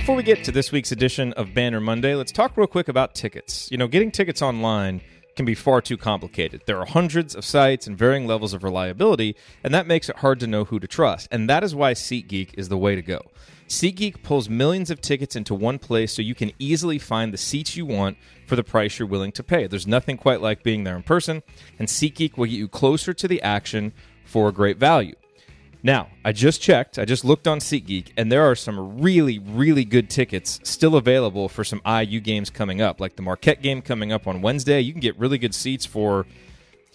[0.00, 3.14] Before we get to this week's edition of Banner Monday, let's talk real quick about
[3.14, 3.70] tickets.
[3.70, 5.02] You know, getting tickets online
[5.36, 6.62] can be far too complicated.
[6.64, 10.40] There are hundreds of sites and varying levels of reliability, and that makes it hard
[10.40, 11.28] to know who to trust.
[11.30, 13.20] And that is why SeatGeek is the way to go.
[13.68, 17.76] SeatGeek pulls millions of tickets into one place so you can easily find the seats
[17.76, 19.66] you want for the price you're willing to pay.
[19.66, 21.42] There's nothing quite like being there in person,
[21.78, 23.92] and SeatGeek will get you closer to the action
[24.24, 25.14] for a great value.
[25.82, 29.84] Now, I just checked, I just looked on SeatGeek, and there are some really, really
[29.84, 33.00] good tickets still available for some IU games coming up.
[33.00, 34.80] Like the Marquette game coming up on Wednesday.
[34.80, 36.26] You can get really good seats for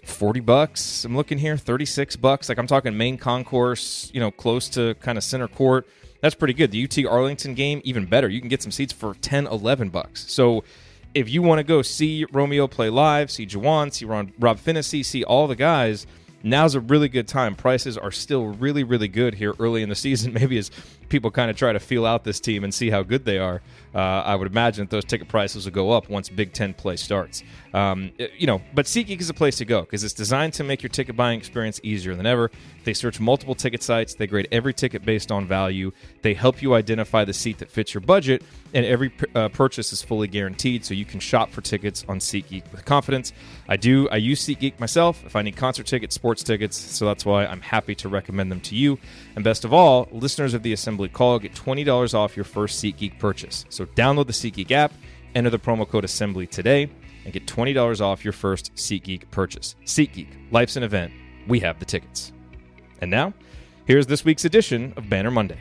[0.06, 1.04] 40 bucks.
[1.04, 2.48] I'm looking here, 36 bucks.
[2.48, 5.88] Like I'm talking main concourse, you know, close to kind of center court.
[6.22, 6.70] That's pretty good.
[6.70, 8.30] The UT Arlington game, even better.
[8.30, 10.32] You can get some seats for 10, 11 bucks.
[10.32, 10.64] So
[11.16, 15.04] if you want to go see Romeo play live, see Juwan, see Ron, Rob Phinisee,
[15.04, 16.06] see all the guys–
[16.46, 17.56] now's a really good time.
[17.56, 20.34] Prices are still really, really good here early in the season.
[20.40, 20.72] Maybe as
[21.10, 23.62] people kind of try to feel out this team and see how good they are,
[23.94, 26.98] uh, I would imagine that those ticket prices will go up once Big Ten play
[26.98, 27.44] starts.
[27.74, 30.82] Um, you know, but SeatGeek is a place to go because it's designed to make
[30.82, 32.50] your ticket buying experience easier than ever.
[32.86, 36.74] They search multiple ticket sites, they grade every ticket based on value, they help you
[36.74, 40.94] identify the seat that fits your budget, and every uh, purchase is fully guaranteed so
[40.94, 43.34] you can shop for tickets on SeatGeek with confidence.
[43.68, 47.26] I do, I use SeatGeek myself if I need concert tickets, sports tickets, so that's
[47.26, 49.00] why I'm happy to recommend them to you.
[49.36, 53.20] And best of all, listeners of the Assembly Call get $20 off your first SeatGeek
[53.20, 53.66] purchase.
[53.70, 54.94] So download the SeatGeek app,
[55.34, 56.90] enter the promo code Assembly today,
[57.24, 59.76] and get $20 off your first SeatGeek purchase.
[59.86, 61.12] SeatGeek, life's an event.
[61.48, 62.32] We have the tickets.
[63.00, 63.34] And now,
[63.86, 65.60] here's this week's edition of Banner Monday.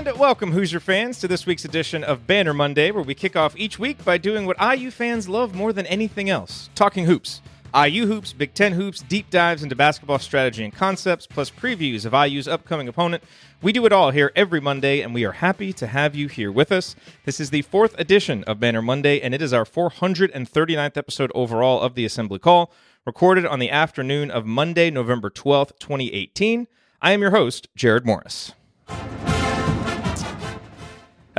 [0.00, 3.54] And welcome, Hoosier fans, to this week's edition of Banner Monday, where we kick off
[3.58, 7.42] each week by doing what IU fans love more than anything else talking hoops.
[7.76, 12.14] IU hoops, Big Ten hoops, deep dives into basketball strategy and concepts, plus previews of
[12.14, 13.22] IU's upcoming opponent.
[13.60, 16.50] We do it all here every Monday, and we are happy to have you here
[16.50, 16.96] with us.
[17.26, 21.78] This is the fourth edition of Banner Monday, and it is our 439th episode overall
[21.78, 22.72] of the Assembly Call,
[23.04, 26.68] recorded on the afternoon of Monday, November 12th, 2018.
[27.02, 28.54] I am your host, Jerod Morris.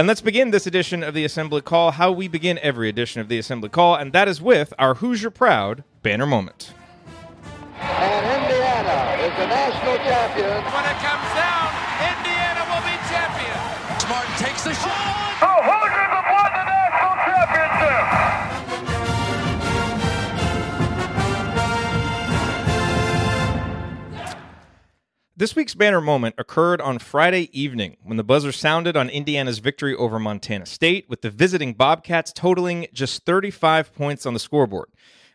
[0.02, 3.30] And let's begin this edition of the Assembly Call how we begin every edition of
[3.30, 6.74] the Assembly Call, and that is with our Hoosier Proud banner moment.
[7.80, 10.58] And Indiana is the national champion.
[10.58, 11.70] When it comes down,
[12.18, 14.00] Indiana will be champion.
[14.00, 15.11] Smart takes the shot.
[25.42, 29.96] This week's banner moment occurred on Friday evening when the buzzer sounded on Indiana's victory
[29.96, 34.90] over Montana State, with the visiting Bobcats totaling just 35 points on the scoreboard.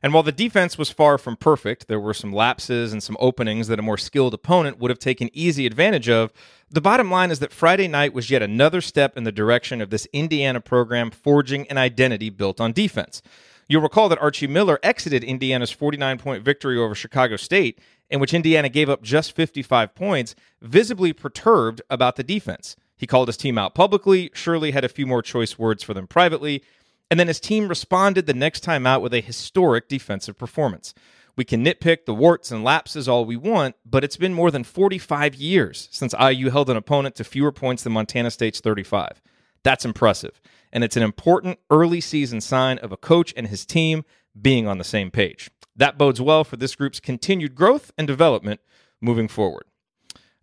[0.04, 3.66] And while the defense was far from perfect, there were some lapses and some openings
[3.66, 6.32] that a more skilled opponent would have taken easy advantage of.
[6.70, 9.90] The bottom line is that Friday night was yet another step in the direction of
[9.90, 13.22] this Indiana program forging an identity built on defense.
[13.68, 18.34] You'll recall that Archie Miller exited Indiana's 49 point victory over Chicago State, in which
[18.34, 22.76] Indiana gave up just 55 points, visibly perturbed about the defense.
[22.96, 26.06] He called his team out publicly, surely had a few more choice words for them
[26.06, 26.62] privately,
[27.10, 30.94] and then his team responded the next time out with a historic defensive performance.
[31.36, 34.64] We can nitpick the warts and lapses all we want, but it's been more than
[34.64, 39.20] 45 years since IU held an opponent to fewer points than Montana State's 35.
[39.62, 40.40] That's impressive,
[40.76, 44.04] and it's an important early season sign of a coach and his team
[44.38, 45.50] being on the same page.
[45.74, 48.60] That bodes well for this group's continued growth and development
[49.00, 49.64] moving forward.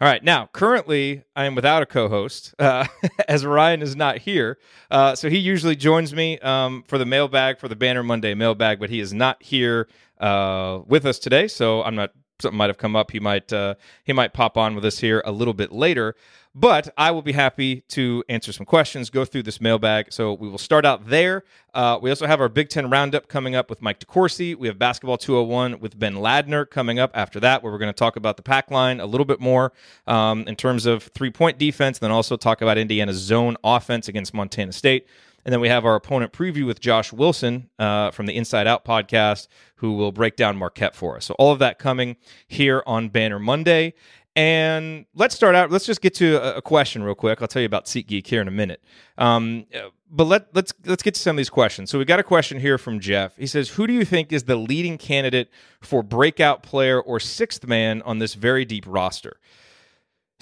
[0.01, 2.87] All right, now currently I am without a co-host uh,
[3.27, 4.57] as Ryan is not here,
[4.89, 8.79] uh, so he usually joins me um, for the mailbag for the Banner Monday mailbag,
[8.79, 9.87] but he is not here
[10.19, 13.11] uh, with us today, so I'm not something might have come up.
[13.11, 16.15] He might uh, he might pop on with us here a little bit later.
[16.55, 20.13] But I will be happy to answer some questions, go through this mailbag.
[20.13, 21.45] So we will start out there.
[21.73, 24.55] Uh, we also have our Big Ten Roundup coming up with Mike DeCourcy.
[24.55, 27.97] We have Basketball 201 with Ben Ladner coming up after that, where we're going to
[27.97, 29.73] talk about the pack line a little bit more
[30.05, 34.07] um, in terms of three point defense, and then also talk about Indiana's zone offense
[34.07, 35.07] against Montana State.
[35.45, 38.85] And then we have our opponent preview with Josh Wilson uh, from the Inside Out
[38.85, 39.47] podcast,
[39.77, 41.25] who will break down Marquette for us.
[41.25, 42.15] So all of that coming
[42.47, 43.93] here on Banner Monday.
[44.35, 45.69] And let's start out.
[45.69, 47.41] Let's just get to a, question real quick.
[47.41, 48.83] I'll tell you about SeatGeek here in a minute.
[49.19, 49.65] Um,
[50.09, 51.91] but let, let's let's get to some of these questions.
[51.91, 53.37] So we got a question here from Jeff.
[53.37, 55.51] He says, "Who do you think is the leading candidate
[55.81, 59.37] for breakout player or sixth man on this very deep roster?"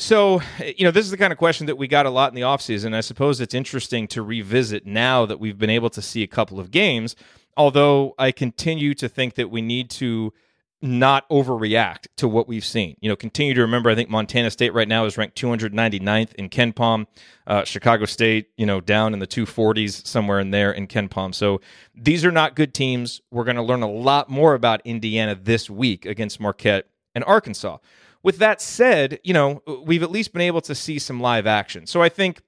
[0.01, 2.35] So, you know, this is the kind of question that we got a lot in
[2.35, 2.95] the offseason.
[2.95, 6.59] I suppose it's interesting to revisit now that we've been able to see a couple
[6.59, 7.15] of games,
[7.55, 10.33] although I continue to think that we need to
[10.81, 12.97] not overreact to what we've seen.
[12.99, 16.49] You know, continue to remember, I think Montana State right now is ranked 299th in
[16.49, 17.05] KenPom.
[17.45, 21.35] Uh, Chicago State, you know, down in the 240s, somewhere in there in KenPom.
[21.35, 21.61] So
[21.93, 23.21] these are not good teams.
[23.29, 27.77] We're going to learn a lot more about Indiana this week against Marquette and Arkansas.
[28.23, 31.87] With that said, you know, we've at least been able to see some live action.
[31.87, 32.41] So I think,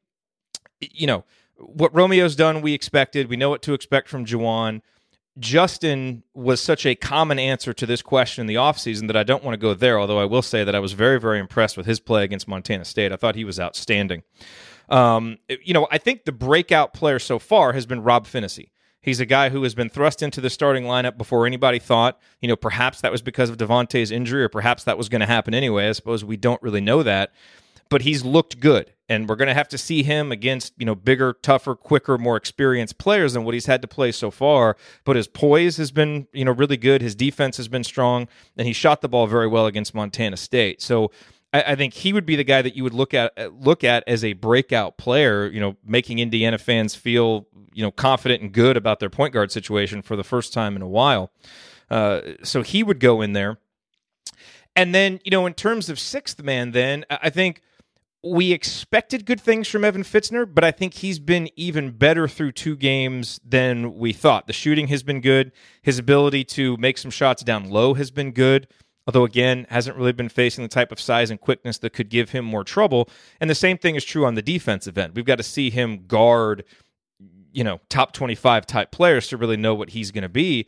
[0.80, 1.24] you know,
[1.58, 3.30] what Romeo's done, we expected.
[3.30, 4.82] We know what to expect from Juwan.
[5.40, 9.44] Justin was such a common answer to this question in the offseason that I don't
[9.44, 11.88] want to go there, although I will say that I was very, very impressed with
[11.88, 13.12] his play against Montana State.
[13.12, 14.22] I thought he was outstanding.
[14.90, 18.70] Um, you know, I think the breakout player so far has been Rob Phinisee.
[19.04, 22.20] He's a guy who has been thrust into the starting lineup before anybody thought.
[22.40, 25.28] You know, perhaps that was because of Devonte's injury, or perhaps that was going to
[25.28, 25.90] happen anyway.
[25.90, 27.34] I suppose we don't really know that.
[27.90, 30.96] But he's looked good, and we're going to have to see him against you know
[30.96, 34.78] bigger, tougher, quicker, more experienced players than what he's had to play so far.
[35.04, 37.02] But his poise has been you know really good.
[37.02, 40.82] His defense has been strong, and he shot the ball very well against Montana State.
[40.82, 41.12] So
[41.54, 44.24] I, think he would be the guy that you would look at look at as
[44.24, 45.48] a breakout player.
[45.48, 49.52] You know, making Indiana fans feel you know confident and good about their point guard
[49.52, 51.32] situation for the first time in a while.
[51.90, 53.60] Uh, so he would go in there.
[54.76, 57.62] And then, you know, in terms of sixth man, then I think
[58.24, 62.54] we expected good things from Evan Fitzner, but I think he's been even better through
[62.54, 64.48] two games than we thought.
[64.48, 65.52] The shooting has been good.
[65.82, 68.68] His ability to make some shots down low has been good.
[69.06, 72.30] Although, again, hasn't really been facing the type of size and quickness that could give
[72.30, 73.10] him more trouble.
[73.42, 75.14] And the same thing is true on the defensive end.
[75.16, 76.64] We've got to see him guard
[77.54, 80.68] you know, top 25 type players to really know what he's going to be.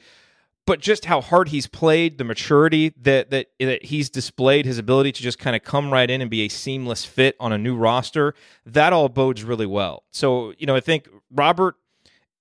[0.67, 5.11] But just how hard he's played, the maturity that, that that he's displayed, his ability
[5.11, 7.75] to just kind of come right in and be a seamless fit on a new
[7.75, 8.33] roster,
[8.65, 10.03] that all bodes really well.
[10.09, 11.75] So, you know, I think Robert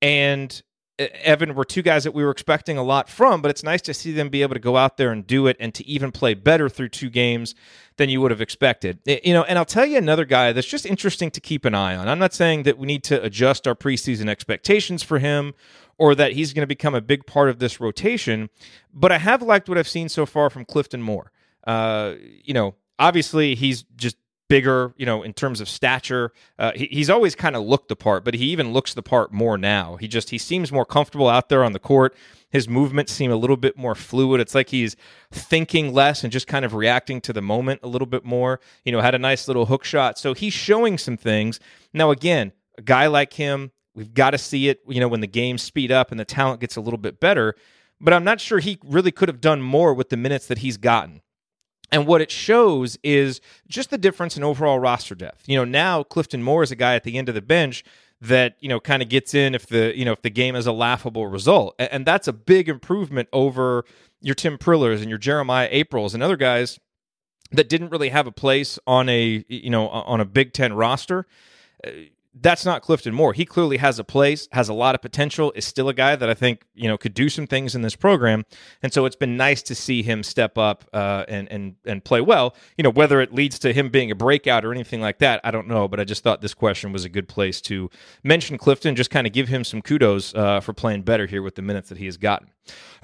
[0.01, 0.63] and
[0.99, 3.93] Evan were two guys that we were expecting a lot from, but it's nice to
[3.93, 6.35] see them be able to go out there and do it and to even play
[6.35, 7.55] better through two games
[7.97, 9.01] than you would have expected.
[9.05, 11.97] You know, and I'll tell you another guy that's just interesting to keep an eye
[11.97, 12.09] on.
[12.09, 15.55] I'm not saying that we need to adjust our preseason expectations for him
[15.99, 18.51] or that he's going to become a big part of this rotation,
[18.93, 21.33] but I have liked what I've seen so far from Clifton Moore.
[21.67, 24.17] Uh, you know, obviously he's just
[24.49, 26.33] bigger, you know, in terms of stature.
[26.59, 29.33] Uh, he, he's always kind of looked the part, but he even looks the part
[29.33, 29.97] more now.
[29.97, 32.15] He just he seems more comfortable out there on the court.
[32.51, 34.41] His movements seem a little bit more fluid.
[34.41, 34.97] It's like he's
[35.33, 38.61] thinking less and just kind of reacting to the moment a little bit more.
[38.85, 40.19] You know, had a nice little hook shot.
[40.19, 41.59] So he's showing some things.
[41.93, 45.27] Now, again, a guy like him, we've got to see it, you know, when the
[45.27, 47.57] games speed up and the talent gets a little bit better.
[48.01, 50.77] But I'm not sure he really could have done more with the minutes that he's
[50.77, 51.23] gotten.
[51.93, 55.49] And what it shows is just the difference in overall roster depth.
[55.49, 57.85] You know, now Clifton Moore is a guy at the end of the bench
[58.21, 60.67] that you know kind of gets in if the you know if the game is
[60.67, 63.85] a laughable result, and that's a big improvement over
[64.23, 66.81] your Tim Prillers and your Jeremiah Aprils and other guys
[67.53, 71.27] that didn't really have a place on a you know on a Big Ten roster
[71.87, 71.91] uh,
[72.41, 73.33] that's not Clifton Moore.
[73.33, 76.29] He clearly has a place, has a lot of potential, is still a guy that
[76.29, 78.45] I think you know could do some things in this program,
[78.83, 82.21] and so it's been nice to see him step up uh, and and and play
[82.21, 82.57] well.
[82.77, 85.51] You know, whether it leads to him being a breakout or anything like that, I
[85.51, 85.87] don't know.
[85.87, 87.91] But I just thought this question was a good place to
[88.23, 91.55] mention Clifton, just kind of give him some kudos uh, for playing better here with
[91.55, 92.51] the minutes that he has gotten.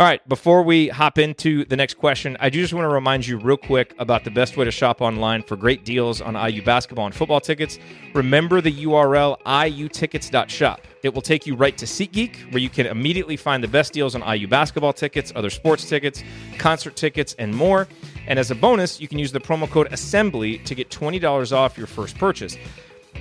[0.00, 3.26] All right, before we hop into the next question, I do just want to remind
[3.26, 6.62] you real quick about the best way to shop online for great deals on IU
[6.62, 7.78] basketball and football tickets.
[8.14, 10.80] Remember the URL iutickets.shop.
[11.02, 14.14] It will take you right to SeatGeek, where you can immediately find the best deals
[14.14, 16.24] on IU basketball tickets, other sports tickets,
[16.56, 17.86] concert tickets, and more.
[18.26, 21.76] And as a bonus, you can use the promo code ASSEMBLY to get $20 off
[21.76, 22.56] your first purchase.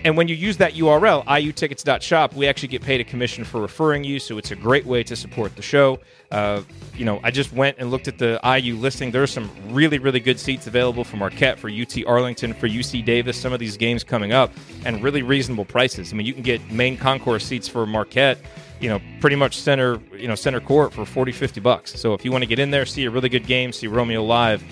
[0.06, 4.03] And when you use that URL, iutickets.shop, we actually get paid a commission for referring
[4.03, 4.20] you.
[4.20, 6.00] So it's a great way to support the show.
[6.32, 6.62] Uh,
[6.96, 9.12] you know, I just went and looked at the IU listing.
[9.12, 13.03] There are some really, really good seats available for Marquette, for UT Arlington, for UC
[13.03, 14.51] Davis, some of these games coming up,
[14.86, 16.13] and really reasonable prices.
[16.13, 18.39] I mean, you can get main concourse seats for Marquette
[18.79, 22.00] you know, pretty much center, you know, center court for 40, 50 bucks.
[22.00, 24.24] So if you want to get in there, see a really good game, see Romeo
[24.24, 24.63] live,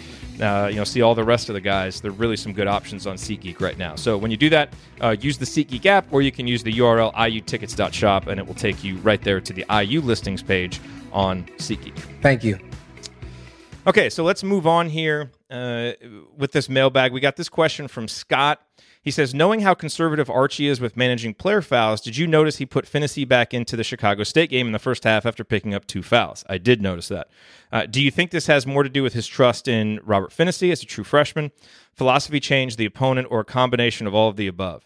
[0.41, 2.01] uh, you know, see all the rest of the guys.
[2.01, 3.95] There are really some good options on SeatGeek right now.
[3.95, 6.73] So when you do that, uh, use the SeatGeek app, or you can use the
[6.73, 10.79] URL iutickets.shop, and it will take you right there to the IU listings page
[11.11, 11.97] on SeatGeek.
[12.21, 12.59] Thank you.
[13.87, 15.93] Okay, so let's move on here uh,
[16.35, 17.13] with this mailbag.
[17.13, 18.61] We got this question from Scott.
[19.07, 22.65] He says, knowing how conservative Archie is with managing player fouls, did you notice he
[22.65, 25.87] put Phinisee back into the Chicago State game in the first half after picking up
[25.87, 26.43] two fouls?
[26.49, 27.29] I did notice that.
[27.71, 30.73] Uh, do you think this has more to do with his trust in Robert Phinisee
[30.73, 31.53] as a true freshman,
[31.93, 34.85] philosophy change, the opponent, or a combination of all of the above?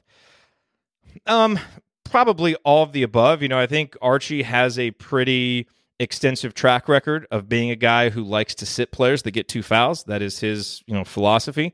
[1.26, 1.58] Um,
[2.04, 3.42] probably all of the above.
[3.42, 5.68] You know, I think Archie has a pretty
[6.00, 9.64] extensive track record of being a guy who likes to sit players that get two
[9.64, 10.04] fouls.
[10.04, 11.74] That is his, you know, philosophy.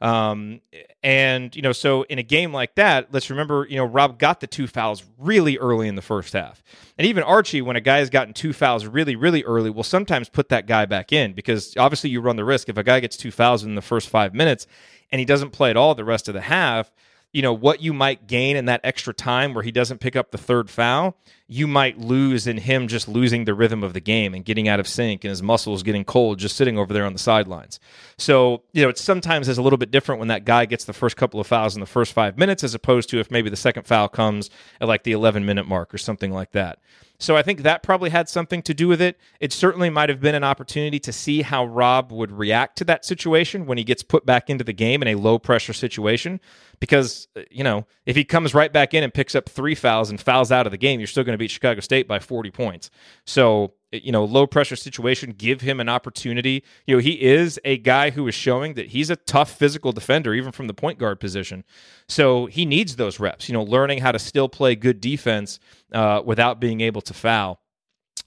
[0.00, 0.60] Um,
[1.02, 4.40] and, you know, so in a game like that, let's remember, you know, Rob got
[4.40, 6.62] the two fouls really early in the first half.
[6.96, 10.28] And even Archie, when a guy has gotten two fouls really, really early, will sometimes
[10.28, 13.16] put that guy back in because obviously you run the risk if a guy gets
[13.16, 14.66] two fouls in the first five minutes
[15.10, 16.92] and he doesn't play at all the rest of the half
[17.32, 20.30] you know what you might gain in that extra time where he doesn't pick up
[20.30, 21.16] the third foul
[21.46, 24.80] you might lose in him just losing the rhythm of the game and getting out
[24.80, 27.78] of sync and his muscles getting cold just sitting over there on the sidelines
[28.16, 30.92] so you know it sometimes is a little bit different when that guy gets the
[30.92, 33.56] first couple of fouls in the first five minutes as opposed to if maybe the
[33.56, 36.78] second foul comes at like the 11 minute mark or something like that
[37.20, 39.18] so I think that probably had something to do with it.
[39.40, 43.04] It certainly might have been an opportunity to see how Rob would react to that
[43.04, 46.40] situation when he gets put back into the game in a low pressure situation.
[46.80, 50.10] Because, uh, you know, if he comes right back in and picks up three fouls
[50.10, 52.50] and fouls out of the game, you're still going to beat Chicago State by 40
[52.50, 52.90] points.
[53.26, 56.62] So you know, low pressure situation, give him an opportunity.
[56.86, 60.34] You know, he is a guy who is showing that he's a tough physical defender,
[60.34, 61.64] even from the point guard position.
[62.06, 65.58] So he needs those reps, you know, learning how to still play good defense
[65.92, 67.60] uh, without being able to foul.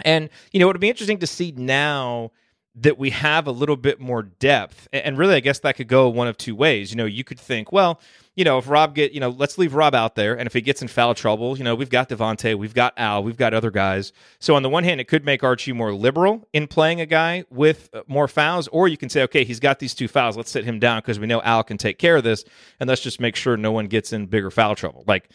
[0.04, 2.32] And, you know, it'll be interesting to see now
[2.74, 4.88] that we have a little bit more depth.
[4.92, 6.90] And really, I guess that could go one of two ways.
[6.90, 8.00] You know, you could think, well,
[8.36, 10.62] you know, if Rob get, you know, let's leave Rob out there, and if he
[10.62, 13.72] gets in foul trouble, you know, we've got Devonte, we've got Al, we've got other
[13.72, 14.14] guys.
[14.40, 17.44] So on the one hand, it could make Archie more liberal in playing a guy
[17.50, 20.52] with uh, more fouls, or you can say, okay, he's got these two fouls, let's
[20.52, 22.46] sit him down because we know Al can take care of this,
[22.80, 25.04] and let's just make sure no one gets in bigger foul trouble.
[25.08, 25.30] Like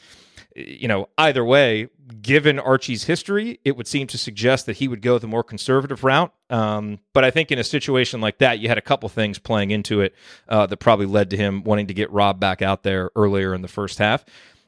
[0.56, 1.88] you know, either way,
[2.22, 6.02] given Archie's history, it would seem to suggest that he would go the more conservative
[6.02, 6.32] route.
[6.48, 9.70] Um, but I think in a situation like that, you had a couple things playing
[9.70, 10.14] into it
[10.48, 13.62] uh, that probably led to him wanting to get Rob back out there earlier in
[13.62, 14.24] the first half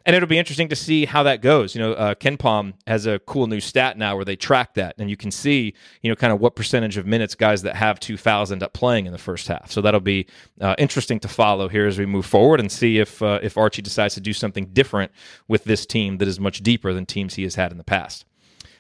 [0.07, 1.75] and it'll be interesting to see how that goes.
[1.75, 5.11] You know, uh, KenPom has a cool new stat now where they track that, and
[5.11, 8.17] you can see, you know, kind of what percentage of minutes guys that have two
[8.17, 9.71] fouls end up playing in the first half.
[9.71, 10.27] So that'll be
[10.61, 13.83] uh, interesting to follow here as we move forward and see if uh, if Archie
[13.83, 15.13] decides to do something different
[15.47, 18.25] with this team that is much deeper than teams he has had in the past.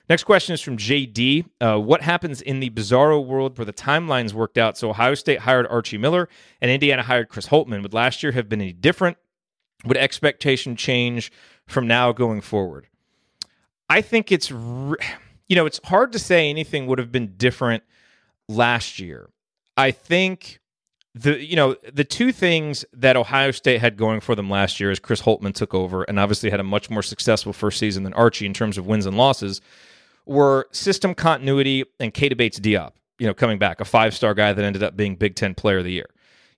[0.09, 1.45] Next question is from JD.
[1.61, 4.79] Uh, what happens in the bizarro world where the timelines worked out?
[4.79, 6.31] So Ohio State hired Archie Miller
[6.63, 7.83] and Indiana hired Chris Holtmann.
[7.83, 9.19] Would last year have been any different?
[9.85, 11.30] Would expectation change
[11.66, 12.88] from now going forward?
[13.88, 14.97] I think it's, you
[15.50, 17.85] know, it's hard to say anything would have been different
[18.49, 19.30] last year.
[19.76, 20.61] I think
[21.14, 24.90] the you know the two things that Ohio State had going for them last year
[24.90, 28.12] is Chris Holtmann took over and obviously had a much more successful first season than
[28.12, 29.61] Archie in terms of wins and losses
[30.26, 34.52] were system continuity and Keita Bates Diop, you know, coming back, a five star guy
[34.52, 36.08] that ended up being Big Ten Player of the Year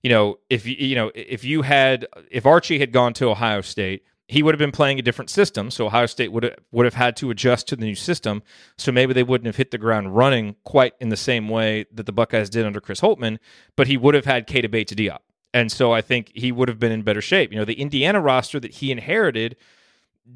[0.03, 4.03] you know, if you know, if you had if Archie had gone to Ohio State,
[4.27, 5.69] he would have been playing a different system.
[5.69, 8.43] So Ohio State would have, would have had to adjust to the new system.
[8.77, 12.05] So maybe they wouldn't have hit the ground running quite in the same way that
[12.05, 13.39] the Buckeyes did under Chris Holtmann,
[13.75, 15.19] but he would have had Keita Bates to Diop.
[15.53, 17.51] And so I think he would have been in better shape.
[17.51, 19.57] You know, the Indiana roster that he inherited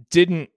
[0.09, 0.49] didn't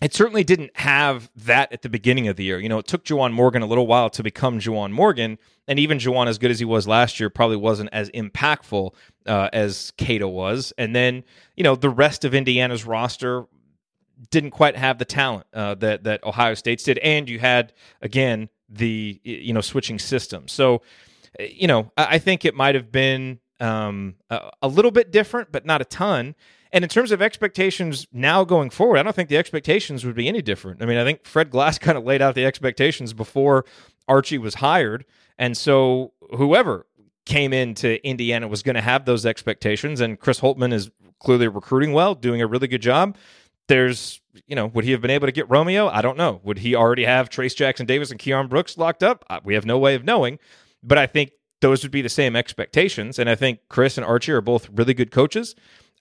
[0.00, 2.58] it certainly didn't have that at the beginning of the year.
[2.58, 5.38] You know, it took Juwan Morgan a little while to become Juwan Morgan,
[5.68, 8.94] and even Juwan, as good as he was last year, probably wasn't as impactful
[9.26, 10.72] uh, as Keita was.
[10.78, 11.22] And then,
[11.54, 13.44] you know, the rest of Indiana's roster
[14.30, 18.48] didn't quite have the talent uh, that that Ohio State's did, and you had again
[18.68, 20.48] the you know switching system.
[20.48, 20.82] So,
[21.38, 25.52] you know, I, I think it might have been um, a, a little bit different,
[25.52, 26.34] but not a ton.
[26.72, 30.28] And in terms of expectations now going forward, I don't think the expectations would be
[30.28, 30.82] any different.
[30.82, 33.64] I mean, I think Fred Glass kind of laid out the expectations before
[34.08, 35.04] Archie was hired.
[35.38, 36.86] And so whoever
[37.26, 40.00] came into Indiana was going to have those expectations.
[40.00, 43.16] And Chris Holtmann is clearly recruiting well, doing a really good job.
[43.68, 45.88] There's, you know, would he have been able to get Romeo?
[45.88, 46.40] I don't know.
[46.42, 49.24] Would he already have Trayce Jackson Davis and Keion Brooks locked up?
[49.30, 50.38] Uh, we have no way of knowing.
[50.82, 53.18] But I think those would be the same expectations.
[53.18, 55.54] And I think Chris and Archie are both really good coaches.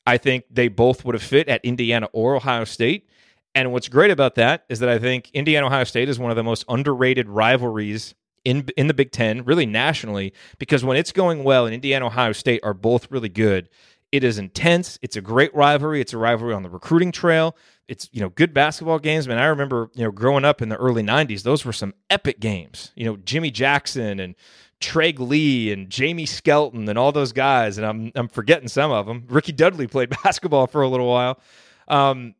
[0.05, 3.07] I think they both would have fit at Indiana or Ohio State.
[3.55, 6.37] And what's great about that is that I think Indiana Ohio State is one of
[6.37, 8.13] the most underrated rivalries
[8.45, 12.31] in in the Big Ten, really nationally, because when it's going well and Indiana Ohio
[12.31, 13.69] State are both really good,
[14.11, 14.97] it is intense.
[15.01, 16.01] It's a great rivalry.
[16.01, 17.55] It's a rivalry on the recruiting trail.
[17.87, 19.27] It's you know good basketball games.
[19.27, 22.39] Man, I remember you know growing up in the early '90s, those were some epic
[22.39, 22.91] games.
[22.95, 24.35] You know Jimmy Jackson and
[24.81, 29.05] Treg Lee and Jamie Skelton and all those guys, and I'm I'm forgetting some of
[29.05, 29.25] them.
[29.27, 31.39] Ricky Dudley played basketball for a little while.
[31.87, 32.35] Um,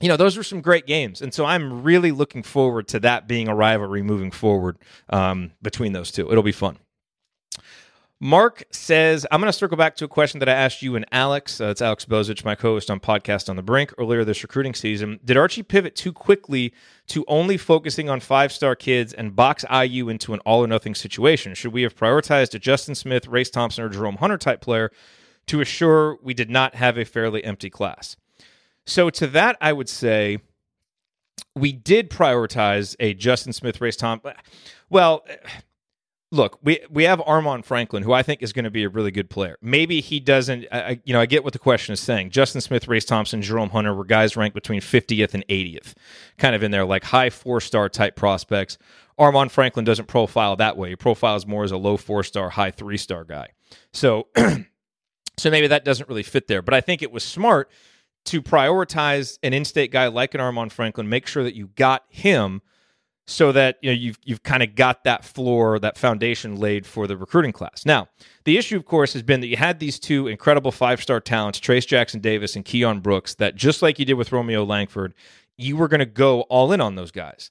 [0.00, 3.26] you know, those were some great games, and so I'm really looking forward to that
[3.26, 4.78] being a rivalry moving forward
[5.08, 6.30] um, between those two.
[6.30, 6.78] It'll be fun.
[8.24, 11.04] Mark says, I'm going to circle back to a question that I asked you and
[11.12, 11.60] Alex.
[11.60, 14.72] Uh, it's Alex Bozich, my co host on Podcast on the Brink, earlier this recruiting
[14.72, 15.20] season.
[15.22, 16.72] Did Archie pivot too quickly
[17.08, 20.94] to only focusing on five star kids and box IU into an all or nothing
[20.94, 21.52] situation?
[21.52, 24.90] Should we have prioritized a Justin Smith, Race Thompson, or Jerome Hunter type player
[25.48, 28.16] to assure we did not have a fairly empty class?
[28.86, 30.38] So, to that, I would say
[31.54, 34.32] we did prioritize a Justin Smith, Race Thompson.
[34.88, 35.26] Well,
[36.34, 39.10] look, we we have Armaan Franklin, who I think is going to be a really
[39.10, 39.56] good player.
[39.62, 40.66] Maybe he doesn't.
[40.70, 42.30] I, you know, I get what the question is saying.
[42.30, 45.94] Justin Smith, Race Thompson, Jerome Hunter were guys ranked between 50th and 80th,
[46.36, 48.76] kind of in there, like high four star type prospects.
[49.18, 50.90] Armaan Franklin doesn't profile that way.
[50.90, 53.48] He profiles more as a low four star, high three star guy.
[53.92, 54.26] So,
[55.38, 56.62] so maybe that doesn't really fit there.
[56.62, 57.70] But I think it was smart
[58.26, 62.62] to prioritize an in-state guy like an Armaan Franklin, make sure that you got him
[63.26, 67.06] so that you know you've you've kind of got that floor, that foundation laid for
[67.06, 67.86] the recruiting class.
[67.86, 68.08] Now,
[68.44, 71.86] the issue, of course, has been that you had these two incredible five-star talents, Trayce
[71.86, 75.14] Jackson Davis and Keion Brooks, that just like you did with Romeo Langford,
[75.56, 77.50] you were going to go all in on those guys.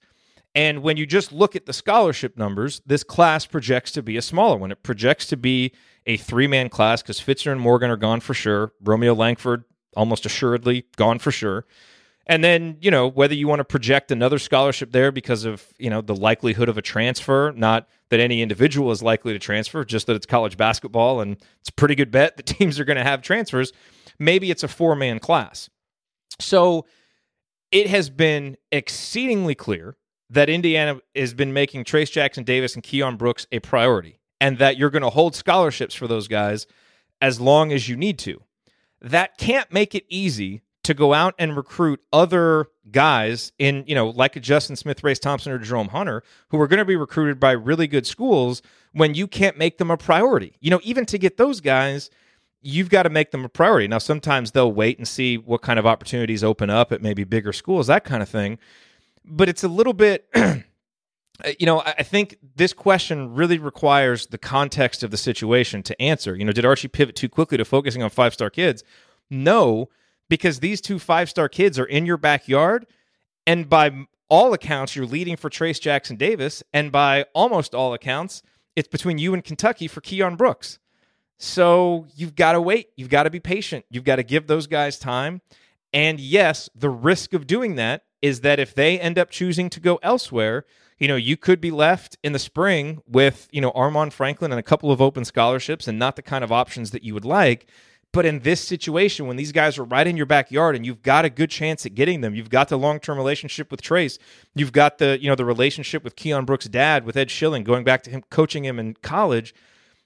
[0.56, 4.22] And when you just look at the scholarship numbers, this class projects to be a
[4.22, 4.72] smaller one.
[4.72, 5.74] It projects to be
[6.06, 8.72] a three-man class because Fitzner and Morgan are gone for sure.
[8.84, 9.64] Romeo Langford
[9.96, 11.66] almost assuredly gone for sure.
[12.26, 15.90] And then, you know, whether you want to project another scholarship there because of, you
[15.90, 20.08] know, the likelihood of a transfer, not that any individual is likely to transfer, just
[20.08, 23.04] that it's college basketball and it's a pretty good bet that teams are going to
[23.04, 23.74] have transfers.
[24.20, 25.70] Maybe it's a four man class.
[26.40, 26.86] So
[27.72, 29.98] it has been exceedingly clear
[30.30, 34.78] that Indiana has been making Trayce Jackson Davis and Keion Brooks a priority and that
[34.78, 36.68] you're going to hold scholarships for those guys
[37.22, 38.42] as long as you need to.
[39.02, 44.10] That can't make it easy to go out and recruit other guys in, you know,
[44.10, 47.52] like Justin Smith, Race Thompson, or Jerome Hunter, who are going to be recruited by
[47.52, 50.58] really good schools when you can't make them a priority.
[50.60, 52.10] You know, even to get those guys,
[52.62, 53.88] you've got to make them a priority.
[53.88, 57.54] Now, sometimes they'll wait and see what kind of opportunities open up at maybe bigger
[57.54, 58.60] schools, that kind of thing.
[59.26, 60.28] But it's a little bit.
[61.44, 66.00] Uh, you know, I think this question really requires the context of the situation to
[66.00, 66.36] answer.
[66.36, 68.84] You know, did Archie pivot too quickly to focusing on five star kids?
[69.32, 69.90] No,
[70.30, 72.86] because these two five star kids are in your backyard.
[73.46, 76.64] And by all accounts, you're leading for Trayce Jackson Davis.
[76.74, 78.42] And by almost all accounts,
[78.76, 80.80] it's between you and Kentucky for Keion Brooks.
[81.38, 82.88] So you've got to wait.
[82.96, 83.86] You've got to be patient.
[83.90, 85.42] You've got to give those guys time.
[85.92, 89.80] And yes, the risk of doing that is that if they end up choosing to
[89.80, 90.66] go elsewhere,
[90.98, 94.60] you know, you could be left in the spring with, you know, Armaan Franklin and
[94.60, 97.68] a couple of open scholarships and not the kind of options that you would like.
[98.14, 101.26] But in this situation, when these guys are right in your backyard and you've got
[101.26, 104.20] a good chance at getting them, you've got the long term relationship with Trayce,
[104.56, 107.84] you've got the you know the relationship with Keion Brooks' dad, with Ed Schilling, going
[107.84, 109.54] back to him coaching him in college.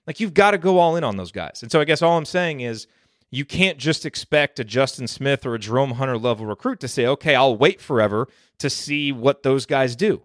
[0.07, 1.59] Like you've got to go all in on those guys.
[1.61, 2.87] And so I guess all I'm saying is
[3.29, 7.05] you can't just expect a Justin Smith or a Jerome Hunter level recruit to say,
[7.05, 10.23] okay, I'll wait forever to see what those guys do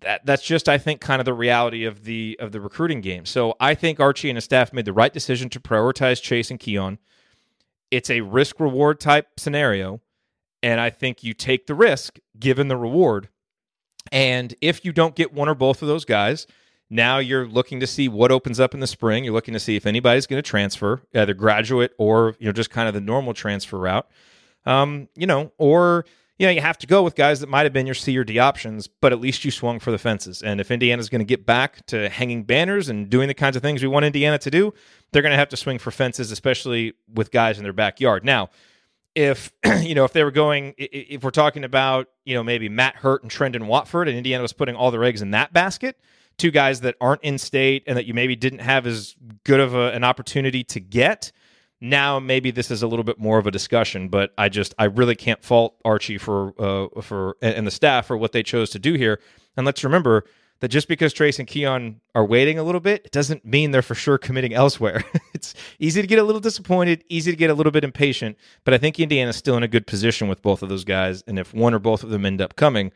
[0.00, 3.24] that that's just I think kind of the reality of the of the recruiting game.
[3.24, 6.60] So I think Archie and his staff made the right decision to prioritize Trayce and
[6.60, 6.98] Keion.
[7.90, 10.00] It's a risk reward type scenario,
[10.62, 13.28] and I think you take the risk given the reward.
[14.12, 16.46] And if you don't get one or both of those guys,
[16.88, 19.24] now you're looking to see what opens up in the spring.
[19.24, 22.70] You're looking to see if anybody's going to transfer, either graduate or you know just
[22.70, 24.08] kind of the normal transfer route.
[24.64, 26.04] Um, you know, or
[26.38, 28.24] you know, you have to go with guys that might have been your C or
[28.24, 30.42] D options, but at least you swung for the fences.
[30.42, 33.62] And if Indiana's going to get back to hanging banners and doing the kinds of
[33.62, 34.74] things we want Indiana to do,
[35.12, 38.24] they're going to have to swing for fences, especially with guys in their backyard.
[38.24, 38.50] Now,
[39.14, 42.96] if you know if they were going, if we're talking about you know maybe Matt
[42.96, 45.98] Hurt and Trendon Watford, and Indiana was putting all their eggs in that basket,
[46.36, 49.74] two guys that aren't in state and that you maybe didn't have as good of
[49.74, 51.32] a, an opportunity to get
[51.80, 54.84] Now maybe this is a little bit more of a discussion, but I just I
[54.84, 58.78] really can't fault Archie for uh, for and the staff for what they chose to
[58.78, 59.20] do here.
[59.56, 60.24] And let's remember
[60.60, 63.82] that just because Trayce and Keion are waiting a little bit, it doesn't mean they're
[63.82, 65.04] for sure committing elsewhere.
[65.34, 68.72] it's easy to get a little disappointed, easy to get a little bit impatient, but
[68.72, 71.22] I think Indiana's still in a good position with both of those guys.
[71.26, 72.90] And if one or both of them end up coming,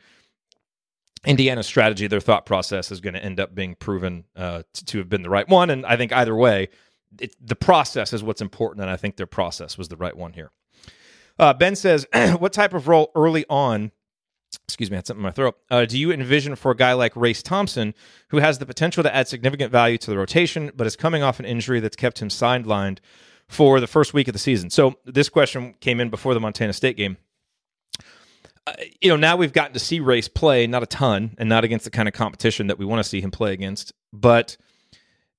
[1.27, 4.99] Indiana's strategy, their thought process is going to end up being proven uh, to, to,
[4.99, 5.69] have been the right one.
[5.69, 6.71] And I think either way,
[7.19, 8.83] it, the process is what's important.
[8.83, 10.51] And I think their process was the right one here.
[11.39, 12.07] Uh, ben says,
[12.39, 13.93] What type of role early on
[14.65, 15.57] excuse me, I had something in my throat.
[15.71, 17.95] Uh, do you envision for a guy like Race Thompson,
[18.29, 21.39] who has the potential to add significant value to the rotation, but is coming off
[21.39, 22.99] an injury that's kept him sidelined
[23.49, 24.71] for the first week of the season?
[24.71, 27.17] So this question came in before the Montana State game.
[28.67, 31.65] Uh, you know, now we've gotten to see Race play, not a ton, and not
[31.65, 33.93] against the kind of competition that we want to see him play against.
[34.13, 34.57] But,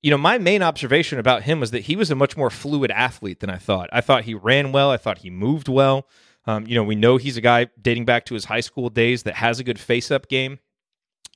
[0.01, 2.91] you know, my main observation about him was that he was a much more fluid
[2.91, 3.89] athlete than I thought.
[3.93, 6.07] I thought he ran well, I thought he moved well.
[6.45, 9.23] Um, you know, we know he's a guy dating back to his high school days
[9.23, 10.57] that has a good face up game.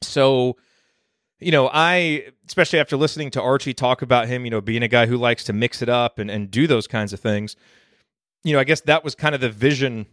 [0.01, 0.57] So,
[1.39, 4.87] you know, I, especially after listening to Archie talk about him, you know, being a
[4.87, 7.55] guy who likes to mix it up and, and do those kinds of things,
[8.43, 10.07] you know, I guess that was kind of the vision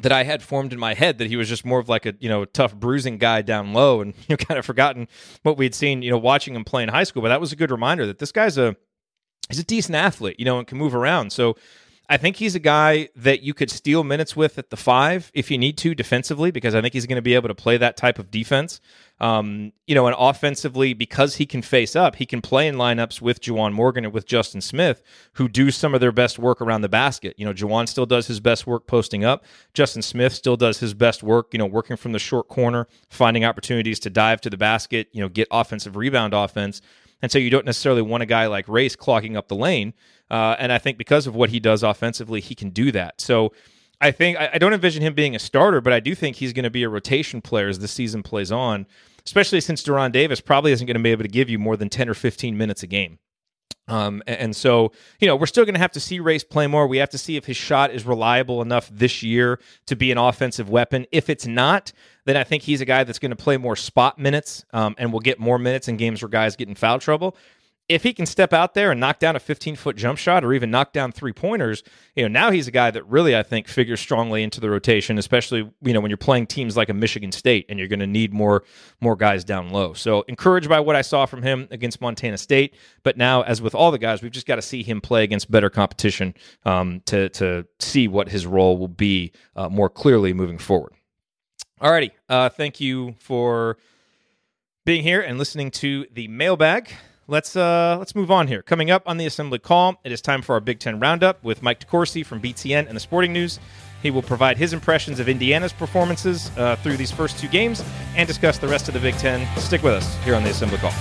[0.00, 2.14] that I had formed in my head that he was just more of like a,
[2.20, 5.08] you know, tough bruising guy down low and, you know, kind of forgotten
[5.42, 7.22] what we'd seen, you know, watching him play in high school.
[7.22, 8.76] But that was a good reminder that this guy's a,
[9.48, 11.32] he's a decent athlete, you know, and can move around.
[11.32, 11.56] So,
[12.10, 15.48] I think he's a guy that you could steal minutes with at the five if
[15.48, 17.96] you need to defensively, because I think he's going to be able to play that
[17.96, 18.80] type of defense.
[19.20, 23.20] Um, you know, and offensively, because he can face up, he can play in lineups
[23.20, 25.02] with Juwan Morgan and with Justin Smith,
[25.34, 27.34] who do some of their best work around the basket.
[27.36, 29.44] You know, Juwan still does his best work posting up.
[29.74, 33.44] Justin Smith still does his best work, you know, working from the short corner, finding
[33.44, 36.80] opportunities to dive to the basket, you know, get offensive rebound offense.
[37.20, 39.92] And so you don't necessarily want a guy like Race clogging up the lane.
[40.30, 43.20] Uh, and I think because of what he does offensively, he can do that.
[43.20, 43.52] So
[44.00, 46.52] I think I, I don't envision him being a starter, but I do think he's
[46.52, 48.86] going to be a rotation player as the season plays on,
[49.30, 51.88] especially since De'Ron Davis probably isn't going to be able to give you more than
[51.88, 53.20] 10 or 15 minutes a game.
[53.86, 54.90] Um, and so,
[55.20, 56.88] you know, we're still going to have to see Race play more.
[56.88, 60.18] We have to see if his shot is reliable enough this year to be an
[60.18, 61.06] offensive weapon.
[61.12, 61.92] If it's not,
[62.24, 65.12] then I think he's a guy that's going to play more spot minutes um, and
[65.12, 67.36] will get more minutes in games where guys get in foul trouble
[67.90, 70.54] if he can step out there and knock down a 15 foot jump shot or
[70.54, 71.82] even knock down three pointers,
[72.14, 75.18] you know, now he's a guy that really, I think, figures strongly into the rotation,
[75.18, 78.06] especially, you know, when you're playing teams like a Michigan State and you're going to
[78.06, 78.62] need more,
[79.00, 79.92] more guys down low.
[79.92, 82.74] So encouraged by what I saw from him against Montana State.
[83.02, 85.50] But now, as with all the guys, we've just got to see him play against
[85.50, 90.58] better competition um, to, to see what his role will be uh, more clearly moving
[90.58, 90.92] forward.
[91.82, 92.12] Alrighty.
[92.28, 93.78] Uh, thank you for
[94.84, 96.92] being here and listening to the mailbag
[97.30, 98.60] let's uh, let's move on here.
[98.62, 101.62] Coming up on the Assembly Call, it is time for our Big Ten Roundup with
[101.62, 103.58] Mike DeCourcy from BTN and the Sporting News.
[104.02, 107.84] He will provide his impressions of Indiana's performances uh, through these first two games
[108.16, 109.46] and discuss the rest of the Big Ten.
[109.58, 110.92] Stick with us here on the Assembly Call.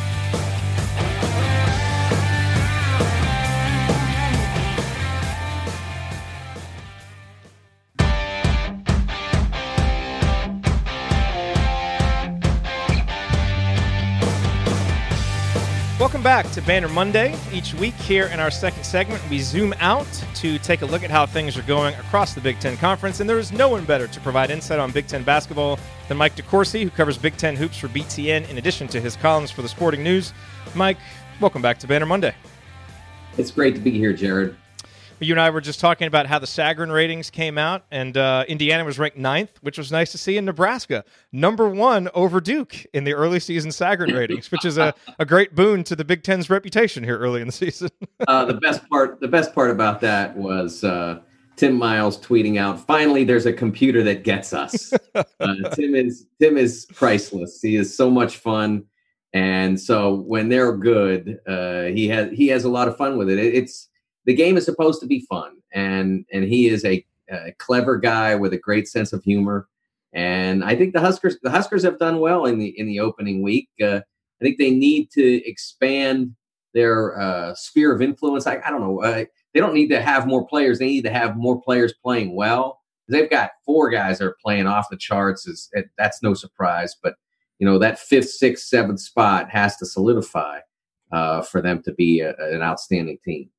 [16.19, 17.34] Welcome back to Banner Monday.
[17.49, 20.05] Each week here in our second segment, we zoom out
[20.36, 23.21] to take a look at how things are going across the Big Ten Conference.
[23.21, 25.79] And there is no one better to provide insight on Big Ten basketball
[26.10, 29.49] than Mike DeCourcy, who covers Big Ten hoops for BTN in addition to his columns
[29.49, 30.34] for the Sporting News.
[30.75, 30.97] Mike,
[31.39, 32.36] welcome back to Banner Monday.
[33.38, 34.58] It's great to be here, Jerod.
[35.21, 38.45] You and I were just talking about how the Sagarin ratings came out, and uh,
[38.47, 40.38] Indiana was ranked ninth, which was nice to see.
[40.38, 41.03] In Nebraska,
[41.34, 45.55] number one over Duke in the early season Sagarin ratings, which is a, a great
[45.55, 47.89] boon to the Big Ten's reputation here early in the season.
[48.27, 51.19] uh, the best part, the best part about that was uh,
[51.58, 54.93] Tim Miles tweeting out, "Finally, there's a computer that gets us."
[55.41, 57.62] Uh, Tim is Tim is priceless.
[57.62, 58.86] He is so much fun,
[59.34, 63.29] and so when they're good, uh, he has he has a lot of fun with
[63.29, 63.39] it.
[63.39, 63.88] it it's
[64.25, 68.36] the game is supposed to be fun, and and he is a, a clever guy
[68.36, 69.67] with a great sense of humor.
[70.13, 73.43] And I think the Huskers the Huskers have done well in the in the opening
[73.43, 73.69] week.
[73.82, 74.01] Uh,
[74.41, 76.36] I think they need to expand
[76.73, 78.47] their uh, sphere of influence.
[78.47, 79.01] I, I don't know.
[79.01, 80.79] Uh, they don't need to have more players.
[80.79, 82.79] They need to have more players playing well.
[83.08, 85.47] They've got four guys that are playing off the charts.
[85.47, 86.95] Is that's no surprise.
[87.01, 87.15] But
[87.58, 90.60] you know that fifth, sixth, seventh spot has to solidify
[91.12, 93.49] uh, for them to be a, an outstanding team.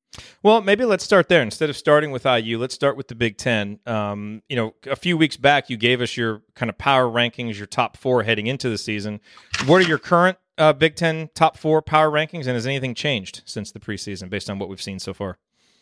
[0.43, 1.41] Well, maybe let's start there.
[1.41, 3.79] Instead of starting with IU, let's start with the Big Ten.
[3.85, 7.57] Um, you know, a few weeks back, you gave us your kind of power rankings,
[7.57, 9.21] your top four heading into the season.
[9.65, 13.41] What are your current uh, Big Ten top four power rankings, and has anything changed
[13.45, 15.37] since the preseason based on what we've seen so far?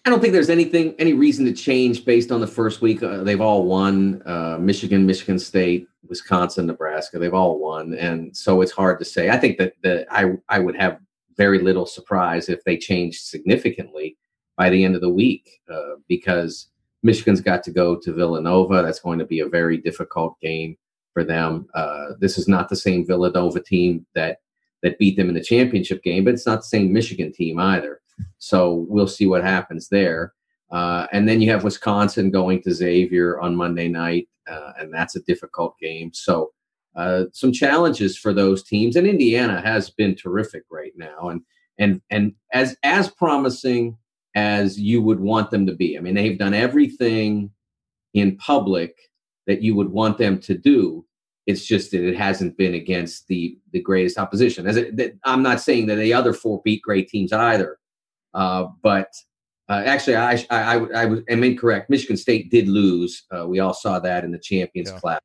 [0.05, 3.03] I don't think there's anything, any reason to change based on the first week.
[3.03, 4.21] Uh, they've all won.
[4.25, 7.19] Uh, Michigan, Michigan State, Wisconsin, Nebraska.
[7.19, 9.29] They've all won, and so it's hard to say.
[9.29, 10.99] I think that that I I would have
[11.39, 14.17] very little surprise if they changed significantly
[14.57, 16.67] by the end of the week uh, because
[17.01, 18.83] Michigan's got to go to Villanova.
[18.83, 20.75] That's going to be a very difficult game
[21.13, 21.67] for them.
[21.73, 24.39] Uh, this is not the same Villanova team that
[24.83, 28.01] that beat them in the championship game, but it's not the same Michigan team either.
[28.37, 30.33] So we'll see what happens there.
[30.71, 35.15] Uh, and then you have Wisconsin going to Xavier on Monday night, uh, and that's
[35.15, 36.11] a difficult game.
[36.13, 36.51] So
[36.99, 38.97] uh, some challenges for those teams.
[38.97, 41.41] And Indiana has been terrific right now, and
[41.77, 43.97] and and as as promising
[44.35, 45.97] as you would want them to be.
[45.97, 47.51] I mean, they've done everything
[48.13, 48.95] in public
[49.47, 51.05] that you would want them to do.
[51.47, 54.67] It's just that it hasn't been against the the greatest opposition.
[54.67, 57.77] As it, I'm not saying that the other four beat great teams either,
[58.33, 59.13] uh, but
[59.69, 61.89] uh, actually, I, I, I, I was am incorrect.
[61.89, 63.23] Michigan State did lose.
[63.31, 64.99] Uh, we all saw that in the Champions yeah.
[64.99, 65.23] Classic.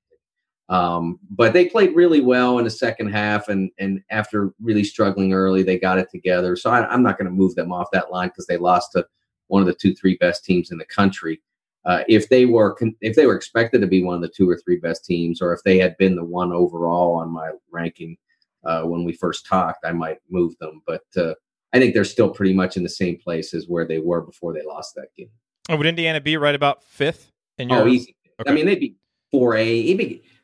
[0.68, 5.32] Um, but they played really well in the second half, and and after really struggling
[5.32, 6.56] early, they got it together.
[6.56, 9.06] So I, am not going to move them off that line because they lost to
[9.48, 11.42] one of the two, three best teams in the country.
[11.84, 14.56] Uh, if they were if they were expected to be one of the two or
[14.56, 18.16] three best teams, or if they had been the one overall on my ranking
[18.64, 20.80] uh, when we first talked, I might move them.
[20.86, 21.34] But uh,
[21.74, 24.54] I think they're still pretty much in the same place as where they were before
[24.54, 25.28] they lost that game.
[25.68, 27.30] Oh, would Indiana be right about fifth?
[27.58, 27.80] In your...
[27.80, 28.16] Oh, easy.
[28.40, 28.50] Okay.
[28.50, 28.96] I mean, they'd be
[29.30, 29.64] four A.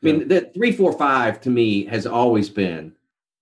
[0.03, 2.93] I mean, the three, four, five to me has always been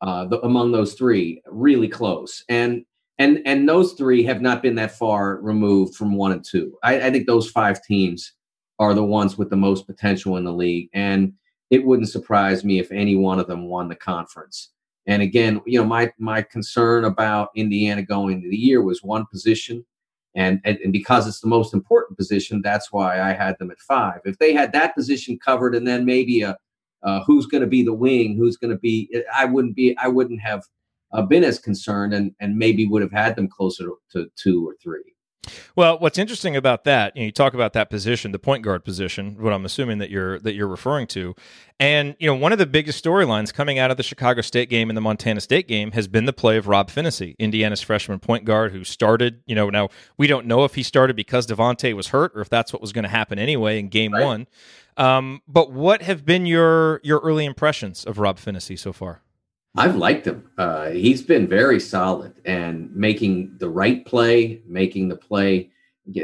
[0.01, 2.85] uh, the, among those three really close, and
[3.17, 6.77] and and those three have not been that far removed from one and two.
[6.83, 8.33] I, I think those five teams
[8.77, 11.33] are the ones with the most potential in the league, and
[11.69, 14.69] it wouldn't surprise me if any one of them won the conference.
[15.05, 19.25] And again, you know, my my concern about Indiana going into the year was one
[19.31, 19.85] position,
[20.39, 23.79] and, and and because it's the most important position, that's why I had them at
[23.79, 24.21] five.
[24.23, 26.57] If they had that position covered, and then maybe a
[27.03, 30.07] uh, who's going to be the wing, who's going to be, I wouldn't be, I
[30.07, 30.63] wouldn't have
[31.13, 34.65] uh, been as concerned, and and maybe would have had them closer to, to two
[34.67, 35.13] or three.
[35.75, 38.83] Well, what's interesting about that, you, know, you talk about that position, the point guard
[38.83, 41.35] position, what I'm assuming that you're that you're referring to,
[41.79, 44.89] and you know one of the biggest storylines coming out of the Chicago State game
[44.89, 48.45] and the Montana State game has been the play of Rob Phinisee, Indiana's freshman point
[48.45, 49.41] guard who started.
[49.45, 52.49] You know, now we don't know if he started because Devonte was hurt or if
[52.49, 54.25] that's what was going to happen anyway in Game right.
[54.25, 54.47] One.
[54.97, 59.21] Um, but what have been your your early impressions of Rob Phinisee so far?
[59.75, 60.49] I've liked him.
[60.57, 65.69] Uh, he's been very solid and making the right play, making the play,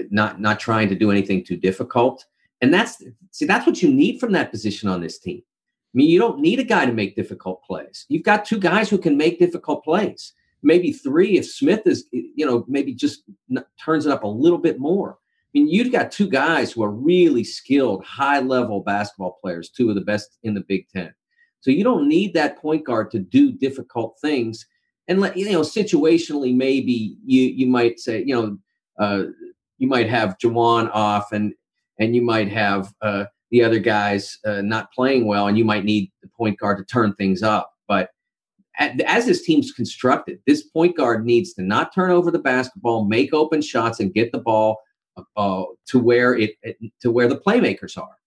[0.10, 2.26] not not trying to do anything too difficult.
[2.62, 5.42] And that's see, that's what you need from that position on this team.
[5.46, 8.06] I mean, you don't need a guy to make difficult plays.
[8.10, 10.34] You've got two guys who can make difficult plays.
[10.64, 13.24] Maybe three if Smith is, you know, maybe just
[13.80, 15.12] turns it up a little bit more.
[15.14, 19.88] I mean, you've got two guys who are really skilled, high level basketball players, two
[19.88, 21.14] of the best in the Big Ten.
[21.66, 24.68] So you don't need that point guard to do difficult things.
[25.08, 28.58] And let you know, situationally, maybe you you might say, you know,
[29.00, 29.32] uh,
[29.80, 31.56] you might have Juwan off, and
[32.00, 35.86] and you might have uh, the other guys uh, not playing well, and you might
[35.86, 37.72] need the point guard to turn things up.
[37.88, 38.10] But
[38.78, 43.34] as this team's constructed, this point guard needs to not turn over the basketball, make
[43.34, 44.82] open shots, and get the ball
[45.36, 48.18] uh, to where it, it, to where the playmakers are.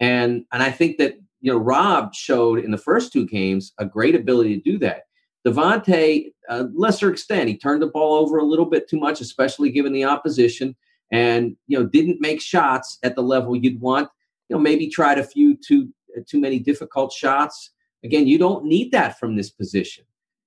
[0.00, 3.84] And and I think that you know, Rob showed in the first two games a
[3.84, 5.02] great ability to do that.
[5.46, 9.70] Devonte, uh, lesser extent, he turned the ball over a little bit too much, especially
[9.70, 10.76] given the opposition,
[11.12, 14.08] and you know didn't make shots at the level you'd want.
[14.48, 17.70] You know, maybe tried a few too uh, too many difficult shots.
[18.04, 20.04] Again, you don't need that from this position.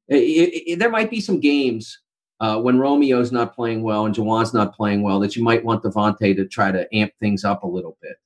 [0.08, 2.00] It, it, it, there might be some games
[2.42, 5.84] uh, when Romeo's not playing well and Juwan's not playing well that you might want
[5.84, 8.18] Devonte to try to amp things up a little bit.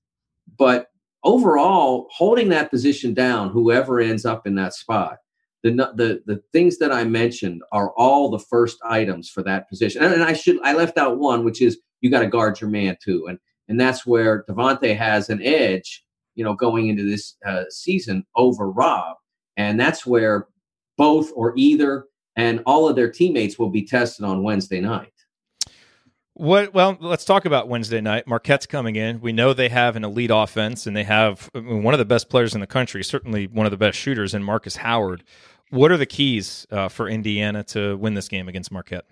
[0.57, 0.89] But
[1.25, 5.17] overall, holding that position down, whoever ends up in that spot,
[5.63, 10.03] the, the the things that I mentioned are all the first items for that position.
[10.03, 12.69] And, and I should I left out one, which is you got to guard your
[12.69, 17.35] man too, and and that's where Devonte has an edge, you know, going into this
[17.45, 19.17] uh, season over Rob,
[19.57, 20.47] and that's where
[20.97, 25.14] both or either and all of their teammates will be tested on Wednesday night.
[26.37, 26.73] What?
[26.73, 28.27] Well, let's talk about Wednesday night.
[28.27, 29.21] Marquette's coming in.
[29.21, 32.53] We know they have an elite offense, and they have one of the best players
[32.53, 35.23] in the country, certainly one of the best shooters, in Markus Howard.
[35.69, 39.05] What are the keys uh, for Indiana to win this game against Marquette?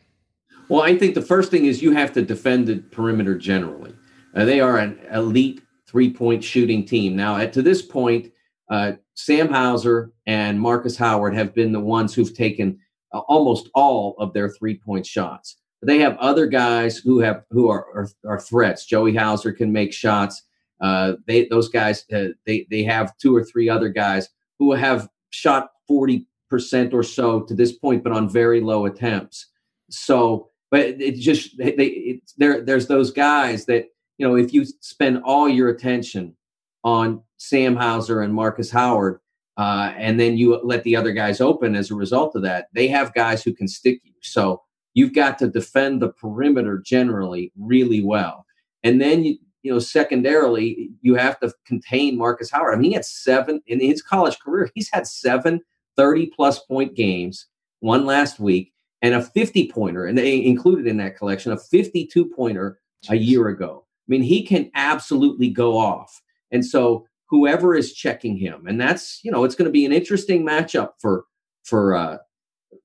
[0.68, 3.96] Well, I think the first thing is you have to defend the perimeter generally.
[4.36, 7.16] Uh, they are an elite three-point shooting team.
[7.16, 8.34] Now, at, to this point,
[8.70, 12.80] uh, Sam Hauser and Markus Howard have been the ones who've taken
[13.14, 15.56] uh, almost all of their three-point shots.
[15.86, 18.86] They have other guys who have who are are, are threats.
[18.86, 20.44] Joey Hauser can make shots.
[20.82, 25.10] Uh, they those guys uh, they they have two or three other guys who have
[25.30, 29.48] shot forty percent or so to this point, but on very low attempts.
[29.90, 33.86] So, but it just they, they there there's those guys that
[34.18, 36.36] you know if you spend all your attention
[36.84, 39.20] on Sam Hauser and Markus Howard,
[39.58, 42.88] uh, and then you let the other guys open as a result of that, they
[42.88, 44.14] have guys who can stick you.
[44.22, 44.63] So
[44.94, 48.46] you've got to defend the perimeter generally really well.
[48.84, 52.74] And then you, you know, secondarily, you have to contain Markus Howard.
[52.74, 55.62] I mean, he had seven in his college career, he's had seven
[55.96, 57.48] 30 plus point games,
[57.80, 62.26] one last week, and a 50 pointer, and they included in that collection a 52
[62.36, 62.80] pointer
[63.10, 63.86] a year ago.
[63.86, 66.22] I mean, he can absolutely go off.
[66.52, 69.94] And so whoever is checking him, and that's, you know, it's going to be an
[69.94, 71.26] interesting matchup for
[71.64, 72.18] for uh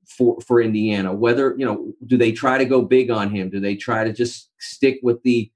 [0.08, 1.12] for for Indiana.
[1.12, 3.50] Whether, you know, do they try to go big on him?
[3.50, 5.50] Do they try to just stick with the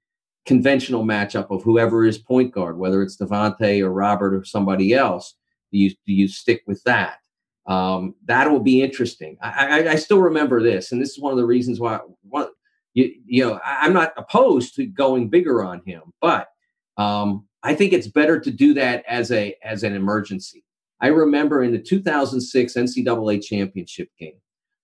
[0.45, 5.35] conventional matchup of whoever is point guard, whether it's Devonte or Robert or somebody else?
[5.71, 7.17] Do you do you stick with that?
[7.65, 9.37] Um, that will be interesting.
[9.41, 11.99] I, I, I, still remember this, and this is one of the reasons why.
[12.27, 12.47] One,
[12.93, 16.49] you, you know, I, am not opposed to going bigger on him, but
[16.97, 20.65] um, I think it's better to do that as a as an emergency.
[21.03, 24.39] I remember in the 2006 NCAA championship game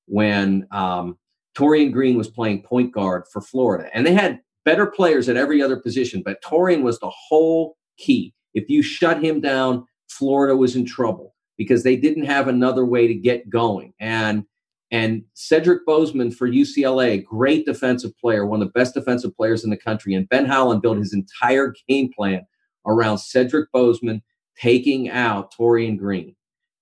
[0.06, 1.18] when um,
[1.58, 5.62] Taurean Green was playing point guard for Florida, and they had better players at every
[5.62, 8.34] other position, but Taurean was the whole key.
[8.54, 13.08] If you shut him down, Florida was in trouble because they didn't have another way
[13.08, 13.94] to get going.
[14.02, 14.44] And
[14.92, 19.70] and Cedric Bozeman for UCLA, great defensive player, one of the best defensive players in
[19.70, 20.16] the country.
[20.16, 22.46] And Ben Howland built his entire game plan
[22.88, 24.24] around Cedric Bozeman
[24.60, 26.36] taking out Taurean Green.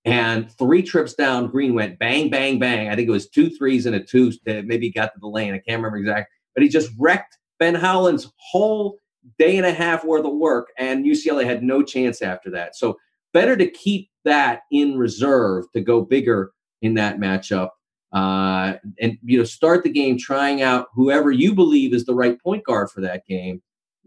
[0.04, 2.88] And three trips down, Green went bang, bang, bang.
[2.88, 5.52] I think it was two threes and a two that maybe got to the lane.
[5.52, 6.26] I can't remember exactly.
[6.54, 8.98] But he just wrecked Ben Howland's whole
[9.38, 10.68] day and a half worth of work.
[10.78, 12.74] And UCLA had no chance after that.
[12.76, 12.96] So
[13.32, 17.70] better to keep that in reserve to go bigger in that matchup.
[18.12, 22.40] Uh, and you know, start the game trying out whoever you believe is the right
[22.40, 23.60] point guard for that game.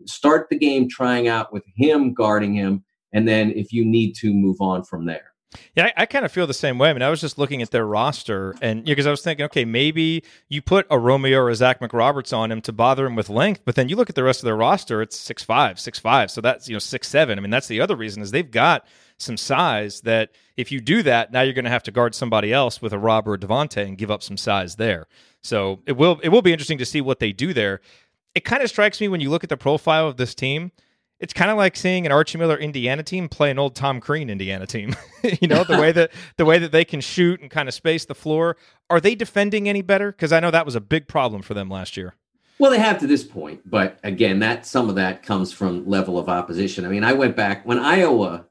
[0.05, 4.33] Start the game trying out with him guarding him, and then if you need to,
[4.33, 5.31] move on from there.
[5.75, 6.89] Yeah, I, I kind of feel the same way.
[6.89, 9.65] I mean, I was just looking at their roster, and because I was thinking, okay,
[9.65, 13.29] maybe you put a Romeo or a Zach McRoberts on him to bother him with
[13.29, 15.99] length, but then you look at the rest of their roster, it's six five, six
[15.99, 16.31] five.
[16.31, 17.37] So that's you know six seven.
[17.37, 18.85] I mean, that's the other reason is they've got
[19.17, 22.53] some size that if you do that, now you're going to have to guard somebody
[22.53, 25.07] else with a Rob or a Devonte and give up some size there.
[25.41, 27.81] So it will it will be interesting to see what they do there.
[28.35, 30.71] It kind of strikes me when you look at the profile of this team.
[31.21, 34.29] It's kind of like seeing an Archie Miller Indiana team play an old Tom Crean
[34.29, 34.95] Indiana team.
[35.41, 38.05] you know the way that the way that they can shoot and kind of space
[38.05, 38.57] the floor.
[38.89, 40.11] Are they defending any better?
[40.11, 42.15] Because I know that was a big problem for them last year.
[42.59, 46.19] Well, they have to this point, but again, that some of that comes from level
[46.19, 46.85] of opposition.
[46.85, 48.45] I mean, I went back when Iowa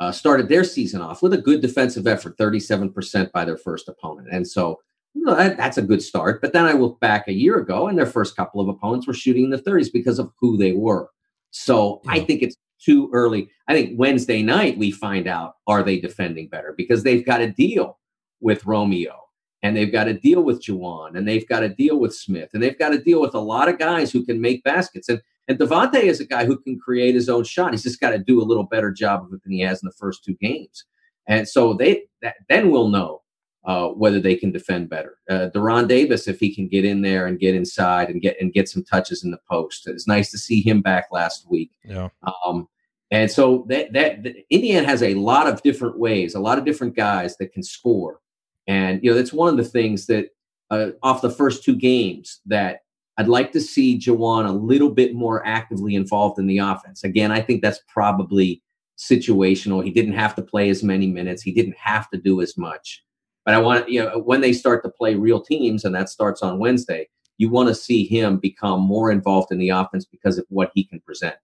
[0.00, 4.28] uh, started their season off with a good defensive effort, 37% by their first opponent.
[4.30, 4.80] And so
[5.14, 6.40] you know, that, that's a good start.
[6.40, 9.14] But then I look back a year ago and their first couple of opponents were
[9.14, 11.08] shooting in the 30s because of who they were.
[11.52, 12.12] So yeah.
[12.12, 13.48] I think it's too early.
[13.68, 17.50] I think Wednesday night we find out are they defending better because they've got to
[17.50, 17.98] deal
[18.40, 19.16] with Romeo
[19.62, 22.62] and they've got to deal with Juwan and they've got to deal with Smith and
[22.62, 25.08] they've got to deal with a lot of guys who can make baskets.
[25.08, 27.72] And and Devonte is a guy who can create his own shot.
[27.72, 29.86] He's just got to do a little better job of it than he has in
[29.86, 30.84] the first two games.
[31.26, 33.21] And so they that, then we'll know
[33.64, 35.18] uh, whether they can defend better.
[35.30, 38.52] Uh, De'Ron Davis, if he can get in there and get inside and get and
[38.52, 41.70] get some touches in the post, it's nice to see him back last week.
[41.84, 42.08] Yeah.
[42.44, 42.68] Um,
[43.10, 46.64] and so that, that that Indiana has a lot of different ways, a lot of
[46.64, 48.20] different guys that can score,
[48.66, 50.30] and you know that's one of the things that
[50.70, 52.80] uh, off the first two games that
[53.18, 57.04] I'd like to see Juwan a little bit more actively involved in the offense.
[57.04, 58.62] Again, I think that's probably
[58.98, 59.84] situational.
[59.84, 61.42] He didn't have to play as many minutes.
[61.42, 63.04] He didn't have to do as much.
[63.44, 66.42] But I want you know when they start to play real teams, and that starts
[66.42, 70.46] on Wednesday, you want to see him become more involved in the offense because of
[70.48, 71.36] what he can present.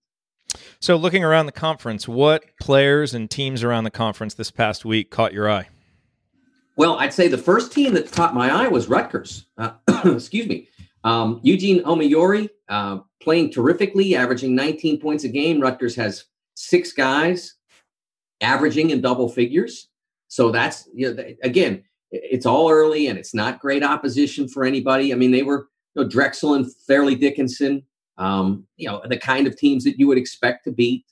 [0.81, 5.11] So, looking around the conference, what players and teams around the conference this past week
[5.11, 5.69] caught your eye?
[6.77, 9.47] Well, I'd say the first team that caught my eye was Rutgers.
[9.57, 9.73] Uh,
[10.05, 10.69] excuse me.
[11.05, 15.61] Um, Eugene Omoruyi uh, playing terrifically, averaging 19 points a game.
[15.61, 17.55] Rutgers has six guys
[18.41, 19.88] averaging in double figures.
[20.29, 25.13] So that's, you know, again, it's all early and it's not great opposition for anybody.
[25.13, 27.83] I mean, they were you know, Drexel and Fairleigh Dickinson,
[28.19, 31.05] um, you know, the kind of teams that you would expect to beat.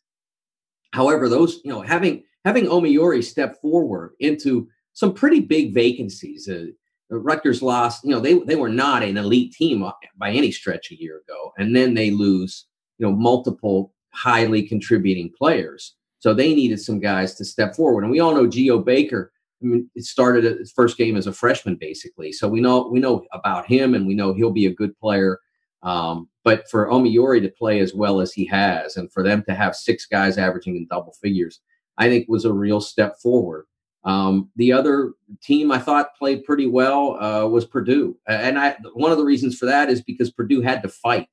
[0.92, 6.48] However, those, you know, having having Omoruyi step forward into some pretty big vacancies.
[6.48, 6.66] Uh,
[7.10, 8.04] Rutgers lost.
[8.04, 11.52] You know, they they were not an elite team by any stretch a year ago,
[11.58, 12.66] and then they lose.
[12.98, 15.94] You know, multiple highly contributing players.
[16.26, 19.30] So they needed some guys to step forward, and we all know Geo Baker.
[19.62, 22.32] I mean, it started his first game as a freshman, basically.
[22.32, 25.38] So we know we know about him, and we know he'll be a good player.
[25.84, 29.54] Um, but for Omoruyi to play as well as he has, and for them to
[29.54, 31.60] have six guys averaging in double figures,
[31.96, 33.66] I think was a real step forward.
[34.02, 39.12] Um, the other team I thought played pretty well uh, was Purdue, and I, one
[39.12, 41.28] of the reasons for that is because Purdue had to fight.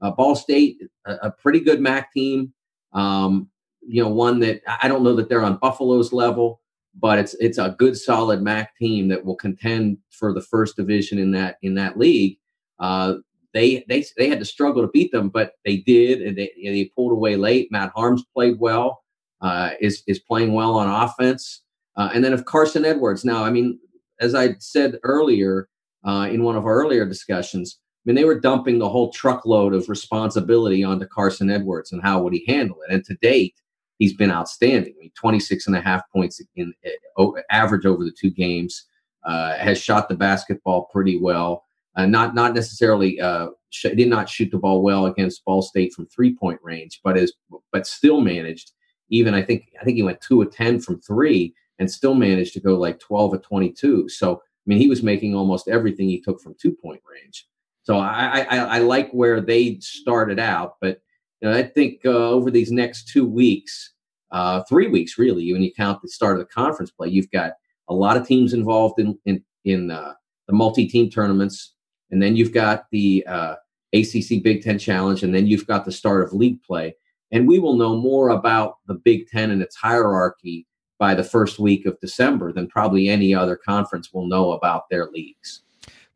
[0.00, 2.54] Uh, Ball State, a, a, pretty good MAC team,
[2.94, 3.50] um,
[3.86, 6.60] you know, one that I don't know that they're on Buffalo's level,
[6.94, 11.18] but it's it's a good, solid MAC team that will contend for the first division
[11.18, 12.38] in that in that league.
[12.78, 13.14] Uh,
[13.52, 16.90] they they they had to struggle to beat them, but they did, and they they
[16.96, 17.70] pulled away late.
[17.70, 19.02] Matt Haarms played well,
[19.40, 21.62] uh, is is playing well on offense.
[21.96, 23.78] Uh, and then of Carson Edwards, now, I mean,
[24.20, 25.68] as I said earlier
[26.04, 29.74] uh, in one of our earlier discussions, I mean, they were dumping the whole truckload
[29.74, 32.94] of responsibility onto Carson Edwards and how would he handle it.
[32.94, 33.54] And to date,
[34.00, 34.94] he's been outstanding.
[34.98, 36.74] I mean, 26 and a half points in
[37.16, 38.86] uh, average over the two games,
[39.24, 41.64] uh, has shot the basketball pretty well.
[41.96, 45.92] Uh, not not necessarily uh, sh- did not shoot the ball well against Ball State
[45.92, 47.34] from three point range, but is
[47.72, 48.72] but still managed.
[49.10, 52.54] Even I think I think he went two of ten from three, and still managed
[52.54, 54.08] to go like 12 or 22.
[54.08, 57.46] So, I mean, he was making almost everything he took from two point range.
[57.82, 61.00] So I, I, I like where they started out, but
[61.48, 63.94] know, I think uh, over these next two weeks,
[64.30, 67.52] uh, three weeks really, when you count the start of the conference play, you've got
[67.88, 70.14] a lot of teams involved in in, in uh,
[70.46, 71.74] the multi-team tournaments,
[72.10, 73.54] and then you've got the uh,
[73.92, 76.94] ACC Big Ten Challenge, and then you've got the start of league play.
[77.32, 80.66] And we will know more about the Big Ten and its hierarchy
[80.98, 85.06] by the first week of December than probably any other conference will know about their
[85.06, 85.62] leagues.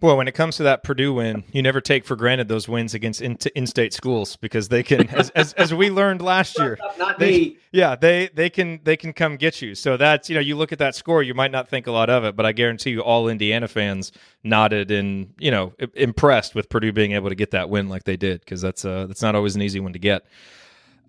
[0.01, 2.93] Boy, when it comes to that Purdue win, you never take for granted those wins
[2.93, 6.79] against in- in-state schools because they can, as, as, as we learned last year,
[7.19, 9.75] they, yeah, they they can they can come get you.
[9.75, 12.11] So that's you know you look at that score, you might not think a lot
[12.11, 16.69] of it, but I guarantee you, all Indiana fans nodded and you know impressed with
[16.69, 19.35] Purdue being able to get that win like they did because that's uh that's not
[19.35, 20.27] always an easy one to get.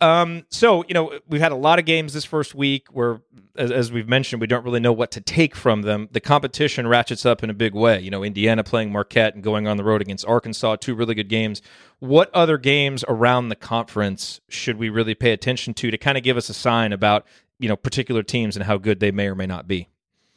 [0.02, 3.22] Um, so you know we've had a lot of games this first week where,
[3.56, 6.10] as, as, we've mentioned, we don't really know what to take from them.
[6.12, 8.02] The competition ratchets up in a big way.
[8.02, 11.30] You know, Indiana playing Marquette and going on the road against Arkansas, two really good
[11.30, 11.62] games.
[12.00, 16.24] What other games around the conference should we really pay attention to to kind of
[16.24, 17.26] give us a sign about
[17.60, 19.88] you know particular teams and how good they may or may not be?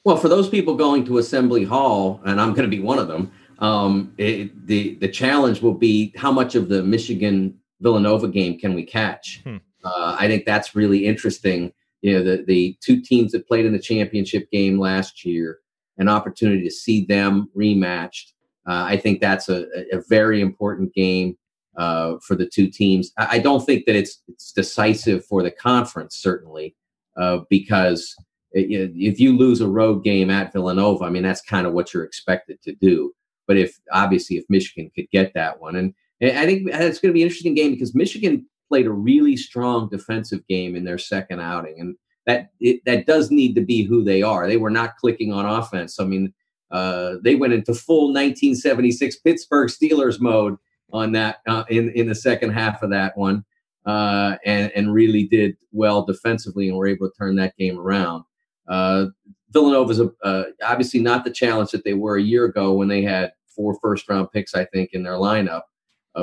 [0.05, 3.09] Well, for those people going to Assembly Hall, and I'm going to be one of
[3.09, 8.59] them, um, it, the the challenge will be how much of the Michigan Villanova game
[8.59, 9.41] can we catch?
[9.45, 9.57] Hmm.
[9.85, 11.73] Uh, I think that's really interesting.
[12.03, 15.61] You know, the the two teams that played in the championship game last year,
[15.99, 18.33] an opportunity to see them rematched.
[18.67, 21.39] Uh, I think that's a, a very important game
[21.77, 23.13] uh, for the two teams.
[23.17, 26.75] I, I, don't think that it's it's decisive for the conference, certainly,
[27.17, 28.15] uh, because
[28.53, 31.95] it, if you lose a road game at Villanova, I mean that's kind of what
[31.95, 33.15] you're expected to do.
[33.47, 37.15] But if obviously if Michigan could get that one, and I think it's going to
[37.15, 41.41] be an interesting game because Michigan played a really strong defensive game in their second
[41.41, 41.97] outing, and
[42.27, 44.47] that it, that does need to be who they are.
[44.47, 46.01] They were not clicking on offense.
[46.01, 46.33] I mean,
[46.71, 50.57] uh, they went into full 1976 Pittsburgh Steelers mode
[50.93, 53.45] on that uh, in in the second half of that one,
[53.87, 58.25] uh, and and really did well defensively and were able to turn that game around.
[58.67, 59.07] Uh,
[59.51, 63.03] Villanova's a, uh, obviously not the challenge that they were a year ago when they
[63.03, 65.63] had four first round picks, I think, in their lineup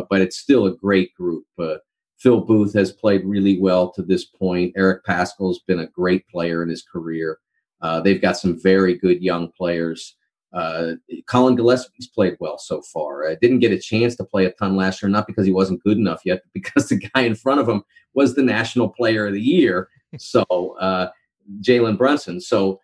[0.10, 1.46] but it's still a great group.
[1.60, 1.76] Uh,
[2.18, 4.74] Phil Booth has played really well to this point.
[4.78, 7.40] Eric Paschall's been a great player in his career.
[7.82, 10.16] Uh, they've got some very good young players.
[10.54, 10.94] Uh,
[11.28, 13.30] Collin Gillespie's played well so far.
[13.30, 15.84] I didn't get a chance to play a ton last year, not because he wasn't
[15.84, 17.84] good enough yet, but because the guy in front of him
[18.14, 19.90] was the national player of the year.
[20.18, 21.10] So uh,
[21.62, 22.40] Jalen Brunson.
[22.40, 22.80] So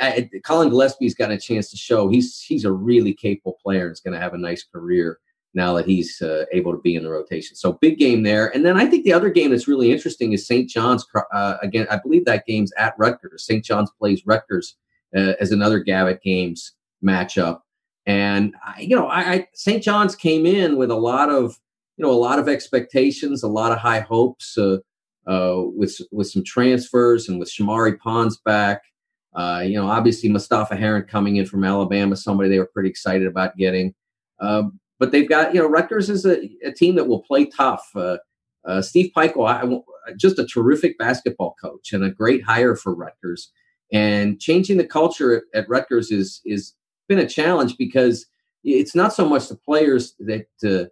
[0.00, 3.92] I, Collin Gillespie's got a chance to show he's he's a really capable player and
[3.92, 5.18] is going to have a nice career
[5.54, 7.56] now that he's uh, able to be in the rotation.
[7.56, 8.54] So big game there.
[8.54, 10.68] And then I think the other game that's really interesting is St.
[10.68, 11.06] John's.
[11.32, 13.46] Uh, again, I believe that game's at Rutgers.
[13.46, 13.64] St.
[13.64, 14.76] John's plays Rutgers
[15.16, 16.72] uh, as another Gavitt Games
[17.04, 17.60] matchup.
[18.06, 19.82] And I, you know, I, I St.
[19.82, 21.58] John's came in with a lot of
[21.96, 24.78] you know a lot of expectations, a lot of high hopes uh,
[25.26, 28.82] uh, with with some transfers and with Shamorie Ponds back.
[29.34, 33.26] Uh, you know, obviously Mustapha Heron coming in from Alabama, somebody they were pretty excited
[33.26, 33.94] about getting.
[34.40, 37.88] Um, but they've got you know Rutgers is a, a team that will play tough.
[37.94, 38.18] Uh,
[38.66, 43.50] uh, Steve Pikiell, I, just a terrific basketball coach and a great hire for Rutgers.
[43.92, 46.74] And changing the culture at, at Rutgers is is
[47.08, 48.26] been a challenge because
[48.64, 50.84] it's not so much the players that uh,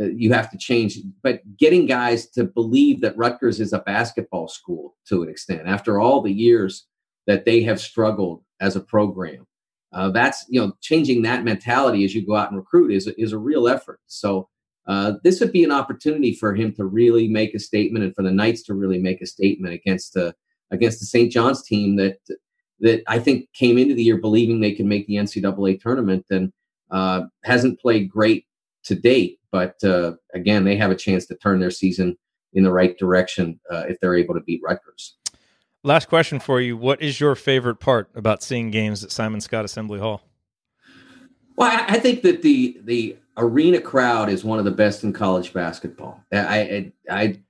[0.00, 4.48] uh, you have to change, but getting guys to believe that Rutgers is a basketball
[4.48, 6.86] school to an extent after all the years
[7.26, 9.46] that they have struggled as a program.
[9.92, 13.32] Uh, that's you know changing that mentality as you go out and recruit is is
[13.32, 14.00] a real effort.
[14.06, 14.48] So
[14.86, 18.22] uh, this would be an opportunity for him to really make a statement and for
[18.22, 20.34] the Knights to really make a statement against the
[20.70, 21.30] against the St.
[21.30, 22.18] John's team that
[22.80, 26.52] that I think came into the year believing they could make the NCAA tournament and
[26.90, 28.46] uh, hasn't played great
[28.84, 29.38] to date.
[29.52, 32.16] But uh, again, they have a chance to turn their season
[32.52, 35.16] in the right direction uh, if they're able to beat Rutgers.
[35.82, 39.64] Last question for you: What is your favorite part about seeing games at Simon Skjodt
[39.64, 40.22] Assembly Hall?
[41.56, 45.52] Well, I, think that the the arena crowd is one of the best in college
[45.52, 46.22] basketball.
[46.32, 47.40] I I, I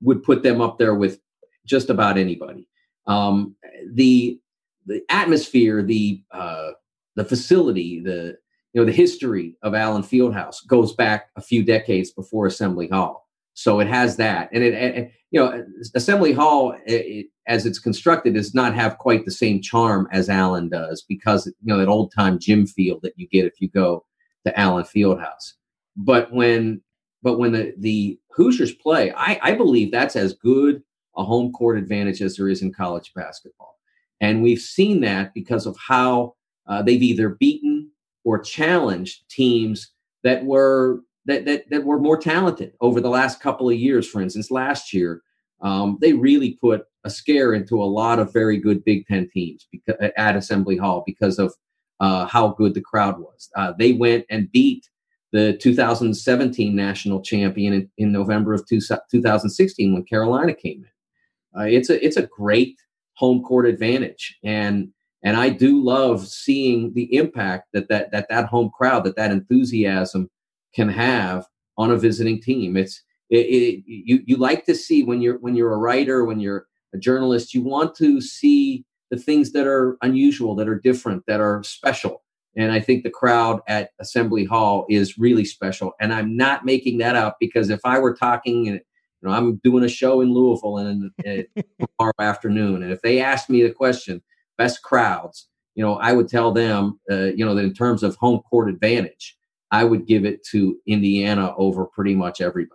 [0.00, 1.20] would put them up there with
[1.66, 2.66] just about anybody.
[3.06, 3.54] Um,
[3.92, 4.40] the
[4.86, 6.70] the atmosphere, the uh,
[7.16, 8.38] the facility, the
[8.72, 13.27] you know the history of Allen Fieldhouse goes back a few decades before Assembly Hall.
[13.58, 15.64] So it has that, and it, it you know
[15.96, 20.68] Assembly Hall it, as it's constructed does not have quite the same charm as Allen
[20.68, 24.04] does because you know that old time gym feel that you get if you go
[24.46, 25.54] to Allen Fieldhouse.
[25.96, 26.80] But when
[27.24, 30.80] but when the the Hoosiers play, I, I believe that's as good
[31.16, 33.76] a home court advantage as there is in college basketball,
[34.20, 36.36] and we've seen that because of how
[36.68, 37.90] uh, they've either beaten
[38.22, 39.90] or challenged teams
[40.22, 44.08] that were that, that that were more talented over the last couple of years.
[44.08, 45.22] For instance, last year
[45.60, 49.66] um, they really put a scare into a lot of very good Big Ten teams
[49.70, 51.54] because, at Assembly Hall because of
[52.00, 53.48] uh, how good the crowd was.
[53.56, 54.88] Uh, they went and beat
[55.32, 61.60] the 2017 national champion in, in November of two, 2016 when Carolina came in.
[61.60, 62.78] Uh, it's a it's a great
[63.14, 64.88] home court advantage, and
[65.24, 69.32] and I do love seeing the impact that that that that home crowd, that that
[69.32, 70.30] enthusiasm
[70.78, 71.44] can have
[71.76, 72.76] on a visiting team.
[72.76, 76.38] It's it, it, you you like to see when you're when you're a writer, when
[76.38, 81.24] you're a journalist, you want to see the things that are unusual, that are different,
[81.26, 82.22] that are special.
[82.56, 85.92] And I think the crowd at Assembly Hall is really special.
[86.00, 88.80] And I'm not making that up because if I were talking and
[89.20, 91.46] you know I'm doing a show in Louisville and, and
[91.80, 94.22] tomorrow afternoon, and if they asked me the question,
[94.56, 98.16] best crowds, you know, I would tell them, uh, you know, that in terms of
[98.16, 99.37] home court advantage,
[99.70, 102.74] I would give it to Indiana over pretty much everybody.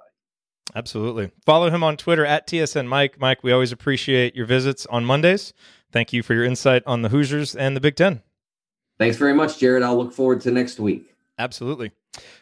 [0.76, 1.32] Absolutely.
[1.46, 3.20] Follow him on Twitter at TSN Mike.
[3.20, 5.54] Mike, we always appreciate your visits on Mondays.
[5.92, 8.22] Thank you for your insight on the Hoosiers and the Big Ten.
[8.98, 9.84] Thanks very much, Jerod.
[9.84, 11.06] I'll look forward to next week.
[11.38, 11.92] Absolutely.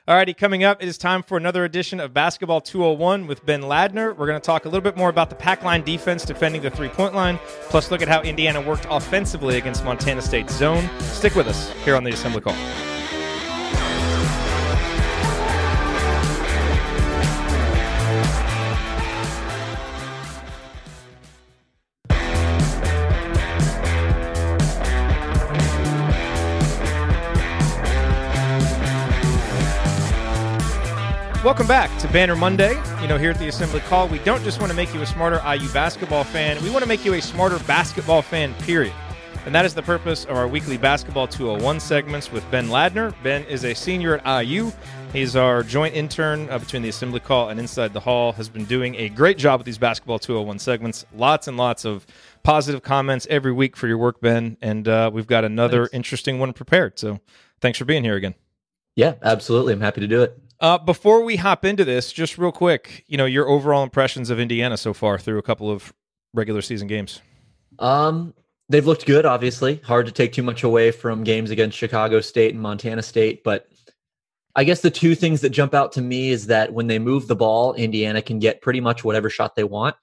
[0.08, 3.62] All righty, coming up, it is time for another edition of Basketball 201 with Ben
[3.62, 4.16] Ladner.
[4.16, 6.70] We're going to talk a little bit more about the pack line defense defending the
[6.70, 7.40] three point line,
[7.70, 10.90] plus look at how Indiana worked offensively against Montana State's zone.
[11.00, 12.56] Stick with us here on the Assembly Call.
[31.44, 32.80] Welcome back to Banner Monday.
[33.02, 35.08] You know, here at the Assembly Call, we don't just want to make you a
[35.08, 38.94] smarter IU basketball fan, we want to make you a smarter basketball fan, period.
[39.48, 43.16] And that is the purpose of our weekly Basketball 201 segments with Ben Ladner.
[43.24, 44.72] Ben is a senior at IU.
[45.14, 48.66] He's our joint intern uh, between the Assembly Call and Inside the Hall, has been
[48.66, 51.06] doing a great job with these Basketball 201 segments.
[51.12, 52.06] Lots and lots of
[52.44, 54.58] positive comments every week for your work, Ben.
[54.62, 55.96] And uh, we've got another thanks.
[55.96, 57.00] interesting one prepared.
[57.00, 57.20] So
[57.62, 58.36] thanks for being here again.
[58.96, 59.74] Yeah, absolutely.
[59.74, 60.40] I'm happy to do it.
[60.62, 64.40] Uh, before we hop into this, just real quick, you know, your overall impressions of
[64.40, 65.92] Indiana so far through a couple of
[66.36, 67.20] regular season games.
[67.80, 68.36] Um,
[68.70, 69.26] they've looked good.
[69.26, 73.44] Obviously, hard to take too much away from games against Chicago State and Montana State,
[73.44, 73.68] but
[74.56, 77.28] I guess the two things that jump out to me is that when they move
[77.28, 79.96] the ball, Indiana can get pretty much whatever shot they want,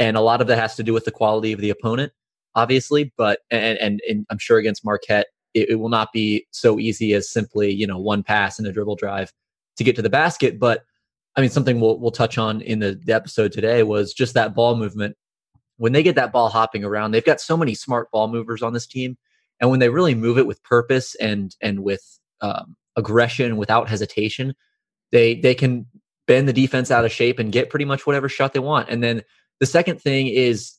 [0.00, 2.12] and a lot of that has to do with the quality of the opponent,
[2.56, 3.12] obviously.
[3.16, 7.12] But and and, and I'm sure against Marquette, it, it will not be so easy
[7.12, 9.32] as simply you know one pass and a dribble drive
[9.80, 10.60] to get to the basket.
[10.60, 10.84] But
[11.34, 14.54] I mean, something we'll we'll touch on in the, the episode today was just that
[14.54, 15.16] ball movement.
[15.78, 18.74] When they get that ball hopping around, they've got so many smart ball movers on
[18.74, 19.16] this team,
[19.58, 24.54] and when they really move it with purpose and and with um, aggression, without hesitation,
[25.12, 25.86] they they can
[26.26, 28.90] bend the defense out of shape and get pretty much whatever shot they want.
[28.90, 29.22] And then
[29.60, 30.74] the second thing is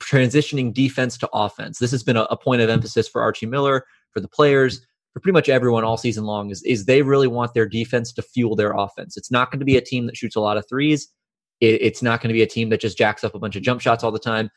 [0.00, 1.80] transitioning defense to offense.
[1.80, 4.86] This has been a, a point of emphasis for Archie Miller, for the players,
[5.16, 8.20] for pretty much everyone all season long is, is they really want their defense to
[8.20, 9.16] fuel their offense.
[9.16, 11.08] It's not going to be a team that shoots a lot of threes.
[11.62, 13.62] It, it's not going to be a team that just jacks up a bunch of
[13.62, 14.50] jump shots all the time.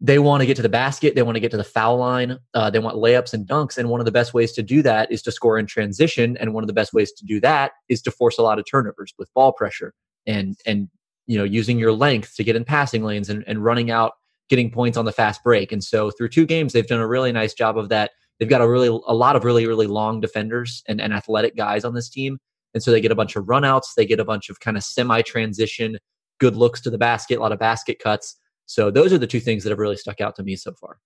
[0.00, 1.14] they want to get to the basket.
[1.14, 2.38] They want to get to the foul line.
[2.54, 3.78] Uh, they want layups and dunks.
[3.78, 6.36] And one of the best ways to do that is to score in transition.
[6.38, 8.66] And one of the best ways to do that is to force a lot of
[8.70, 9.94] turnovers with ball pressure
[10.26, 10.88] and and
[11.26, 14.12] you know using your length to get in passing lanes and, and running out,
[14.48, 15.72] getting points on the fast break.
[15.72, 18.12] And so through two games, they've done a really nice job of that.
[18.38, 21.84] They've got a really a lot of really really long defenders and, and athletic guys
[21.84, 22.38] on this team.
[22.74, 23.94] And so they get a bunch of runouts.
[23.96, 25.98] They get a bunch of kind of semi transition,
[26.38, 29.40] good looks to the basket, a lot of basket cuts so those are the two
[29.40, 30.98] things that have really stuck out to me so far.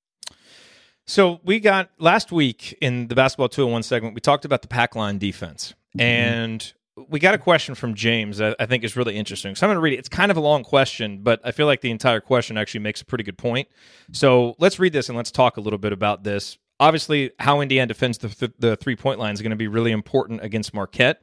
[1.06, 4.96] So we got last week in the basketball 201 segment, we talked about the pack
[4.96, 5.74] line defense.
[5.96, 6.00] Mm-hmm.
[6.00, 6.72] And
[7.08, 9.54] we got a question from James that I think is really interesting.
[9.54, 9.98] So I'm going to read it.
[9.98, 13.00] It's kind of a long question, but I feel like the entire question actually makes
[13.00, 13.68] a pretty good point.
[14.12, 16.58] So let's read this and let's talk a little bit about this.
[16.80, 19.92] Obviously, how Indiana defends the, th- the three point line is going to be really
[19.92, 21.22] important against Marquette.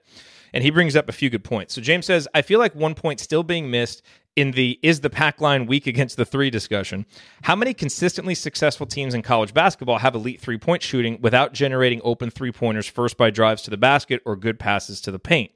[0.54, 1.74] And he brings up a few good points.
[1.74, 4.02] So James says, I feel like one point still being missed
[4.38, 7.06] in the is the pack line weak against the three discussion.
[7.42, 12.00] How many consistently successful teams in college basketball have elite three point shooting without generating
[12.04, 15.52] open three pointers first by drives to the basket or good passes to the paint?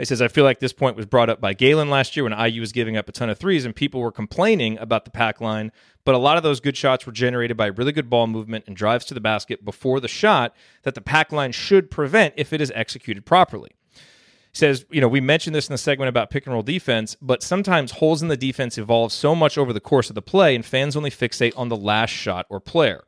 [0.00, 2.32] He says, I feel like this point was brought up by Galen last year when
[2.32, 5.42] IU was giving up a ton of threes and people were complaining about the pack
[5.42, 5.72] line,
[6.04, 8.74] but a lot of those good shots were generated by really good ball movement and
[8.74, 12.62] drives to the basket before the shot that the pack line should prevent if it
[12.62, 16.46] is executed properly He says, you know, we mentioned this in the segment about pick
[16.46, 20.08] and roll defense, but sometimes holes in the defense evolve so much over the course
[20.08, 23.04] of the play, and fans only fixate on the last shot or player.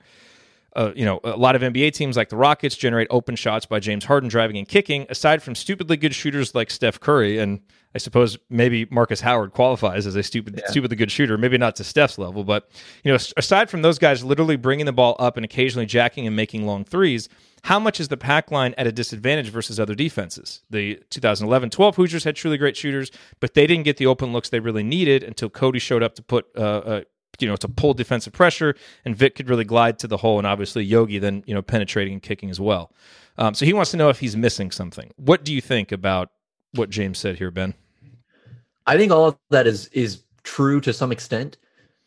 [0.74, 3.78] Uh, you know, a lot of NBA teams like the Rockets generate open shots by
[3.78, 7.38] James Harden driving and kicking, aside from stupidly good shooters like Steph Curry.
[7.38, 7.60] And
[7.94, 10.70] I suppose maybe Markus Howard qualifies as a stupid, yeah.
[10.70, 11.36] stupidly good shooter.
[11.36, 12.70] Maybe not to Steph's level, but,
[13.04, 16.34] you know, aside from those guys literally bringing the ball up and occasionally jacking and
[16.34, 17.28] making long threes,
[17.64, 20.62] how much is the pack line at a disadvantage versus other defenses?
[20.70, 23.10] The 2011 12 Hoosiers had truly great shooters,
[23.40, 26.22] but they didn't get the open looks they really needed until Cody showed up to
[26.22, 27.00] put, uh, uh,
[27.38, 28.74] you know, to pull defensive pressure,
[29.04, 32.14] and Vic could really glide to the hole, and obviously Yogi then, you know, penetrating
[32.14, 32.92] and kicking as well.
[33.38, 35.12] Um, so he wants to know if he's missing something.
[35.16, 36.30] What do you think about
[36.72, 37.74] what James said here, Ben?
[38.86, 41.56] I think all of that is is true to some extent.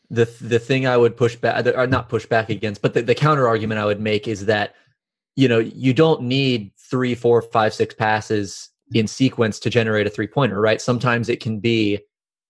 [0.09, 3.15] The the thing I would push back, or not push back against, but the, the
[3.15, 4.75] counter argument I would make is that
[5.35, 10.09] you know, you don't need three, four, five, six passes in sequence to generate a
[10.09, 10.81] three pointer, right?
[10.81, 11.99] Sometimes it can be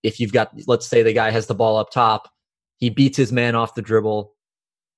[0.03, 2.29] if you've got, let's say the guy has the ball up top,
[2.77, 4.33] he beats his man off the dribble,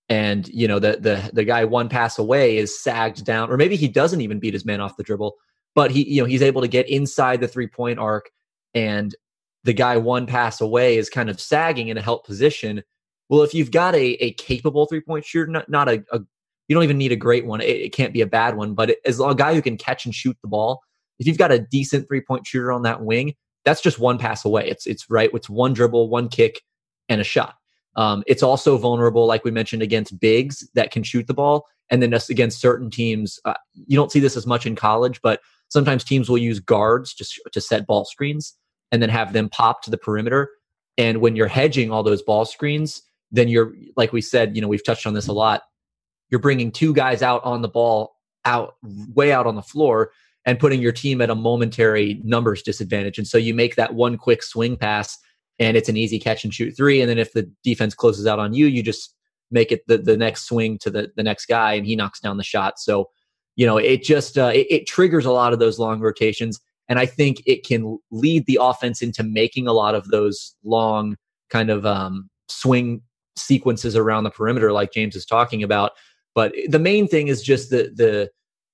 [0.09, 3.75] and you know the the the guy one pass away is sagged down, or maybe
[3.75, 5.35] he doesn't even beat his man off the dribble,
[5.75, 8.29] but he you know he's able to get inside the three point arc,
[8.73, 9.15] and
[9.63, 12.83] the guy one pass away is kind of sagging in a help position.
[13.29, 16.21] Well, if you've got a, a capable three point shooter, not, not a, a
[16.67, 17.61] you don't even need a great one.
[17.61, 20.05] It, it can't be a bad one, but it, as a guy who can catch
[20.05, 20.81] and shoot the ball,
[21.19, 24.45] if you've got a decent three point shooter on that wing, that's just one pass
[24.45, 24.69] away.
[24.69, 25.29] It's it's right.
[25.33, 26.61] It's one dribble, one kick,
[27.09, 27.55] and a shot.
[27.97, 32.01] Um, it's also vulnerable, like we mentioned, against bigs that can shoot the ball, and
[32.01, 33.39] then against certain teams.
[33.43, 37.13] Uh, you don't see this as much in college, but sometimes teams will use guards
[37.13, 38.55] just to set ball screens
[38.91, 40.49] and then have them pop to the perimeter.
[40.97, 44.67] And when you're hedging all those ball screens, then you're like we said, you know,
[44.67, 45.63] we've touched on this a lot
[46.29, 48.75] you're bringing two guys out on the ball out
[49.13, 50.11] way out on the floor
[50.45, 53.17] and putting your team at a momentary numbers disadvantage.
[53.17, 55.17] And so you make that one quick swing pass
[55.59, 57.01] and it's an easy catch and shoot three.
[57.01, 59.15] And then if the defense closes out on you, you just
[59.51, 62.37] make it the, the next swing to the, the next guy and he knocks down
[62.37, 62.79] the shot.
[62.79, 63.09] So,
[63.55, 66.59] you know, it just, uh, it, it triggers a lot of those long rotations.
[66.89, 71.17] And I think it can lead the offense into making a lot of those long
[71.49, 73.01] kind of um, swing
[73.35, 75.91] sequences around the perimeter, like James is talking about,
[76.33, 78.29] but the main thing is just the the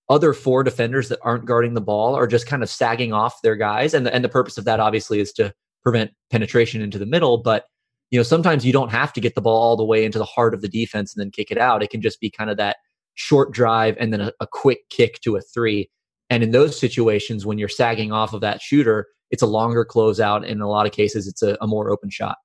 [0.10, 3.56] other four defenders that aren't guarding the ball are just kind of sagging off their
[3.56, 5.54] guys, and the, and the purpose of that obviously is to
[5.84, 7.38] prevent penetration into the middle.
[7.38, 7.66] But
[8.12, 10.26] you know sometimes you don't have to get the ball all the way into the
[10.26, 11.84] heart of the defense and then kick it out.
[11.84, 12.78] It can just be kind of that
[13.16, 15.90] short drive and then a, a quick kick to a three.
[16.30, 20.38] And in those situations, when you're sagging off of that shooter, it's a longer closeout.
[20.38, 22.38] And in a lot of cases, it's a, a more open shot.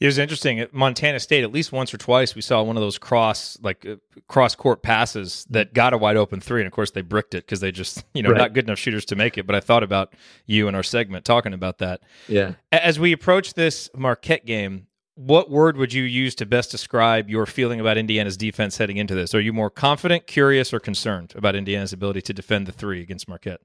[0.00, 1.44] It was interesting at Montana State.
[1.44, 4.82] At least once or twice, we saw one of those cross like uh, cross court
[4.82, 7.70] passes that got a wide open three, and of course they bricked it because they
[7.70, 8.38] just you know right.
[8.38, 9.46] not good enough shooters to make it.
[9.46, 10.14] But I thought about
[10.46, 12.00] you in our segment talking about that.
[12.28, 12.54] Yeah.
[12.72, 17.46] As we approach this Marquette game, what word would you use to best describe your
[17.46, 19.34] feeling about Indiana's defense heading into this?
[19.34, 23.28] Are you more confident, curious, or concerned about Indiana's ability to defend the three against
[23.28, 23.60] Marquette?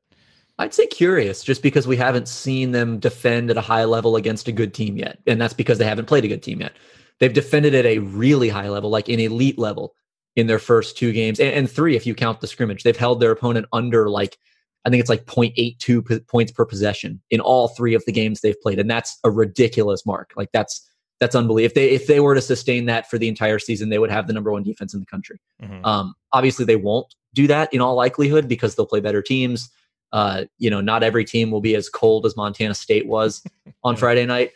[0.60, 4.48] I'd say curious, just because we haven't seen them defend at a high level against
[4.50, 5.18] a good team yet.
[5.26, 6.74] And that's because they haven't played a good team yet.
[7.20, 9.96] They've defended at a really high level, like an elite level
[10.36, 12.84] in their first two games and, and three, if you count the scrimmage.
[12.84, 14.38] They've held their opponent under like,
[14.86, 18.60] I think it's like 0.82 points per possession in all three of the games they've
[18.62, 18.80] played.
[18.80, 20.34] And that's a ridiculous mark.
[20.36, 20.86] Like that's,
[21.20, 21.66] that's unbelievable.
[21.66, 24.28] If they if they were to sustain that for the entire season, they would have
[24.28, 25.42] the number one defense in the country.
[25.62, 25.86] Mhm.
[25.86, 29.70] Um, obviously, they won't do that in all likelihood because they'll play better teams.
[30.12, 33.44] Uh, you know, not every team will be as cold as Montana State was
[33.84, 34.52] on Friday night.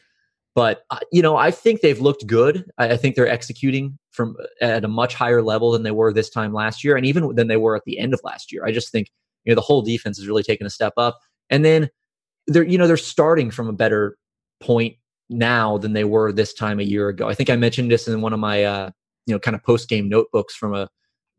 [0.56, 2.70] But uh, you know, I think they've looked good.
[2.78, 6.30] I, I think they're executing from at a much higher level than they were this
[6.30, 8.64] time last year, and even than they were at the end of last year.
[8.66, 9.10] I just think
[9.46, 11.90] you know the whole defense has really taken a step up, and then
[12.48, 14.18] they're you know they're starting from a better
[14.62, 14.96] point
[15.30, 17.28] now than they were this time a year ago.
[17.28, 18.92] I think I mentioned this in one of my uh,
[19.26, 20.88] you know kind of post game notebooks from a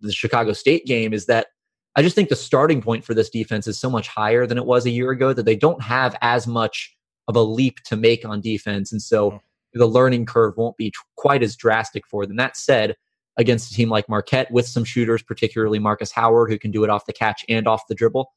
[0.00, 1.48] the Chicago State game is that
[1.96, 4.66] I just think the starting point for this defense is so much higher than it
[4.66, 6.94] was a year ago that they don't have as much
[7.28, 9.40] of a leap to make on defense, and so Oh.
[9.74, 12.36] the learning curve won't be t- quite as drastic for them.
[12.36, 12.96] That said,
[13.36, 16.90] against a team like Marquette with some shooters, particularly Markus Howard, who can do it
[16.90, 18.30] off the catch and off the dribble,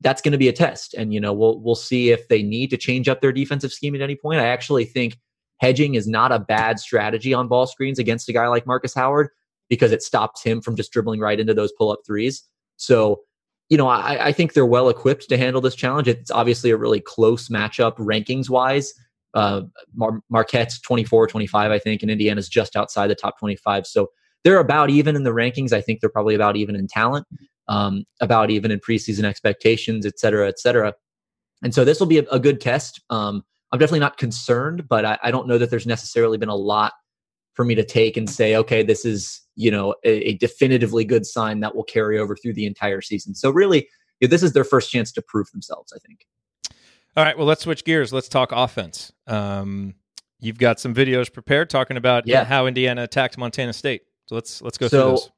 [0.00, 0.94] that's going to be a test.
[0.94, 3.94] And you know, we'll we'll see if they need to change up their defensive scheme
[3.94, 4.40] at any point.
[4.40, 5.18] I actually think
[5.60, 9.28] hedging is not a bad strategy on ball screens against a guy like Markus Howard
[9.68, 12.44] because it stops him from just dribbling right into those pull up threes.
[12.78, 13.20] So,
[13.68, 16.08] you know, I, I think they're well equipped to handle this challenge.
[16.08, 18.94] It's obviously a really close matchup rankings wise.
[19.34, 19.62] Uh,
[19.94, 23.86] Mar- Marquette's 24, 25, I think, and Indiana's just outside the top 25.
[23.86, 24.08] So
[24.42, 25.72] they're about even in the rankings.
[25.72, 27.26] I think they're probably about even in talent,
[27.68, 30.94] um, about even in preseason expectations, et cetera, et cetera.
[31.62, 33.02] And so this will be a, a good test.
[33.10, 36.56] Um, I'm definitely not concerned, but I, I don't know that there's necessarily been a
[36.56, 36.92] lot
[37.58, 41.26] for me to take and say, okay, this is you know a, a definitively good
[41.26, 43.34] sign that will carry over through the entire season.
[43.34, 43.88] So really,
[44.20, 45.92] this is their first chance to prove themselves.
[45.92, 46.24] I think.
[47.16, 48.12] All right, well, let's switch gears.
[48.12, 49.10] Let's talk offense.
[49.26, 49.96] Um,
[50.38, 52.44] you've got some videos prepared talking about Yeah.
[52.44, 54.02] how Indiana attacked Montana State.
[54.28, 55.30] So let's let's go So- through those.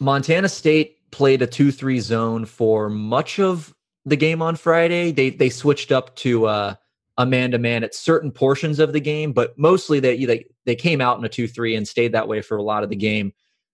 [0.00, 3.72] Montana State played a two-three zone for much of
[4.06, 5.12] the game on Friday.
[5.12, 6.74] They they switched up to uh,
[7.18, 11.18] a man-to-man at certain portions of the game, but mostly they they they came out
[11.18, 13.32] in a two-three and stayed that way for a lot of the game.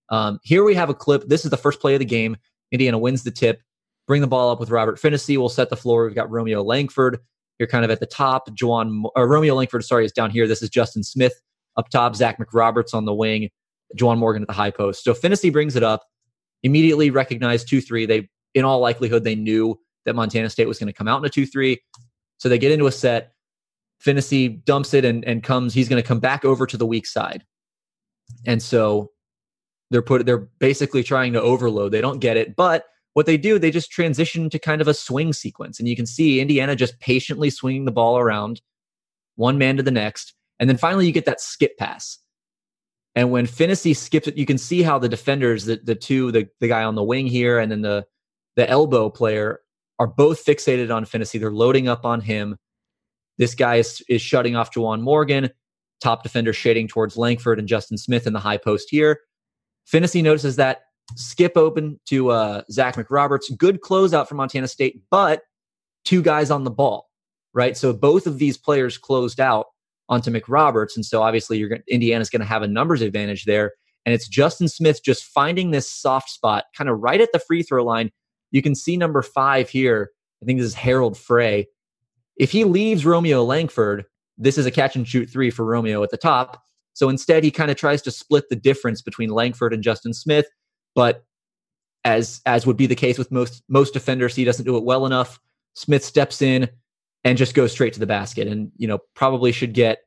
[0.09, 1.27] Um, here we have a clip.
[1.27, 2.37] This is the first play of the game.
[2.71, 3.61] Indiana wins the tip.
[4.07, 5.37] Bring the ball up with Robert Phinisee.
[5.37, 6.05] We'll set the floor.
[6.05, 7.19] We've got Romeo Langford
[7.57, 8.49] here, kind of at the top.
[8.51, 10.47] Juwan uh, Romeo Langford, sorry, is down here.
[10.47, 11.41] This is Justin Smith
[11.75, 12.15] up top.
[12.15, 13.49] Zach McRoberts on the wing.
[13.97, 15.03] Juwan Morgan at the high post.
[15.03, 16.03] So Phinisee brings it up
[16.63, 20.93] immediately recognized 2-3 they in all likelihood they knew that montana state was going to
[20.93, 21.77] come out in a 2-3
[22.37, 23.33] so they get into a set.
[24.03, 27.07] Phinisee dumps it and, and comes he's going to come back over to the weak
[27.07, 27.43] side.
[28.45, 29.11] And so
[29.89, 31.91] they're put they're basically trying to overload.
[31.91, 34.93] They don't get it but what they do they just transition to kind of a
[34.93, 35.79] swing sequence.
[35.79, 38.61] And you can see indiana just patiently swinging the ball around
[39.35, 40.33] one man to the next.
[40.59, 42.19] And then finally you get that skip pass.
[43.15, 46.47] And when Phinisee skips it, you can see how the defenders, the, the two, the,
[46.59, 48.05] the guy on the wing here and then the
[48.57, 49.61] the elbow player
[49.99, 51.39] are both fixated on Phinisee.
[51.39, 52.57] They're loading up on him.
[53.37, 55.49] This guy is, is shutting off Juwan Morgan,
[56.01, 59.19] top defender shading towards Langford and Justin Smith in the high post here.
[59.91, 60.81] Phinisee notices that
[61.15, 63.55] skip open to uh, Zach McRoberts.
[63.57, 65.43] Good closeout from Montana State, but
[66.03, 67.09] two guys on the ball,
[67.53, 67.77] right?
[67.77, 69.67] So both of these players closed out
[70.09, 73.73] onto McRoberts, and so obviously you're going Indiana's going to have a numbers advantage there.
[74.05, 77.61] And it's Justin Smith just finding this soft spot, kind of right at the free
[77.61, 78.11] throw line.
[78.51, 80.11] You can see number five here.
[80.41, 81.67] I think this is Harald Frey.
[82.37, 84.05] If he leaves Romeo Langford,
[84.37, 86.61] this is a catch and shoot three for Romeo at the top.
[86.93, 90.47] So instead, he kind of tries to split the difference between Langford and Justin Smith.
[90.95, 91.23] But
[92.05, 95.05] as as would be the case with most most defenders, he doesn't do it well
[95.05, 95.39] enough.
[95.73, 96.69] Smith steps in
[97.23, 99.99] and just goes straight to the basket, and you know probably should get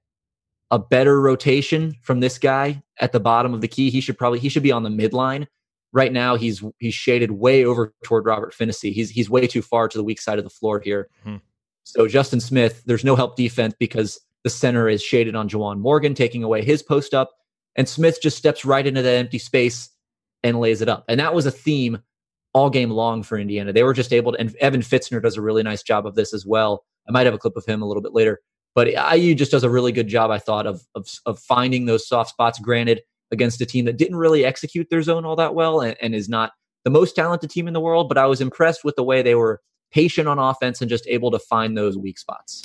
[0.71, 3.91] a better rotation from this guy at the bottom of the key.
[3.91, 5.47] He should probably he should be on the midline.
[5.93, 8.93] Right now, he's he's shaded way over toward Robert Phinisee.
[8.93, 11.09] He's he's way too far to the weak side of the floor here.
[11.25, 11.37] Hmm.
[11.83, 16.15] So Justin Smith, there's no help defense because the center is shaded on Juwan Morgan,
[16.15, 17.33] taking away his post up,
[17.77, 19.91] and Smith just steps right into that empty space
[20.43, 21.05] and lays it up.
[21.09, 21.99] And that was a theme
[22.53, 23.73] all game long for Indiana.
[23.73, 26.33] They were just able to, and Evan Fitzner does a really nice job of this
[26.33, 26.85] as well.
[27.09, 28.41] I might have a clip of him a little bit later,
[28.75, 32.07] but IU just does a really good job, I thought, of of, of finding those
[32.07, 32.59] soft spots.
[32.59, 33.03] Granted,
[33.33, 36.29] against a team that didn't really execute their zone all that well and, and is
[36.29, 36.53] not
[36.85, 39.35] the most talented team in the world, but I was impressed with the way they
[39.35, 39.61] were
[39.93, 42.63] patient on offense and just able to find those weak spots.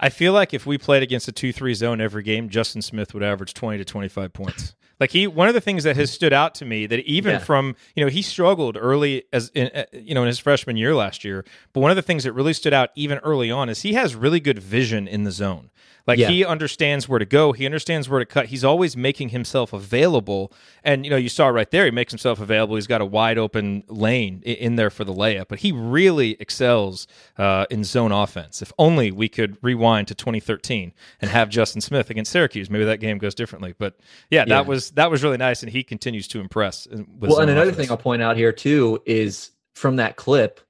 [0.00, 3.22] I feel like if we played against a two-three zone every game, Justin Smith would
[3.22, 4.74] average twenty to twenty-five points.
[5.00, 7.38] Like he, one of the things that has stood out to me that even Yeah.
[7.38, 10.94] from you know he struggled early as in, uh, you know in his freshman year
[10.94, 13.82] last year, but one of the things that really stood out even early on is
[13.82, 15.70] he has really good vision in the zone.
[16.06, 16.28] Like Yeah.
[16.28, 18.46] he understands where to go, he understands where to cut.
[18.46, 20.52] He's always making himself available.
[20.82, 22.74] And you know, you saw right there, he makes himself available.
[22.74, 25.46] He's got a wide open lane in there for the layup.
[25.48, 27.06] But he really excels
[27.38, 28.62] uh, in zone offense.
[28.62, 32.98] If only we could rewind to 2013 and have Justin Smith against Syracuse, maybe that
[33.00, 33.74] game goes differently.
[33.78, 33.96] But
[34.30, 34.44] yeah, Yeah.
[34.56, 36.86] that was that was really nice, and he continues to impress.
[36.88, 37.86] With well, and another offense.
[37.86, 40.60] thing I'll point out here too is from that clip.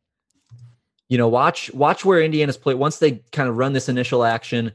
[1.09, 4.73] You know, watch watch where Indiana's play once they kind of run this initial action.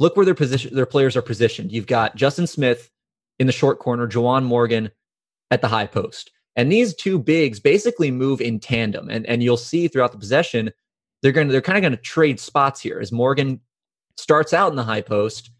[0.00, 1.70] Look where their position their players are positioned.
[1.70, 2.90] You've got Justin Smith
[3.38, 4.90] in the short corner, Juwan Morgan
[5.50, 6.32] at the high post.
[6.56, 9.08] And these two bigs basically move in tandem.
[9.08, 10.72] And and you'll see throughout the possession,
[11.22, 13.60] they're going to they're kind of going to trade spots here as Morgan
[14.16, 15.50] starts out in the high post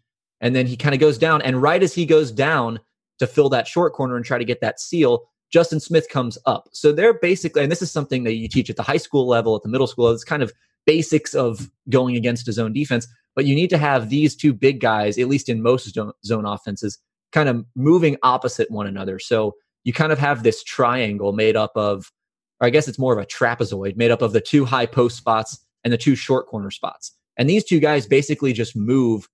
[0.41, 2.79] and then he kind of goes down and right as he goes down
[3.19, 6.67] to fill that short corner and try to get that seal, Justin Smith comes up.
[6.71, 9.55] So they're basically, and this is something that you teach at the high school level,
[9.55, 10.09] at the middle school.
[10.09, 10.51] It's kind of
[10.87, 13.07] basics of going against a zone defense.
[13.35, 16.99] But you need to have these two big guys, at least in most zone, offenses,
[17.31, 19.19] kind of moving opposite one another.
[19.19, 22.11] So you kind of have this triangle made up of,
[22.59, 25.17] or I guess it's more of a trapezoid made up of the two high post
[25.17, 27.13] spots and the two short corner spots.
[27.37, 29.27] And these two guys basically just move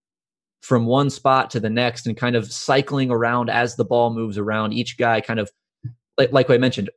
[0.62, 4.38] from one spot to the next and kind of cycling around as the ball moves
[4.38, 4.74] around.
[4.74, 5.52] Each guy kind of,
[6.18, 6.90] like, like I mentioned,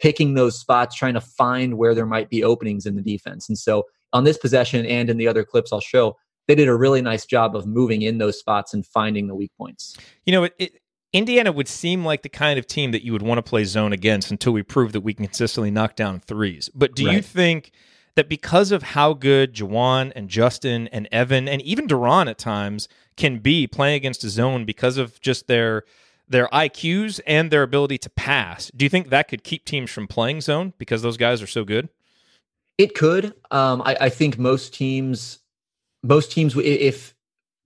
[0.00, 3.48] picking those spots, trying to find where there might be openings in the defense.
[3.48, 6.16] And so on this possession and in the other clips I'll show,
[6.48, 9.52] they did a really nice job of moving in those spots and finding the weak
[9.56, 9.96] points.
[10.26, 10.72] You know, it, it,
[11.12, 13.92] Indiana would seem like the kind of team that you would want to play zone
[13.92, 16.70] against until we prove that we can consistently knock down threes.
[16.74, 17.72] But do you think
[18.14, 22.88] that because of how good Juwan and Justin and Evan and even De'Ron at times
[23.16, 25.84] can be playing against a zone because of just their
[26.28, 30.06] their IQs and their ability to pass, do you think that could keep teams from
[30.06, 31.90] playing zone because those guys are so good?
[32.78, 33.34] It could.
[33.50, 35.40] Um, I, I think most teams,
[36.02, 37.14] most teams, if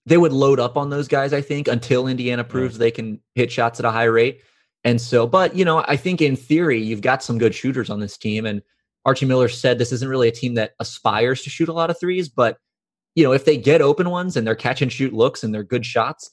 [0.05, 3.51] they would load up on those guys, I think until Indiana proves they can hit
[3.51, 4.43] shots at a high rate.
[4.85, 8.01] And so, but you know, I think in theory, you've got some good shooters on
[8.01, 8.47] this team.
[8.47, 8.63] And
[9.05, 11.99] Archie Miller said this isn't really a team that aspires to shoot a lot of
[11.99, 12.59] threes, but
[13.17, 15.65] you know, if they get open ones and they're catch and shoot looks and they're
[15.65, 16.31] good shots,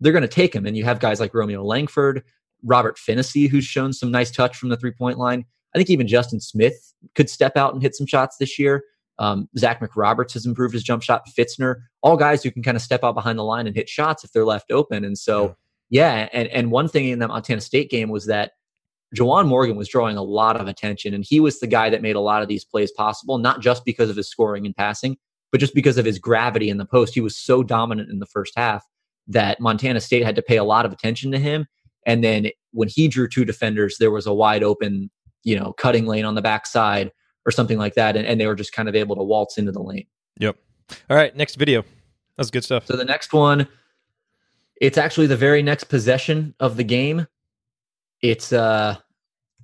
[0.00, 0.66] they're going to take them.
[0.66, 2.22] And you have guys like Romeo Langford,
[2.62, 5.44] Robert Phinisee, who's shown some nice touch from the three point line.
[5.74, 8.84] I think even Justin Smith could step out and hit some shots this year.
[9.18, 11.26] Um, Zach McRoberts has improved his jump shot.
[11.36, 14.24] Fitzner, all guys who can kind of step out behind the line and hit shots
[14.24, 15.04] if they're left open.
[15.04, 15.56] And so,
[15.88, 18.52] yeah, and and one thing in the Montana State game was that
[19.14, 22.16] Juwan Morgan was drawing a lot of attention, and he was the guy that made
[22.16, 25.16] a lot of these plays possible, not just because of his scoring and passing,
[25.52, 27.14] but just because of his gravity in the post.
[27.14, 28.84] He was so dominant in the first half
[29.28, 31.66] that Montana State had to pay a lot of attention to him.
[32.04, 35.10] And then when he drew two defenders, there was a wide open,
[35.42, 37.10] you know, cutting lane on the backside
[37.46, 39.72] or something like that, and, and they were just kind of able to waltz into
[39.72, 40.06] the lane.
[40.40, 40.56] Yep.
[41.08, 41.84] All right, next video.
[42.36, 42.86] That's good stuff.
[42.86, 43.66] So the next one,
[44.80, 47.26] it's actually the very next possession of the game.
[48.20, 48.96] It's uh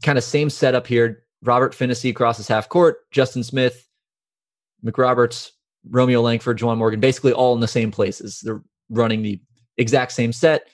[0.03, 1.25] kind of same setup here.
[1.43, 3.89] Robert Phinisee crosses half court, Justin Smith,
[4.85, 5.51] McRoberts,
[5.91, 8.41] Romeo Langford, Juwan Morgan, basically all in the same places.
[8.45, 9.41] They're running the
[9.77, 10.69] exact same set.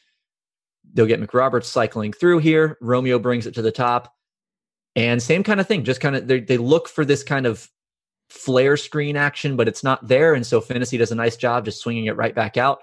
[0.93, 2.77] They'll get McRoberts cycling through here.
[2.81, 4.15] Romeo brings it to the top.
[4.99, 7.71] And same kind of thing, just kind of they look for this kind of
[8.31, 10.35] flare screen action, but it's not there.
[10.35, 12.81] And so Phinisee does a nice job just swinging it right back out.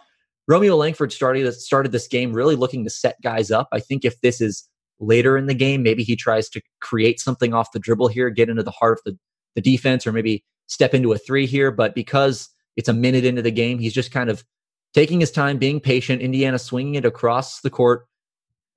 [0.48, 3.68] Romeo Langford started started this game really looking to set guys up.
[3.74, 4.66] I think if this is
[5.02, 8.48] later in the game, maybe he tries to create something off the dribble here, get
[8.48, 9.20] into the heart of the,
[9.56, 11.70] the defense, or maybe step into a three here.
[11.70, 12.48] But because
[12.78, 14.46] it's a minute into the game, he's just kind of
[14.94, 16.22] taking his time, being patient.
[16.22, 18.08] Indiana swinging it across the court.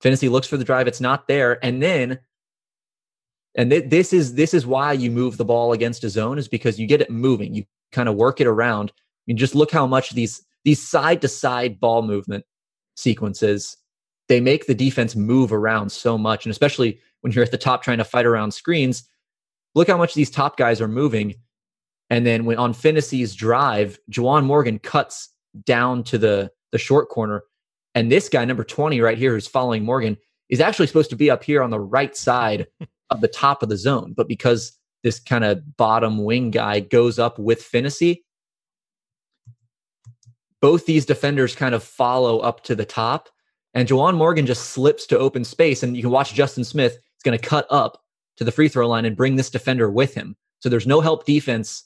[0.02, 0.88] Phinisee looks for the drive.
[0.88, 1.64] It's not there.
[1.64, 2.18] And then
[3.56, 6.48] and th- this is this is why you move the ball against a zone is
[6.48, 7.54] because you get it moving.
[7.54, 8.92] You kind of work it around.
[9.26, 12.44] Mean, just look how much these these side to side ball movement
[12.96, 13.76] sequences
[14.28, 17.82] they make the defense move around so much, and especially when you're at the top
[17.82, 19.04] trying to fight around screens.
[19.74, 21.34] Look how much these top guys are moving,
[22.10, 25.30] and then when on Phinisee's drive, Juwan Morgan cuts
[25.64, 27.44] down to the the short corner,
[27.94, 30.16] and this guy number twenty right here, who's following Morgan,
[30.48, 32.66] is actually supposed to be up here on the right side
[33.10, 34.14] of the top of the zone.
[34.16, 38.22] But because this kind of bottom wing guy goes up with Phinisee,
[40.60, 43.28] both these defenders kind of follow up to the top.
[43.74, 45.82] And Juwan Morgan just slips to open space.
[45.82, 46.94] And you can watch Justin Smith.
[46.94, 48.02] He's going to cut up
[48.36, 50.36] to the free throw line and bring this defender with him.
[50.60, 51.84] So there's no help defense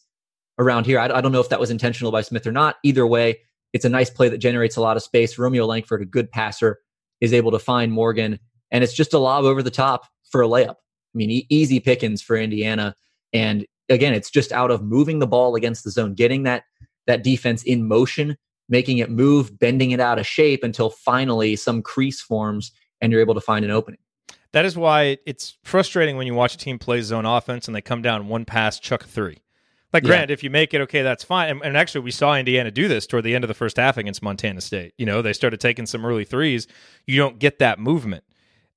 [0.59, 0.99] around here.
[0.99, 2.77] I, I don't know if that was intentional by Smith or not.
[2.83, 3.41] Either way,
[3.73, 5.39] it's a nice play that generates a lot of space.
[5.39, 6.81] Romeo Langford, a good passer,
[7.21, 8.39] is able to find Morgan.
[8.71, 10.77] And it's just a lob over the top for a layup.
[11.15, 12.95] I mean, e- easy pickings for Indiana.
[13.33, 16.65] And again, it's just out of moving the ball against the zone, getting that
[17.07, 18.37] that defense in motion,
[18.69, 23.21] making it move, bending it out of shape until finally some crease forms and you're
[23.21, 23.99] able to find an opening.
[24.53, 27.81] That is why it's frustrating when you watch a team play zone offense and they
[27.81, 29.39] come down one pass, chuck three.
[29.93, 30.09] Like, Yeah.
[30.09, 31.51] granted, if you make it okay, that's fine.
[31.51, 33.97] And, and actually, we saw Indiana do this toward the end of the first half
[33.97, 34.95] against Montana State.
[34.97, 36.67] You know, they started taking some early threes.
[37.07, 38.25] You don't get that movement.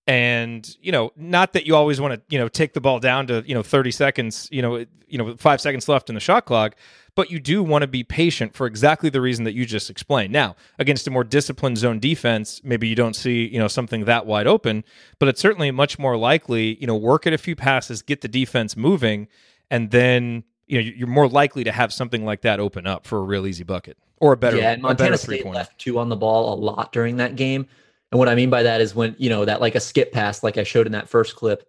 [0.08, 3.26] And, you know, not that you always want to, you know, take the ball down
[3.28, 6.46] to, you know, 30 seconds, you know, you know, five seconds left in the shot
[6.46, 6.76] clock,
[7.16, 10.32] but you do want to be patient for exactly the reason that you just explained.
[10.32, 14.28] Now, against a more disciplined zone defense, maybe you don't see, you know, something that
[14.28, 14.84] wide open,
[15.18, 18.28] but it's certainly much more likely, you know, work at a few passes, get the
[18.28, 19.28] defense moving,
[19.72, 23.18] and then, you know, you're more likely to have something like that open up for
[23.18, 25.98] a real easy bucket or a better, yeah, and a better Montana State left two
[25.98, 27.68] on the ball a lot during that game.
[28.12, 30.44] And what I mean by that is when, you know, that like a skip pass,
[30.44, 31.68] like I showed in that first clip,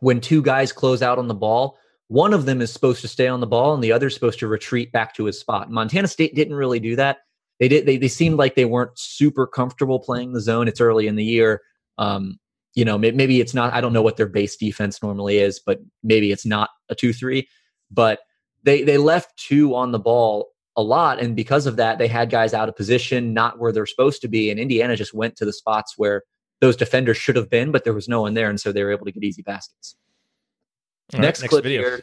[0.00, 3.26] when two guys close out on the ball, one of them is supposed to stay
[3.26, 5.70] on the ball and the other is supposed to retreat back to his spot.
[5.70, 7.18] Montana State didn't really do that.
[7.60, 10.68] They did they, they seemed like they weren't super comfortable playing the zone.
[10.68, 11.62] It's early in the year.
[11.98, 12.38] Um,
[12.74, 15.78] you know, maybe it's not, I don't know what their base defense normally is, but
[16.02, 17.48] maybe it's not a two three.
[17.90, 18.20] But
[18.64, 21.20] they they left two on the ball a lot.
[21.20, 24.28] And because of that they had guys out of position not where they're supposed to
[24.28, 24.50] be.
[24.50, 26.22] And indiana just went to the spots where
[26.60, 28.50] those defenders should have been but there was no one there.
[28.50, 29.96] And so they were able to get easy baskets.
[31.12, 31.82] All right, next, clip video.
[31.82, 32.00] here.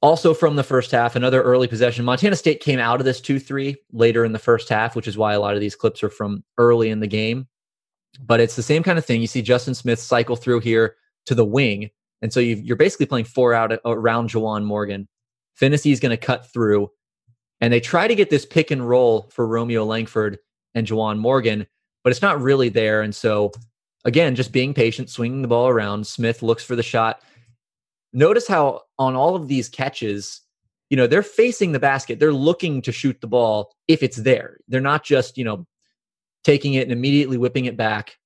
[0.00, 2.04] Also from the first half another early possession.
[2.04, 5.34] Montana state came out of this 2-3 later in the first half which is why
[5.34, 7.46] a lot of these clips are from early in the game.
[8.20, 9.20] But it's the same kind of thing.
[9.20, 10.96] You see justin smith cycle through here
[11.26, 11.90] to the wing.
[12.22, 15.08] And so you've, you're basically playing four out around Juwan Morgan.
[15.60, 16.90] Phinisee is going to cut through,
[17.60, 20.38] and they try to get this pick and roll for Romeo Langford
[20.74, 21.66] and Juwan Morgan,
[22.02, 23.02] but it's not really there.
[23.02, 23.52] And so,
[24.04, 26.06] again, just being patient, swinging the ball around.
[26.06, 27.22] Smith looks for the shot.
[28.12, 30.40] Notice how on all of these catches,
[30.90, 32.20] you know, they're facing the basket.
[32.20, 34.58] They're looking to shoot the ball if it's there.
[34.68, 35.66] They're not just, you know,
[36.44, 38.18] taking it and immediately whipping it back.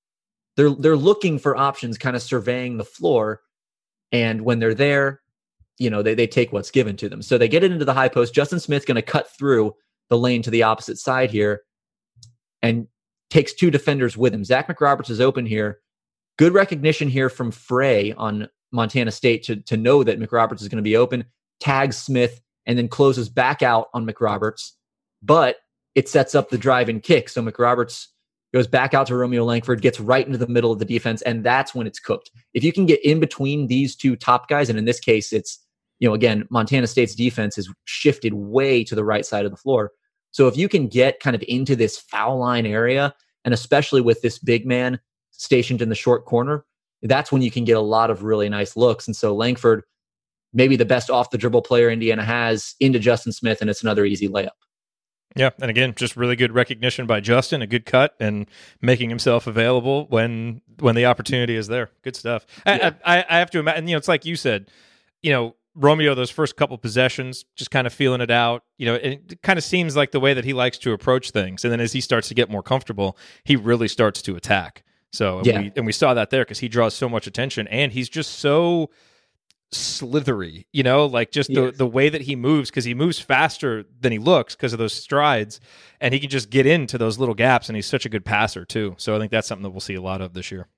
[0.57, 3.43] They're they're looking for options, kind of surveying the floor.
[4.11, 5.21] And when they're there,
[5.79, 7.23] you know, they, they take what's given to them.
[7.23, 8.35] So they get it into the high post.
[8.35, 9.75] Justin Smith's going to cut through
[10.11, 11.63] the lane to the opposite side here
[12.63, 12.87] and
[13.31, 14.45] takes two defenders with him.
[14.45, 15.81] Zach McRoberts is open here.
[16.39, 20.77] Good recognition here from Frey on Montana State to, to know that McRoberts is going
[20.77, 21.25] to be open,
[21.61, 24.73] tags Smith, and then closes back out on McRoberts.
[25.23, 25.57] But
[25.95, 27.29] it sets up the drive and kick.
[27.29, 28.07] So McRoberts
[28.55, 31.45] goes back out to Romeo Langford, gets right into the middle of the defense, and
[31.45, 32.31] that's when it's cooked.
[32.55, 35.59] If you can get in between these two top guys, and in this case, it's,
[35.99, 39.57] you know, again, Montana State's defense has shifted way to the right side of the
[39.57, 39.93] floor.
[40.31, 44.21] So if you can get kind of into this foul line area, and especially with
[44.23, 46.65] this big man stationed in the short corner,
[47.03, 49.07] that's when you can get a lot of really nice looks.
[49.07, 49.85] And so Langford,
[50.53, 54.05] maybe the best off the dribble player Indiana has, into Justin Smith, and it's another
[54.05, 54.51] easy layup.
[55.37, 58.47] Yeah, and again, just really good recognition by Justin, a good cut, and
[58.81, 61.91] making himself available when when the opportunity is there.
[62.03, 62.47] Good stuff.
[62.67, 62.93] Yeah.
[63.05, 63.89] I, I, I have to imagine.
[63.89, 64.71] You know, it's like you said.
[65.21, 68.65] You know, Romeo, those first couple possessions, just kind of feeling it out.
[68.79, 71.65] You know, it kind of seems like the way that he likes to approach things,
[71.65, 74.83] and then as he starts to get more comfortable, he really starts to attack.
[75.13, 75.61] So, and Yeah.
[75.61, 78.39] we and we saw that there because he draws so much attention, and he's just
[78.41, 78.91] so
[79.71, 81.77] slithery, you know, like just the, Yes.
[81.77, 84.95] the way that he moves because he moves faster than he looks because of those
[84.95, 85.61] strides
[86.01, 88.65] and he can just get into those little gaps and he's such a good passer
[88.65, 88.95] too.
[88.97, 90.69] So I think that's something that we'll see a lot of this year.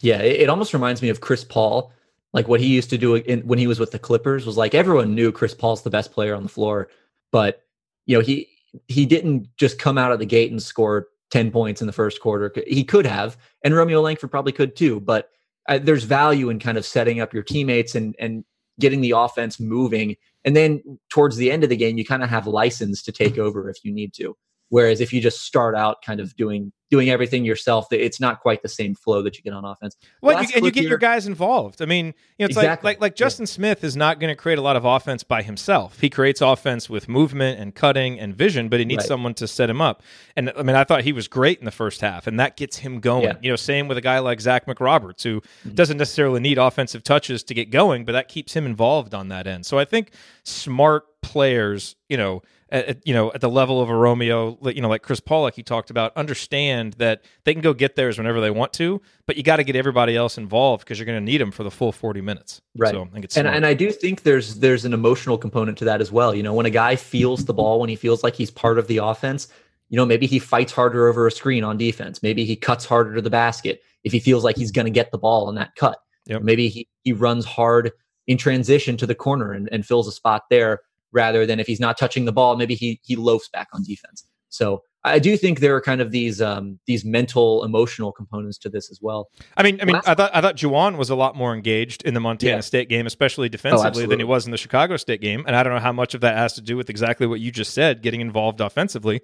[0.00, 1.92] Yeah, it, it almost reminds me of Chris Paul.
[2.32, 4.74] Like what he used to do in, when he was with the Clippers was like
[4.74, 6.88] everyone knew Chris Paul's the best player on the floor,
[7.32, 7.62] but
[8.06, 8.48] you know he
[8.86, 12.20] he didn't just come out of the gate and score ten points in the first
[12.20, 12.52] quarter.
[12.66, 15.00] He could have, and Romeo Langford probably could too.
[15.00, 15.30] But
[15.68, 18.44] uh, there's value in kind of setting up your teammates and and
[18.78, 22.30] getting the offense moving, and then towards the end of the game, you kind of
[22.30, 24.36] have license to take over if you need to.
[24.68, 28.62] Whereas if you just start out kind of doing doing everything yourself, it's not quite
[28.62, 29.96] the same flow that you get on offense.
[30.20, 31.80] Well, you, and you get your guys involved.
[31.80, 32.88] I mean, you know, it's Exactly.
[32.88, 35.42] like like like Justin Smith is not going to create a lot of offense by
[35.42, 36.00] himself.
[36.00, 39.08] He creates offense with movement and cutting and vision, but he needs Right.
[39.08, 40.02] someone to set him up.
[40.36, 42.78] And I mean, I thought he was great in the first half, and that gets
[42.78, 43.22] him going.
[43.24, 43.34] Yeah.
[43.40, 45.74] You know, same with a guy like Zach McRoberts, who Mm-hmm.
[45.74, 49.46] doesn't necessarily need offensive touches to get going, but that keeps him involved on that
[49.46, 49.64] end.
[49.66, 50.10] So I think
[50.44, 54.82] smart players, you know, at, you know, at the level of a Romeo, like- you
[54.82, 58.18] know, like Chris Paul, like he talked about, understand that they can go get theirs
[58.18, 61.18] whenever they want to, but you got to get everybody else involved because you're going
[61.18, 62.62] to need them for the full 40 minutes.
[62.76, 62.92] Right.
[62.92, 63.56] So I think it's and smart.
[63.56, 66.34] and I do think there's there's an emotional component to that as well.
[66.34, 68.86] You know, when a guy feels the ball, when he feels like he's part of
[68.86, 69.48] the offense,
[69.88, 72.22] you know, maybe he fights harder over a screen on defense.
[72.22, 75.10] Maybe he cuts harder to the basket if he feels like he's going to get
[75.10, 75.98] the ball on that cut.
[76.26, 76.42] Yep.
[76.42, 77.92] Maybe he, he runs hard
[78.26, 80.80] in transition to the corner and, and fills a spot there
[81.12, 84.24] rather than if he's not touching the ball, maybe he he loafs back on defense.
[84.48, 88.68] So I do think there are kind of these um, these mental, emotional components to
[88.68, 89.30] this as well.
[89.56, 92.02] I mean, I mean, Last- I thought I thought Juwan was a lot more engaged
[92.02, 92.58] in the Montana Yeah.
[92.58, 95.44] Oh, State game, especially defensively, than he was in the Chicago State game.
[95.46, 97.50] And I don't know how much of that has to do with exactly what you
[97.50, 99.22] just said, getting involved offensively,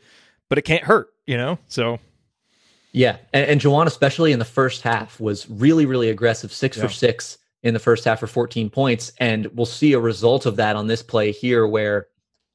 [0.49, 1.59] but it can't hurt, you know.
[1.68, 1.99] So
[2.93, 6.53] Yeah, and, and Juwan, especially in the first half, was really, really aggressive.
[6.53, 6.85] Six Yeah.
[6.87, 10.57] for six in the first half for 14 points, and we'll see a result of
[10.57, 12.07] that on this play here, where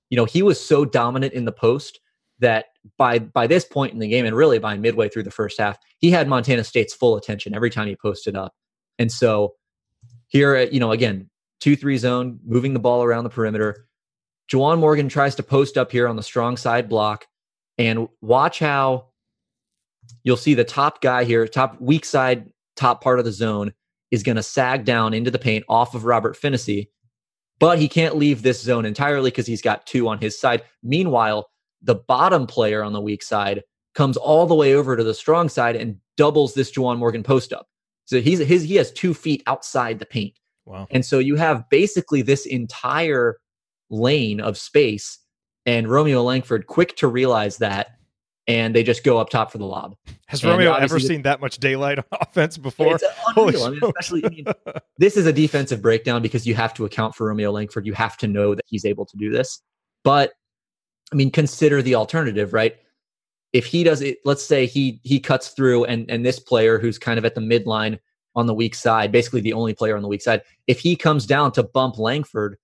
[0.09, 1.99] you know he was so dominant in the post
[2.39, 2.65] that
[2.97, 5.77] by by this point in the game, and really by midway through the first half,
[5.99, 8.53] he had Montana State's full attention every time he posted up.
[8.99, 9.53] And so
[10.27, 11.29] here, uh, you know, again,
[11.59, 13.88] two three zone, moving the ball around the perimeter.
[14.51, 17.25] Juwan Morgan tries to post up here on the strong side block,
[17.77, 19.07] and watch how
[20.23, 23.73] you'll see the top guy here, top weak side, top part of the zone
[24.09, 26.89] is going to sag down into the paint off of Robert Phinisee,
[27.59, 30.63] but he can't leave this zone entirely because he's got two on his side.
[30.84, 31.47] Meanwhile,
[31.82, 33.63] the bottom player on the weak side
[33.95, 37.53] comes all the way over to the strong side and doubles this Juwan Morgan post
[37.53, 37.67] up.
[38.05, 40.34] So he's his he has two feet outside the paint.
[40.65, 43.38] wow, And so you have basically this entire
[43.89, 45.19] lane of space,
[45.65, 47.91] and Romeo Langford quick to realize that,
[48.47, 49.95] and they just go up top for the lob.
[50.27, 52.95] has And Romeo ever seen that much daylight on offense before?
[52.95, 53.03] It's
[53.36, 53.63] unreal.
[53.63, 54.45] I mean, especially, I mean,
[54.97, 57.86] this is a defensive breakdown because you have to account for Romeo Langford.
[57.86, 59.61] You have to know that he's able to do this.
[60.03, 60.34] But
[61.12, 62.76] I mean, consider the alternative, right?
[63.53, 66.97] If he does it, let's say he he cuts through, and and this player who's
[66.97, 67.99] kind of at the midline
[68.36, 71.26] on the weak side, basically the only player on the weak side, if he comes
[71.26, 72.57] down to bump Langford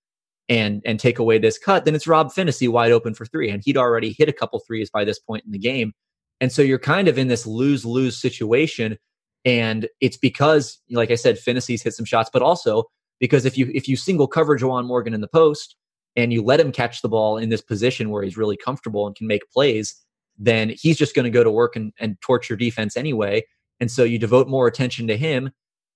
[0.48, 3.62] and and take away this cut, then it's Rob Phinisee wide open for three, and
[3.64, 5.92] he'd already hit a couple threes by this point in the game,
[6.40, 8.96] and so you're kind of in this lose lose situation
[9.44, 12.84] and it's because like i said Phinisee's hit some shots but also
[13.20, 15.76] because if you if you single cover Juwan Morgan in the post
[16.18, 19.16] and you let him catch the ball in this position where he's really comfortable and
[19.16, 19.94] can make plays
[20.40, 23.42] then he's just going to go to work and, and torch your defense anyway
[23.80, 25.50] and so you devote more attention to him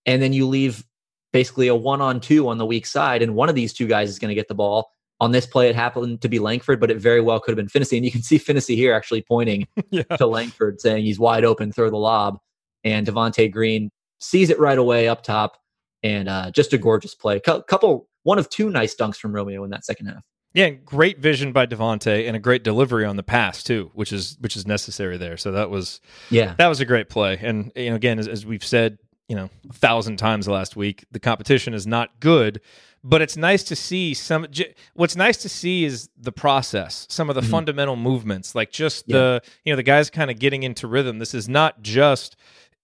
[0.06, 0.84] and then you leave
[1.32, 4.08] basically a one on two on the weak side and one of these two guys
[4.08, 6.90] is going to get the ball on this play it happened to be Langford but
[6.90, 9.66] it very well could have been Phinisee and you can see Phinisee here actually pointing
[9.90, 12.38] yeah, to Langford saying he's wide open, throw the lob.
[12.84, 15.58] And Devonte Green sees it right away up top.
[16.02, 17.38] And uh, just a gorgeous play.
[17.38, 20.22] Cou- couple, one of two nice dunks from Romeo in that second half.
[20.54, 24.36] yeah, great vision by Devonte and a great delivery on the pass too, which is
[24.40, 25.36] which is necessary there.
[25.36, 26.00] So that was
[26.30, 26.54] Yeah.
[26.58, 27.38] that was a great play.
[27.42, 28.98] And you know, again, as, as we've said,
[29.28, 32.60] you know, a thousand times last week, the competition is not good,
[33.02, 34.46] but it's nice to see some.
[34.50, 37.50] j- What's nice to see is the process, some of the Mhm.
[37.50, 41.18] fundamental movements, like just the you know the guys kind of getting into rhythm.
[41.18, 42.36] This is not just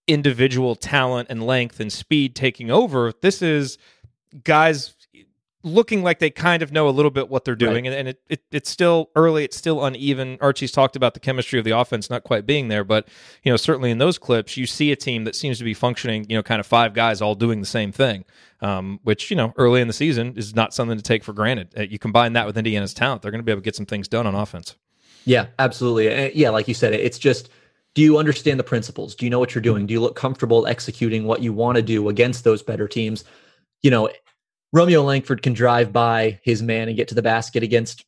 [0.07, 3.13] individual talent and length and speed taking over.
[3.21, 3.77] This is
[4.43, 4.95] guys
[5.63, 8.21] looking like they kind of know a little bit what they're doing and, and it,
[8.29, 12.09] it it's still early it's still uneven archie's talked about the chemistry of the offense
[12.09, 13.07] not quite being there but
[13.43, 16.25] you know certainly in those clips you see a team that seems to be functioning
[16.29, 18.23] you know kind of five guys all doing the same thing
[18.61, 21.67] um, which you know early in the season is not something to take for granted
[21.77, 23.85] Uh, you combine that with indiana's talent they're going to be able to get some
[23.85, 24.75] things done on offense
[25.25, 26.33] Yeah, absolutely.
[26.33, 27.49] Yeah, like you said, it's just
[27.93, 29.15] do you understand the principles?
[29.15, 29.85] Do you know what you're doing?
[29.85, 33.25] Do you look comfortable executing what you want to do against those better teams?
[33.81, 34.09] You know,
[34.71, 38.05] Romeo Langford can drive by his man and get to the basket against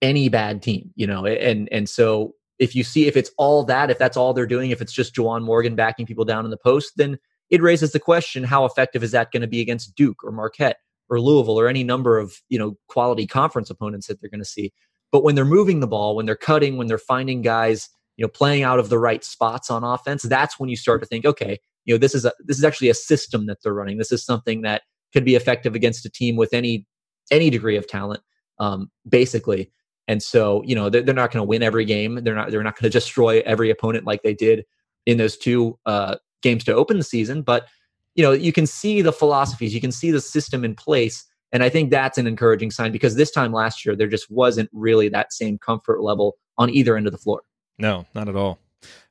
[0.00, 3.90] any bad team, you know, and and so if you see if it's all that,
[3.90, 6.56] if that's all they're doing, if it's just Juwan Morgan backing people down in the
[6.56, 7.18] post, then
[7.50, 10.78] it raises the question: How effective is that going to be against Duke or Marquette
[11.08, 14.48] or Louisville or any number of you know quality conference opponents that they're going to
[14.48, 14.72] see?
[15.10, 18.28] But when they're moving the ball, when they're cutting, when they're finding guys, you know,
[18.28, 21.58] playing out of the right spots on offense, that's when you start to think, okay,
[21.84, 23.98] you know, this is a this is actually a system that they're running.
[23.98, 24.82] This is something that
[25.12, 26.86] could be effective against a team with any
[27.30, 28.20] any degree of talent,
[28.58, 29.70] um, basically.
[30.06, 32.20] And so, you know, they're, they're not going to win every game.
[32.22, 34.64] They're not they're not going to destroy every opponent like they did
[35.06, 37.42] in those two uh, games to open the season.
[37.42, 37.68] But
[38.14, 41.24] you know, you can see the philosophies, you can see the system in place.
[41.52, 44.68] And I think that's an encouraging sign because this time last year, there just wasn't
[44.72, 47.42] really that same comfort level on either end of the floor.
[47.78, 48.58] No, not at all.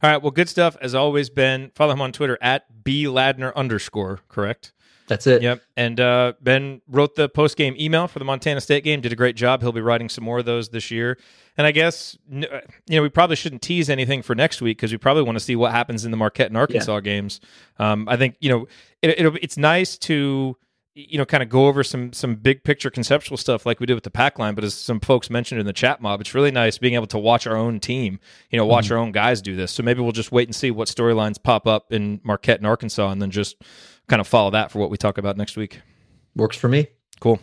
[0.03, 0.21] All right.
[0.21, 1.71] Well, good stuff as always, Ben.
[1.73, 4.73] Follow him on Twitter at B Ladner underscore, correct?
[5.07, 5.41] That's it.
[5.41, 5.61] Yep.
[5.77, 8.99] And uh, Ben wrote the post game email for the Montana State game.
[9.01, 9.61] Did a great job.
[9.61, 11.17] He'll be writing some more of those this year.
[11.57, 14.91] And I guess uh, you know we probably shouldn't tease anything for next week because
[14.91, 17.39] we probably want to see what happens in the Marquette and Arkansas games.
[17.79, 18.67] Um, I think you know
[19.01, 20.57] it, it'll, it's nice to
[20.93, 23.93] you know kind of go over some some big picture conceptual stuff like we did
[23.93, 24.55] with the pack line.
[24.55, 27.17] But as some folks mentioned in the chat mob, it's really nice being able to
[27.17, 28.19] watch our own team.
[28.49, 29.71] You know, watch our own guys do this.
[29.71, 33.09] So maybe we'll just wait and see what storylines pop up in Marquette and Arkansas,
[33.09, 33.55] and then just
[34.07, 35.81] kind of follow that for what we talk about next week.
[36.35, 36.87] Works for me.
[37.19, 37.39] Cool.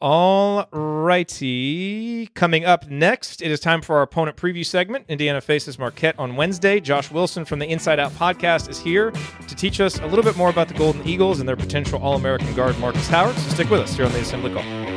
[0.00, 2.26] All righty.
[2.34, 5.06] Coming up next, it is time for our opponent preview segment.
[5.08, 6.78] Indiana faces Marquette on Wednesday.
[6.78, 9.12] Josh Wilson from the Inside Out podcast is here
[9.48, 12.16] to teach us a little bit more about the Golden Eagles and their potential All
[12.16, 13.34] American guard Markus Howard.
[13.36, 14.93] So stick with us here on the Assembly Call.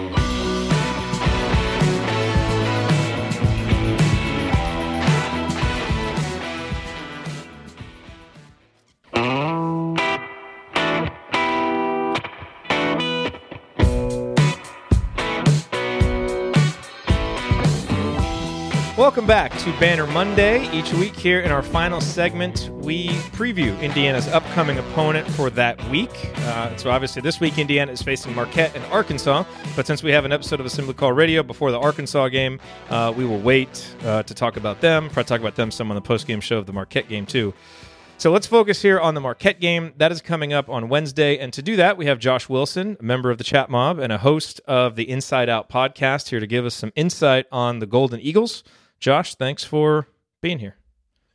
[19.18, 20.70] Welcome back to Banner Monday.
[20.72, 26.12] Each week here in our final segment, we preview Indiana's upcoming opponent for that week.
[26.36, 29.44] Uh, so obviously this week Indiana is facing Marquette and Arkansas,
[29.76, 32.60] but since we have an episode of Assembly Call Radio before the Arkansas game,
[32.92, 35.06] uh, we will wait uh, to talk about them.
[35.06, 37.56] Probably talk about them some on the post-game show of the Marquette game too.
[38.20, 39.94] So let's focus here on the Marquette game.
[39.98, 41.40] That is coming up on Wednesday.
[41.40, 44.14] And to do that, we have Josh Wilson, a member of the Chat Mob and
[44.14, 47.88] a host of the Inside Out podcast, here to give us some insight on the
[47.88, 48.64] Golden Eagles.
[49.00, 50.08] Josh, thanks for
[50.42, 50.76] being here.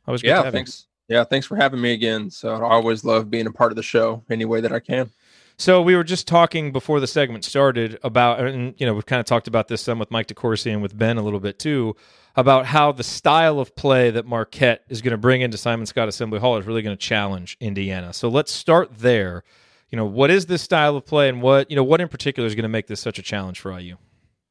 [0.07, 0.87] Always good yeah, thanks.
[1.07, 1.15] You.
[1.15, 2.29] Yeah, thanks for having me again.
[2.29, 5.11] So I always love being a part of the show any way that I can.
[5.57, 9.19] So we were just talking before the segment started about, and you know, we've kind
[9.19, 11.95] of talked about this some with Mike DeCourcy and with Ben a little bit too,
[12.35, 16.07] about how the style of play that Marquette is going to bring into Simon Skjodt
[16.07, 18.13] Assembly Hall is really going to challenge Indiana.
[18.13, 19.43] So let's start there.
[19.89, 22.47] You know, what is this style of play, and what you know, what in particular
[22.47, 23.97] is going to make this such a challenge for IU?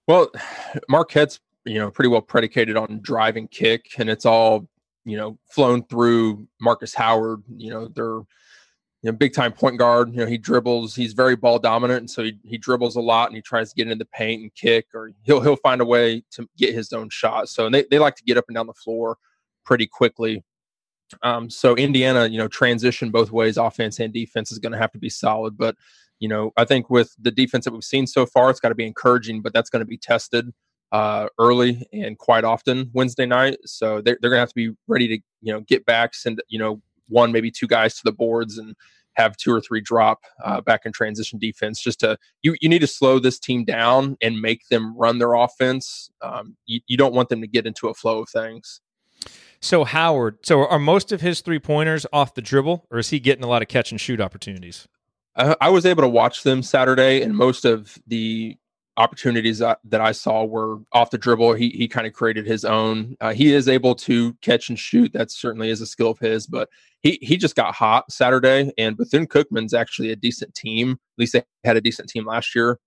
[0.06, 0.30] Well,
[0.88, 4.68] Marquette's you know pretty well predicated on drive and kick, and it's all
[5.04, 7.42] you know flown through Markus Howard.
[7.56, 8.20] You know they're
[9.02, 10.10] you know big time point guard.
[10.12, 10.94] You know he dribbles.
[10.94, 13.76] He's very ball dominant, and so he, he dribbles a lot, and he tries to
[13.76, 16.92] get into the paint and kick, or he'll he'll find a way to get his
[16.92, 17.48] own shot.
[17.48, 19.18] So they they like to get up and down the floor
[19.64, 20.44] pretty quickly.
[21.22, 24.92] Um, so Indiana, you know, transition both ways, offense and defense is going to have
[24.92, 25.58] to be solid.
[25.58, 25.76] But
[26.20, 28.74] you know, I think with the defense that we've seen so far, it's got to
[28.74, 30.52] be encouraging, but that's going to be tested
[30.92, 33.56] uh, early and quite often Wednesday night.
[33.64, 36.42] So they're, they're going to have to be ready to, you know, get back, send,
[36.48, 38.76] you know, one, maybe two guys to the boards and
[39.14, 42.80] have two or three drop uh, back in transition defense just to, you, you need
[42.80, 46.10] to slow this team down and make them run their offense.
[46.22, 48.80] Um, you, you don't want them to get into a flow of things.
[49.60, 53.20] So Howard, so are most of his three pointers off the dribble, or is he
[53.20, 54.88] getting a lot of catch and shoot opportunities?
[55.36, 58.56] I, I was able to watch them Saturday, and most of the
[58.96, 61.54] opportunities that, that I saw were off the dribble.
[61.54, 63.16] He he kind of created his own.
[63.20, 65.12] Uh, he is able to catch and shoot.
[65.12, 66.46] That certainly is a skill of his.
[66.46, 66.68] But
[67.02, 70.92] he he just got hot Saturday, and Bethune Cookman's actually a decent team.
[70.92, 72.78] At least they had a decent team last year.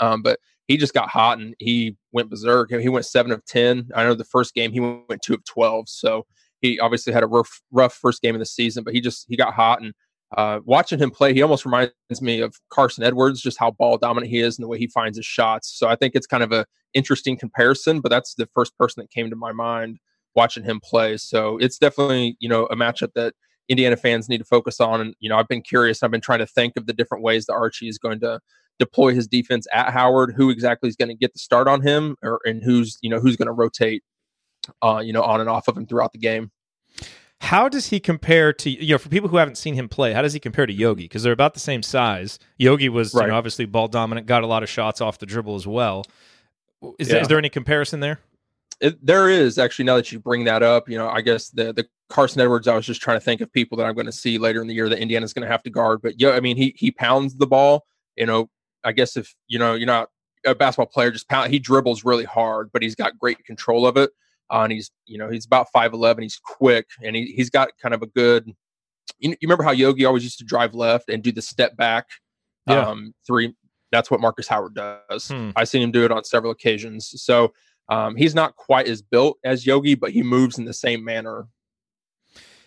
[0.00, 2.70] Um, but he just got hot and he went berserk.
[2.70, 3.88] He went seven of ten.
[3.94, 5.88] I know the first game he went two of twelve.
[5.88, 6.26] So
[6.60, 9.36] he obviously had a rough rough first game of the season, but he just he
[9.36, 9.94] got hot and
[10.36, 14.30] uh, watching him play, he almost reminds me of Carson Edwards, just how ball dominant
[14.30, 15.72] he is and the way he finds his shots.
[15.78, 19.10] So I think it's kind of a interesting comparison, but that's the first person that
[19.10, 19.98] came to my mind
[20.34, 21.16] watching him play.
[21.16, 23.34] So it's definitely, you know, a matchup that
[23.68, 25.00] Indiana fans need to focus on.
[25.00, 26.02] And, you know, I've been curious.
[26.02, 28.40] I've been trying to think of the different ways that Archie is going to
[28.78, 32.16] deploy his defense at Howard, who exactly is going to get the start on him
[32.22, 34.02] or, and who's, you know, who's going to rotate,
[34.82, 36.50] uh, you know, on and off of him throughout the game.
[37.40, 40.12] How does he compare to you know for people who haven't seen him play?
[40.12, 41.04] How does he compare to Yogi?
[41.04, 42.38] Because they're about the same size.
[42.58, 43.22] Yogi was right.
[43.22, 46.04] you know, obviously ball dominant, got a lot of shots off the dribble as well.
[46.98, 47.14] Is, yeah.
[47.14, 48.20] there, is there any comparison there?
[48.80, 49.84] It, there is actually.
[49.84, 52.68] Now that you bring that up, you know, I guess the the Carson Edwards.
[52.68, 54.66] I was just trying to think of people that I'm going to see later in
[54.66, 56.00] the year that Indiana's going to have to guard.
[56.02, 57.86] But yeah, I mean, he he pounds the ball.
[58.16, 58.50] You know,
[58.84, 60.08] I guess if you know you're not
[60.44, 61.52] a basketball player, just pound.
[61.52, 64.10] He dribbles really hard, but he's got great control of it.
[64.50, 67.94] Uh, and he's you know he's about 5'11 he's quick and he, he's got kind
[67.94, 68.50] of a good
[69.18, 72.06] you, you remember how yogi always used to drive left and do the step back
[72.66, 72.80] yeah.
[72.80, 73.54] um, three
[73.92, 75.50] that's what markus howard does hmm.
[75.56, 77.52] i've seen him do it on several occasions so
[77.90, 81.46] um, he's not quite as built as yogi but he moves in the same manner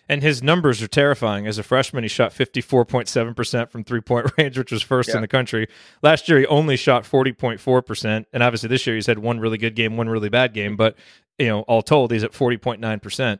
[0.08, 1.46] and his numbers are terrifying.
[1.46, 5.16] As a freshman, he shot 54.7% from three point range, which was first yeah.
[5.16, 5.68] in the country.
[6.02, 8.26] Last year, he only shot 40.4%.
[8.32, 10.76] And obviously, this year, he's had one really good game, one really bad game.
[10.76, 10.96] But,
[11.38, 13.38] you know, all told, he's at 40.9%.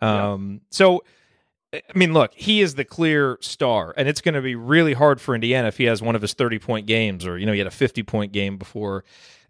[0.00, 0.58] Um, yeah.
[0.70, 1.04] So,
[1.72, 5.20] I mean, look, he is the clear star, and it's going to be really hard
[5.20, 7.58] for Indiana if he has one of his 30 point games or, you know, he
[7.58, 9.04] had a 50 point game before.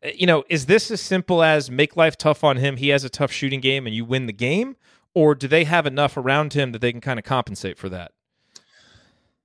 [0.05, 2.77] Uh, you know, is this as simple as make life tough on him?
[2.77, 4.77] He has a tough shooting game and you win the game?
[5.15, 8.13] or do they have enough around him that they can kind of compensate for that?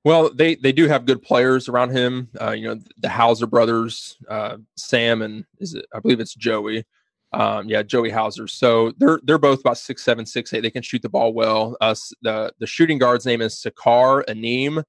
[0.03, 2.29] Well, they they do have good players around him.
[2.39, 5.85] Uh, you know, the Hauser brothers, uh, Sam and is it?
[5.93, 6.85] I believe it's Joey.
[7.31, 8.47] Um, yeah, Joey Hauser.
[8.47, 10.61] So they're they're both about six seven, six eight.
[10.61, 11.77] They can shoot the ball well.
[11.79, 14.83] Uh, the the shooting guard's name is Sacar Anim.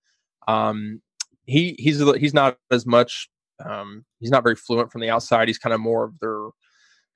[0.48, 1.02] Um,
[1.46, 3.28] he he's he's not as much
[3.64, 5.48] Um, he's not very fluent from the outside.
[5.48, 6.48] He's kind of more of their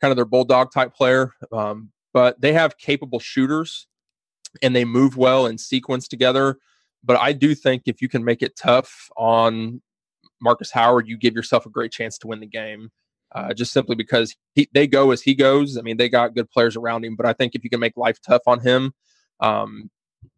[0.01, 1.33] kind of their bulldog type player.
[1.53, 3.87] Um, but they have capable shooters
[4.63, 6.59] and they move well in sequence together.
[7.03, 9.83] But I do think if you can make it tough on
[10.41, 12.91] Markus Howard, you give yourself a great chance to win the game.
[13.35, 15.77] Uh, just simply because he, they go as he goes.
[15.77, 17.97] I mean, they got good players around him, but I think if you can make
[17.97, 18.93] life tough on him,
[19.41, 19.91] um,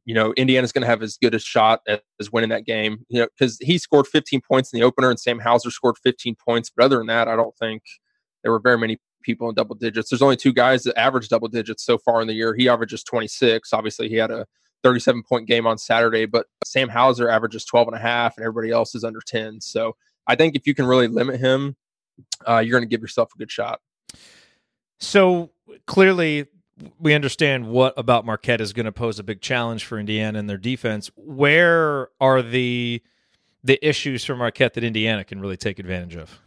[0.06, 3.04] you know, Indiana's going to have as good a shot as, as winning that game.
[3.08, 6.36] You know, because he scored 15 points in the opener, and Sam Hauser scored 15
[6.36, 6.70] points.
[6.74, 7.82] But other than that, I don't think
[8.42, 10.08] there were very many people in double digits.
[10.08, 12.54] There's only two guys that average double digits so far in the year.
[12.54, 13.72] He averages 26.
[13.72, 14.46] Obviously, he had a
[14.84, 18.72] 37 point game on Saturday, but Sam Hauser averages 12 and a half, and everybody
[18.72, 19.60] else is under 10.
[19.60, 19.96] So
[20.28, 21.76] I think if you can really limit him,
[22.46, 23.80] uh, you're going to give yourself a good shot.
[24.98, 25.50] So
[25.86, 26.46] clearly,
[26.98, 30.48] we understand what about Marquette is going to pose a big challenge for Indiana and
[30.48, 31.10] their defense.
[31.16, 33.02] Where are the
[33.64, 36.38] the issues for Marquette that Indiana can really take advantage of?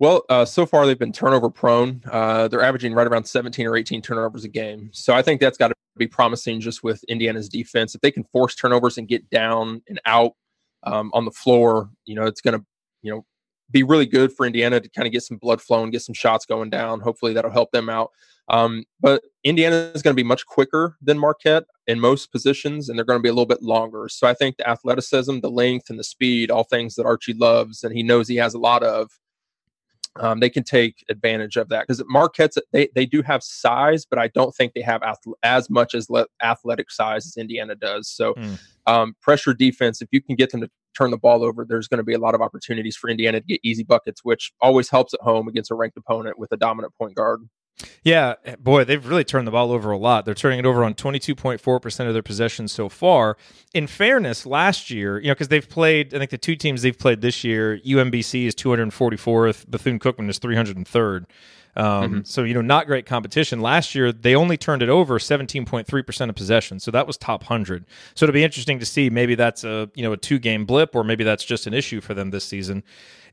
[0.00, 2.02] Well, uh, so far they've been turnover prone.
[2.10, 4.90] Uh, they're averaging right around 17 or 18 turnovers a game.
[4.92, 7.94] So I think that's got to be promising just with Indiana's defense.
[7.94, 10.32] If they can force turnovers and get down and out
[10.82, 12.66] um, on the floor, you know, it's going to,
[13.02, 13.24] you know,
[13.72, 16.46] be really good for Indiana to kind of get some blood flowing, get some shots
[16.46, 17.00] going down.
[17.00, 18.10] Hopefully that'll help them out.
[18.48, 22.98] Um, but Indiana is going to be much quicker than Marquette in most positions, and
[22.98, 24.08] they're going to be a little bit longer.
[24.08, 27.82] So I think the athleticism, the length, and the speed, all things that Archie loves,
[27.82, 29.10] and he knows he has a lot of,
[30.16, 34.18] um, they can take advantage of that because Marquette's they they do have size, but
[34.18, 38.08] I don't think they have ath- as much as le- athletic size as Indiana does.
[38.08, 38.58] So mm.
[38.86, 41.98] um, pressure defense, if you can get them to turn the ball over, there's going
[41.98, 45.14] to be a lot of opportunities for Indiana to get easy buckets, which always helps
[45.14, 47.48] at home against a ranked opponent with a dominant point guard.
[48.02, 50.24] Yeah, eh, boy, they've really turned the ball over a lot.
[50.24, 53.36] They're turning it over on 22.4% of their possessions so far.
[53.74, 56.98] In fairness, last year, you know, because they've played, I think the two teams they've
[56.98, 61.26] played this year, UMBC is 244th, Bethune Cookman is 303rd.
[61.74, 62.20] Um, mm-hmm.
[62.24, 63.60] So, you know, not great competition.
[63.60, 66.80] Last year, they only turned it over 17.3% of possession.
[66.80, 67.86] So that was top 100.
[68.14, 69.08] So it'll be interesting to see.
[69.08, 72.00] Maybe that's a, you know, a two game blip, or maybe that's just an issue
[72.00, 72.82] for them this season.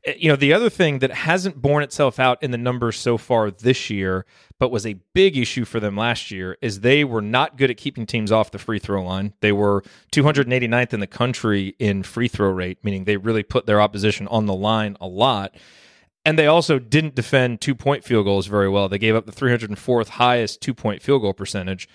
[0.04, 3.18] Eh, you know, the other thing that hasn't borne itself out in the numbers so
[3.18, 4.24] far this year,
[4.58, 7.76] but was a big issue for them last year, is they were not good at
[7.76, 9.34] keeping teams off the free throw line.
[9.40, 13.80] They were 289th in the country in free throw rate, meaning they really put their
[13.82, 15.54] opposition on the line a lot.
[16.24, 18.88] And they also didn't defend two point field goals very well.
[18.88, 21.88] They gave up the 304th highest two point field goal percentage.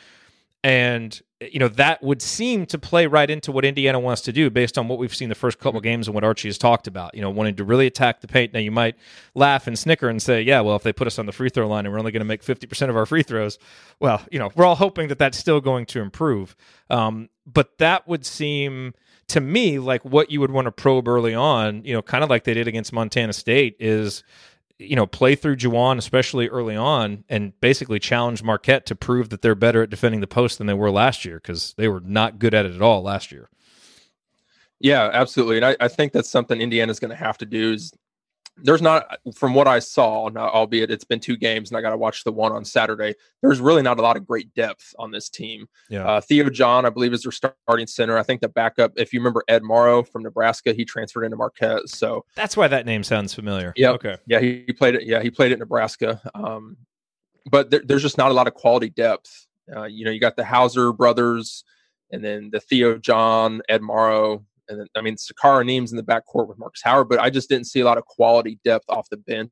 [0.64, 4.50] And, you know, that would seem to play right into what Indiana wants to do
[4.50, 7.14] based on what we've seen the first couple games and what Archie has talked about,
[7.14, 8.52] you know, wanting to really attack the paint.
[8.52, 8.96] Now, you might
[9.36, 11.68] laugh and snicker and say, yeah, well, if they put us on the free throw
[11.68, 13.60] line and we're only going to make 50% of our free throws,
[14.00, 16.56] well, you know, we're all hoping that that's still going to improve.
[16.90, 18.96] Um, but that would seem
[19.30, 22.30] to me like what you would want to probe early on, you know, kind of
[22.30, 24.24] like they did against Montana State is
[24.78, 29.42] you know, play through Juwan, especially early on, and basically challenge Marquette to prove that
[29.42, 32.40] they're better at defending the post than they were last year because they were not
[32.40, 33.50] good at it at all last year.
[34.80, 35.58] Yeah, absolutely.
[35.58, 37.94] And I, I think that's something Indiana's going to have to do is
[38.58, 41.90] there's not from what I saw, now, albeit it's been two games and I got
[41.90, 43.16] to watch the one on Saturday.
[43.42, 45.68] There's really not a lot of great depth on this team.
[45.90, 46.08] Yeah.
[46.08, 48.18] Uh, Theo John, I believe, is their starting center.
[48.18, 51.90] I think the backup, if you remember Ed Morrow from Nebraska, he transferred into Marquette.
[51.90, 53.74] So that's why that name sounds familiar.
[53.76, 53.92] Yeah.
[53.92, 54.18] Okay.
[54.26, 55.04] Yeah, he, he, played it.
[55.04, 56.22] Yeah, he played it in Nebraska.
[56.34, 56.78] Um,
[57.50, 59.48] but there, there's just not a lot of quality depth.
[59.76, 61.64] Uh, you know, you got the Hauser brothers,
[62.12, 66.04] and then the Theo John, Ed Morrow, and then, I mean, Sacar Anim's in the
[66.04, 69.10] backcourt with Markus Howard, but I just didn't see a lot of quality depth off
[69.10, 69.52] the bench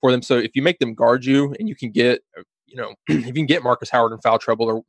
[0.00, 0.22] for them.
[0.22, 3.26] So if you make them guard you and you can get, uh, you know, if
[3.26, 4.82] you can get Markus Howard in foul trouble or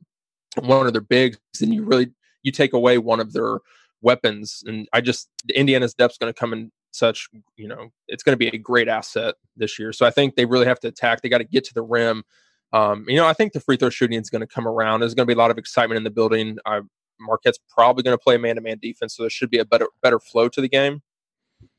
[0.62, 2.12] one of their bigs, then you really
[2.42, 3.58] you take away one of their
[4.02, 4.62] weapons.
[4.66, 8.38] And I just Indiana's depth's going to come in such, you know, it's going to
[8.38, 9.92] be a great asset this year.
[9.92, 11.20] So I think they really have to attack.
[11.20, 12.24] They got to get to the rim.
[12.72, 15.00] Um, you know, I think the free throw shooting is going to come around.
[15.00, 16.58] There's going to be a lot of excitement in the building.
[16.64, 16.80] I
[17.20, 19.88] Marquette's probably going to play man to man defense, so there should be a better
[20.02, 21.02] better flow to the game.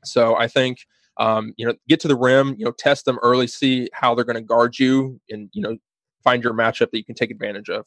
[0.04, 0.86] So I think
[1.18, 4.26] um, you know get to the rim, you know, test them early, see how they're
[4.26, 5.78] going to guard you, and you know
[6.24, 7.86] find your matchup that you can take advantage of.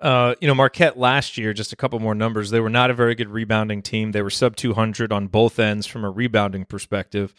[0.00, 2.50] Uh, you know, Marquette last year, just a couple more numbers.
[2.50, 4.12] They were not a very good rebounding team.
[4.12, 7.34] They were sub 200 on both ends from a rebounding perspective.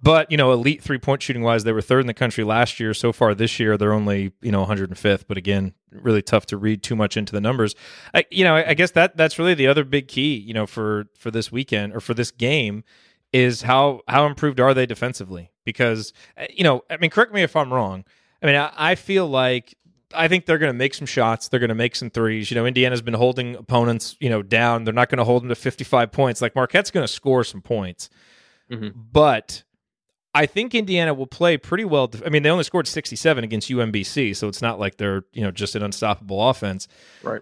[0.00, 2.78] But, you know, elite three point shooting wise, they were third in the country last
[2.78, 2.94] year.
[2.94, 5.24] So far this year, they're only, you know, 105th.
[5.26, 7.74] But again, really tough to read too much into the numbers.
[8.14, 10.66] I, you know, I, I guess that that's really the other big key, you know,
[10.66, 12.84] for for this weekend or for this game
[13.32, 15.50] is how how improved are they defensively?
[15.64, 18.04] Because, uh, you know, I mean, correct me if I'm wrong.
[18.42, 19.74] I mean, I, I feel like
[20.14, 21.48] I think they're going to make some shots.
[21.48, 22.50] They're going to make some threes.
[22.50, 24.84] You know, Indiana's been holding opponents, you know, down.
[24.84, 26.40] They're not going to hold them to 55 points.
[26.40, 28.08] Like Marquette's going to score some points.
[28.70, 28.92] Mhm.
[29.12, 29.62] but
[30.34, 32.10] I think Indiana will play pretty well.
[32.24, 35.50] I mean, they only scored 67 against UMBC, so it's not like they're you know
[35.50, 36.86] just an unstoppable offense.
[37.22, 37.40] Right.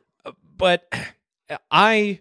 [0.56, 0.90] But
[1.70, 2.20] I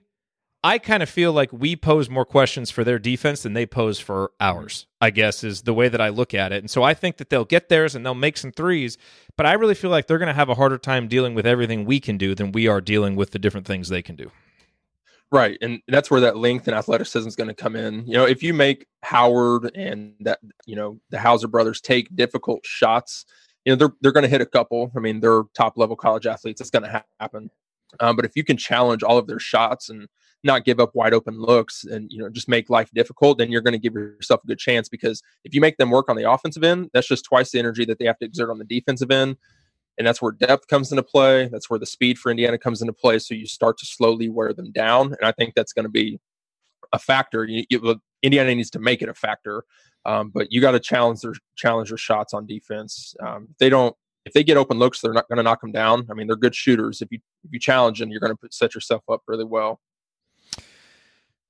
[0.66, 4.00] I kind of feel like we pose more questions for their defense than they pose
[4.00, 4.88] for ours.
[5.00, 7.30] I guess is the way that I look at it, and so I think that
[7.30, 8.98] they'll get theirs and they'll make some threes.
[9.38, 11.86] But I really feel like they're going to have a harder time dealing with everything
[11.86, 14.32] we can do than we are dealing with the different things they can do.
[15.32, 15.60] Right.
[15.62, 18.08] And that's where that length and athleticism is going to come in.
[18.08, 22.66] You know, if you make Howard and that, you know, the Hauser brothers take difficult
[22.66, 23.26] shots,
[23.66, 24.92] you know, they're, they're going to hit a couple.
[24.96, 26.62] I mean, they're top level college athletes.
[26.62, 27.52] It's going to happen.
[28.00, 30.08] Um, but if you can challenge all of their shots and
[30.46, 33.62] not give up wide open looks and, you know, just make life difficult, then you're
[33.62, 36.30] going to give yourself a good chance because if you make them work on the
[36.30, 39.12] offensive end, that's just twice the energy that they have to exert on the defensive
[39.12, 39.38] end
[39.98, 41.48] and that's where depth comes into play.
[41.48, 43.20] That's where the speed for Indiana comes into play.
[43.20, 46.20] So you start to slowly wear them down, and I think that's going to be
[46.92, 47.46] a factor.
[47.46, 49.64] You, you, Indiana needs to make it a factor,
[50.06, 53.16] um, but you got to challenge their challenge their shots on defense.
[53.26, 53.96] Um, they don't,
[54.26, 56.08] if they get open looks, they're not going to knock them down.
[56.10, 57.02] I mean, they're good shooters.
[57.02, 59.80] If you if you challenge them, you're going to set yourself up really well.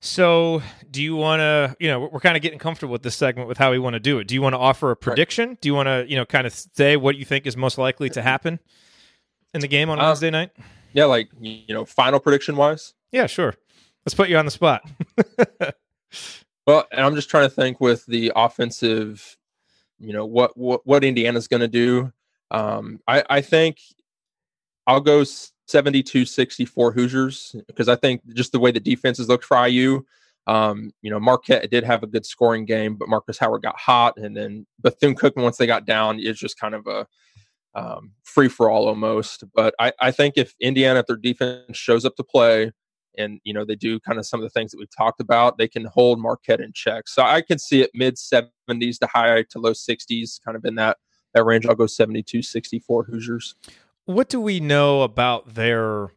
[0.00, 3.48] So, do you want to, you know, we're kind of getting comfortable with this segment
[3.48, 4.28] with how we want to do it.
[4.28, 5.50] Do you want to offer a prediction?
[5.50, 5.60] Right.
[5.60, 8.10] Do you want to, you know, kind of say what you think is most likely
[8.10, 8.60] to happen
[9.54, 10.50] in the game on um, Wednesday night?
[10.92, 12.94] Yeah, like, you know, final prediction wise?
[13.10, 13.54] Yeah, sure.
[14.04, 14.88] Let's put you on the spot.
[16.66, 19.36] well, and I'm just trying to think with the offensive,
[19.98, 22.12] you know, what what, what Indiana's going to do.
[22.50, 23.78] Um, I, I think
[24.86, 29.66] I'll go 72 64 Hoosiers because I think just the way the defenses looked for
[29.66, 30.02] IU,
[30.46, 34.16] um, you know, Marquette did have a good scoring game, but Markus Howard got hot.
[34.16, 37.06] And then Bethune Cookman, once they got down, it's just kind of a
[37.74, 39.44] um, free for all almost.
[39.54, 42.72] But I, I think if Indiana, if their defense shows up to play,
[43.18, 45.58] and you know they do kind of some of the things that we've talked about
[45.58, 49.42] they can hold marquette in check so i can see it mid 70s to high
[49.50, 50.98] to low 60s kind of in that
[51.34, 53.54] that range i'll go 72 64 hoosiers
[54.06, 56.08] what do we know about their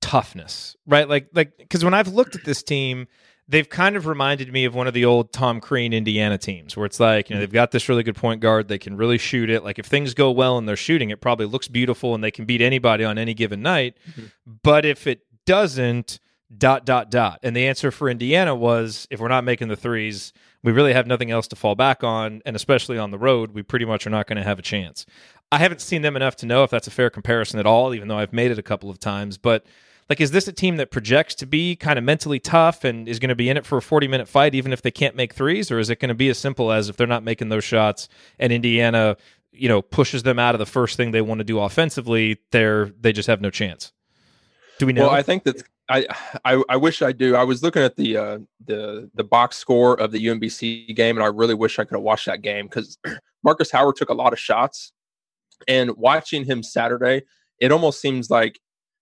[0.00, 1.08] toughness right?
[1.08, 3.06] Like like because when i've looked at this team
[3.48, 6.86] they've kind of reminded me of one of the old tom crean indiana teams where
[6.86, 9.50] it's like you know they've got this really good point guard they can really shoot
[9.50, 9.64] it.
[9.64, 12.44] Like if things go well and they're shooting it probably looks beautiful and they can
[12.44, 13.96] beat anybody on any given night.
[14.10, 14.26] Mm-hmm.
[14.62, 16.20] but if it doesn't
[16.56, 17.40] dot dot dot.
[17.42, 20.32] And the answer for indiana was if we're not making the threes
[20.62, 22.42] we really have nothing else to fall back on.
[22.44, 25.06] And especially on the road we pretty much are not going to have a chance
[25.50, 28.08] I haven't seen them enough to know if that's a fair comparison at all, even
[28.08, 29.38] though I've made it a couple of times.
[29.38, 29.64] But
[30.08, 33.18] like, is this a team that projects to be kind of mentally tough and is
[33.18, 35.34] going to be in it for a 40 minute fight, even if they can't make
[35.34, 35.70] threes?
[35.70, 38.08] Or is it going to be as simple as if they're not making those shots
[38.38, 39.16] and Indiana,
[39.52, 42.86] you know, pushes them out of the first thing they want to do offensively, they're,
[43.00, 43.92] they just have no chance?
[44.78, 45.02] Do we know?
[45.02, 45.62] Well, I think that's.
[45.90, 46.06] I,
[46.44, 47.34] I, I wish I do.
[47.34, 51.24] I was looking at the uh, the the box score of the UMBC game, and
[51.24, 52.98] I really wish I could have watched that game because
[53.42, 54.92] Markus Howard took a lot of shots,
[55.66, 57.22] and watching him Saturday,
[57.60, 58.60] it almost seems like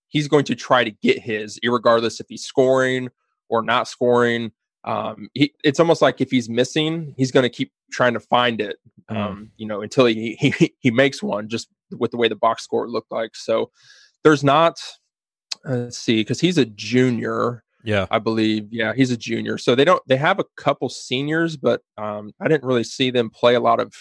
[0.09, 3.11] he's going to try to get his, regardless if he's scoring
[3.49, 4.53] or not scoring.
[4.85, 8.61] Um, he, it's almost like if he's missing, he's going to keep trying to find
[8.61, 8.77] it,
[9.11, 9.17] mm.
[9.17, 9.49] um, mm.
[9.57, 11.49] you know, until he, he he makes one.
[11.49, 13.35] Just with the way the box score looked like.
[13.35, 13.71] So
[14.23, 14.81] there's not.
[15.65, 17.65] Let's see, because he's a junior.
[17.83, 18.69] Yeah, I believe.
[18.71, 19.59] Yeah, he's a junior.
[19.59, 20.03] So they don't.
[20.07, 23.81] They have a couple seniors, but um, I didn't really see them play a lot
[23.81, 23.93] of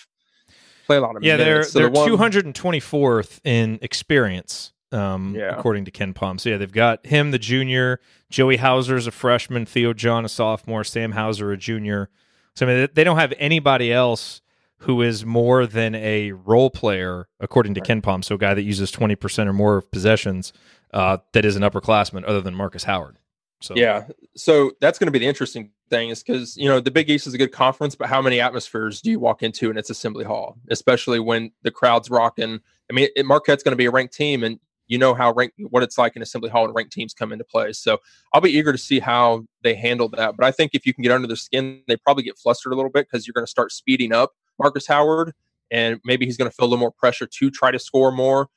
[0.86, 1.74] play a lot of yeah, minutes.
[1.74, 5.58] they're they're two hundred and twenty fourth in experience, um, yeah.
[5.58, 6.40] according to KenPom.
[6.40, 8.00] So yeah, they've got him, the junior,
[8.30, 12.10] Joey Hauser is a freshman, Theo John a sophomore, Sam Hauser a junior.
[12.56, 14.42] So I mean, they don't have anybody else
[14.80, 18.02] who is more than a role player, according to right.
[18.02, 18.24] KenPom.
[18.24, 20.54] So a guy that uses twenty percent or more of possessions
[20.94, 23.18] uh, that is an upperclassman, other than Markus Howard.
[23.62, 26.92] So yeah, so that's going to be the interesting thing is because you know the
[26.92, 29.78] Big East is a good conference, but how many atmospheres do you walk into and
[29.78, 32.60] it's Assembly Hall, especially when the crowd's rocking?
[32.90, 35.54] I mean, it, Marquette's going to be a ranked team, and you know how rank
[35.70, 37.74] what it's like in Assembly Hall and ranked teams come into play.
[37.74, 38.00] So
[38.34, 40.36] I'll be eager to see how they handle that.
[40.38, 42.76] But I think if you can get under their skin, they probably get flustered a
[42.76, 45.34] little bit because you're going to start speeding up Markus Howard,
[45.72, 48.50] and maybe he's going to feel a little more pressure to try to score more.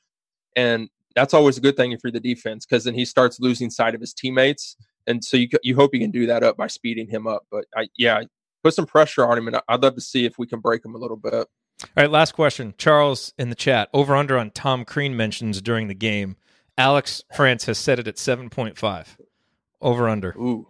[0.55, 3.95] And that's always a good thing for the defense because then he starts losing sight
[3.95, 4.75] of his teammates
[5.07, 7.45] and so you you hope you can do that up by speeding him up.
[7.51, 8.23] But I yeah,
[8.63, 10.95] put some pressure on him, and I'd love to see if we can break him
[10.95, 11.33] a little bit.
[11.33, 11.47] All
[11.95, 13.89] right, last question, Charles in the chat.
[13.93, 16.35] Over under on Tom Crean mentions during the game.
[16.77, 19.17] Alex France has set it at seven point five.
[19.81, 20.31] Over under.
[20.37, 20.67] Ooh.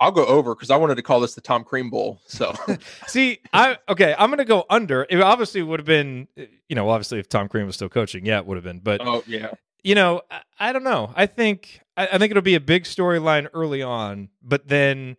[0.00, 2.20] I'll go over because I wanted to call this the Tom Crean Bowl.
[2.26, 2.54] So,
[3.08, 5.06] see, I okay, I'm going to go under.
[5.10, 8.38] It obviously would have been, you know, obviously if Tom Crean was still coaching, yeah,
[8.38, 8.78] it would have been.
[8.78, 9.50] But oh yeah,
[9.88, 11.12] you know, I, I don't know.
[11.16, 15.16] I think I, I think it'll be a big storyline early on, but then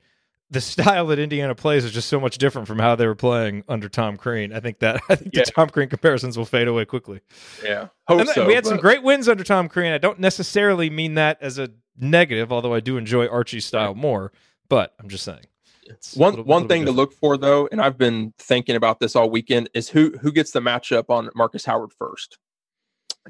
[0.51, 3.63] the style that Indiana plays is just so much different from how they were playing
[3.67, 4.53] under Tom Crean.
[4.53, 5.43] I think that I think Yeah.
[5.45, 7.21] the Tom Crean comparisons will fade away quickly.
[7.63, 8.45] Yeah, hope And so.
[8.47, 9.91] we had some great wins under Tom Crean.
[9.93, 14.31] I don't necessarily mean that as a negative, although I do enjoy Archie's style more.
[14.69, 15.45] But I'm just saying.
[15.83, 18.99] It's One little- one thing bit to look for though, and I've been thinking about
[18.99, 22.37] this all weekend, is who who gets the matchup on Markus Howard first.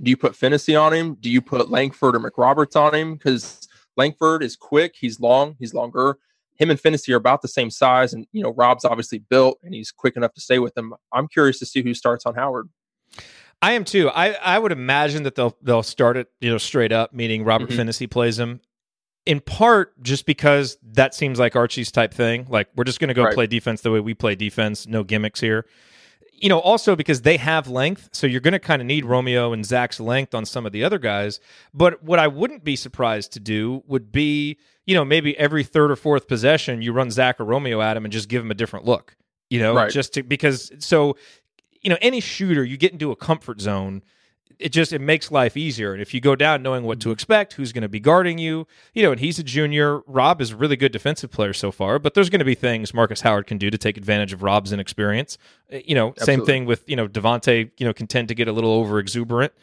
[0.02, 1.16] Do you put Phinisee on him?
[1.20, 3.14] Do you put Langford or McRoberts on him?
[3.16, 3.68] Because
[3.98, 6.18] Langford is quick, he's long, he's longer.
[6.56, 9.74] Him and Phinisee are about the same size, and you know Rob's obviously built and
[9.74, 10.94] he's quick enough to stay with them.
[11.14, 12.70] I'm curious to see who starts on Howard.
[13.62, 14.10] I am too.
[14.10, 17.70] I, I would imagine that they'll they'll start it, you know, straight up, meaning Robert
[17.70, 17.78] Mhm.
[17.78, 18.62] Phinisee plays him.
[19.26, 22.46] In part just because that seems like Archie's type thing.
[22.50, 23.34] Like we're just gonna go Right.
[23.34, 25.66] play defense the way we play defense, no gimmicks here.
[26.42, 29.66] You know, also because they have length, so you're gonna kind of need Romeo and
[29.66, 31.40] Zach's length on some of the other guys.
[31.74, 35.92] But what I wouldn't be surprised to do would be, you know, maybe every third
[35.92, 38.56] or fourth possession you run Zach or Romeo at him and just give him a
[38.56, 39.16] different look.
[39.50, 39.92] You know, Right.
[39.92, 41.18] just to because so
[41.82, 44.02] you know any shooter you get into a comfort zone
[44.58, 45.94] it just it makes life easier.
[45.94, 48.68] And if you go down knowing what to expect who's going to be guarding you
[48.94, 52.00] you know and he's a junior rob is a really good defensive player so far
[52.00, 54.74] but there's going to be things markus howard can do to take advantage of rob's
[54.74, 55.38] inexperience.
[55.72, 58.48] Uh, you know same thing with you know devonte you know can tend to get
[58.48, 59.54] a little over exuberant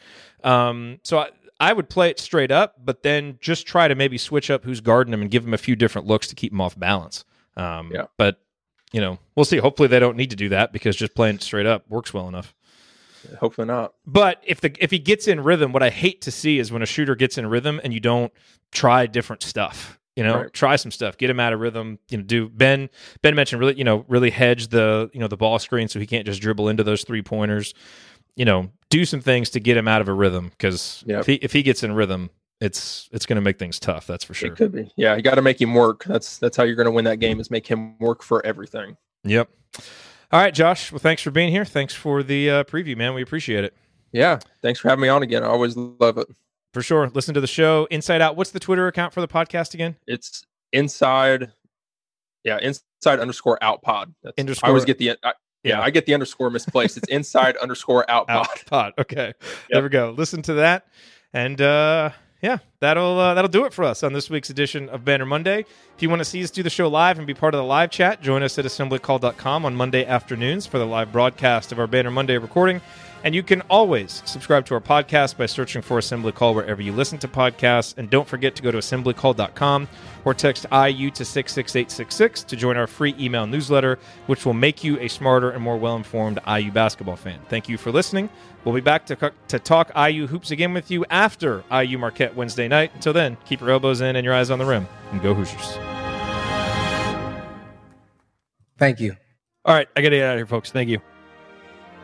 [0.43, 4.17] um so I, I would play it straight up but then just try to maybe
[4.17, 6.61] switch up who's guarding him and give him a few different looks to keep him
[6.61, 7.25] off balance.
[7.55, 8.05] Um Yeah.
[8.17, 8.39] but
[8.93, 9.57] you know we'll see.
[9.57, 12.27] Hopefully they don't need to do that because just playing it straight up works well
[12.27, 12.55] enough
[13.39, 13.93] Hopefully not.
[14.05, 16.81] but if the if he gets in rhythm, what I hate to see is when
[16.81, 18.31] a shooter gets in rhythm and you don't
[18.71, 19.99] try different stuff.
[20.15, 20.53] You know, Right.
[20.53, 21.99] try some stuff, get him out of rhythm.
[22.09, 22.89] You know, do Ben
[23.21, 26.07] Ben mentioned really you know really hedge the you know the ball screen so he
[26.07, 27.73] can't just dribble into those three pointers.
[28.35, 31.19] You know, do some things to get him out of a rhythm because Yep.
[31.21, 32.29] if he if he gets in rhythm,
[32.59, 34.07] it's it's going to make things tough.
[34.07, 34.49] That's for sure.
[34.51, 34.91] It could be.
[34.95, 36.03] Yeah, you got to make him work.
[36.05, 38.97] That's that's how you're going to win that game is make him work for everything.
[39.23, 39.49] Yep.
[40.31, 40.91] All right, Josh.
[40.91, 41.63] Well, thanks for being here.
[41.65, 43.13] Thanks for the uh, preview, man.
[43.13, 43.73] We appreciate it.
[44.11, 45.43] Yeah, thanks for having me on again.
[45.43, 46.27] I always love it.
[46.73, 47.09] For sure.
[47.13, 48.35] Listen to the show Inside Out.
[48.35, 49.95] What's the Twitter account for the podcast again?
[50.05, 51.51] It's inside,
[52.43, 54.13] yeah, inside underscore out pod.
[54.23, 55.31] That's, Underscore- I always get the I, yeah,
[55.63, 55.81] Yeah.
[55.81, 56.97] I get the underscore misplaced.
[56.97, 58.47] It's inside underscore out pod.
[58.51, 58.93] out pod.
[58.99, 59.33] Okay,
[59.69, 60.13] there we go.
[60.17, 60.87] Listen to that,
[61.33, 62.11] and uh,
[62.41, 65.65] yeah, that'll uh, that'll do it for us on this week's edition of Banner Monday.
[65.95, 67.65] If you want to see us do the show live and be part of the
[67.65, 71.87] live chat, join us at assemblycall.com on Monday afternoons for the live broadcast of our
[71.87, 72.81] Banner Monday recording.
[73.27, 76.93] And you can always subscribe to our podcast by searching for Assembly Call wherever you
[76.93, 77.93] listen to podcasts.
[77.97, 79.89] And don't forget to go to assemblycall.com
[80.23, 84.97] or text IU to 66866 to join our free email newsletter, which will make you
[85.01, 87.41] a smarter and more well informed IU basketball fan.
[87.49, 88.29] Thank you for listening.
[88.63, 92.69] We'll be back to, to talk IU hoops again with you after IU Marquette Wednesday
[92.69, 92.91] night.
[92.95, 95.77] Until then, keep your elbows in and your eyes on the rim, and go Hoosiers.
[98.77, 99.17] Thank you.
[99.65, 100.71] All right, I got to get out of here, folks.
[100.71, 101.01] Thank you.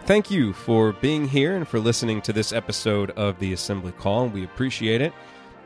[0.05, 4.27] Thank you for being here and for listening to this episode of the Assembly Call.
[4.27, 5.13] We appreciate it.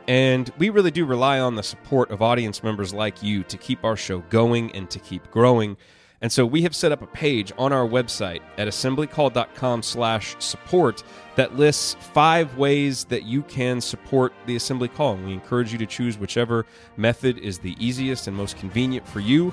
[0.06, 3.84] And we really do rely on the support of audience members like you to keep
[3.84, 5.76] our show going and to keep growing.
[6.20, 11.02] And so we have set up a page on our website at assemblycall.com slash support
[11.34, 15.14] that lists five ways that you can support the Assembly Call.
[15.14, 16.64] And we encourage you to choose whichever
[16.96, 19.52] method is the easiest and most convenient for you.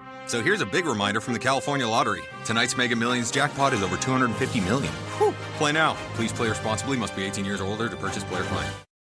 [0.31, 2.21] So here's a big reminder from the California Lottery.
[2.45, 4.93] Tonight's Mega Millions jackpot is over 250 million.
[5.17, 5.35] Whew.
[5.57, 5.97] Play now.
[6.13, 6.95] Please play responsibly.
[6.95, 8.73] Must be 18 years or older to purchase player client.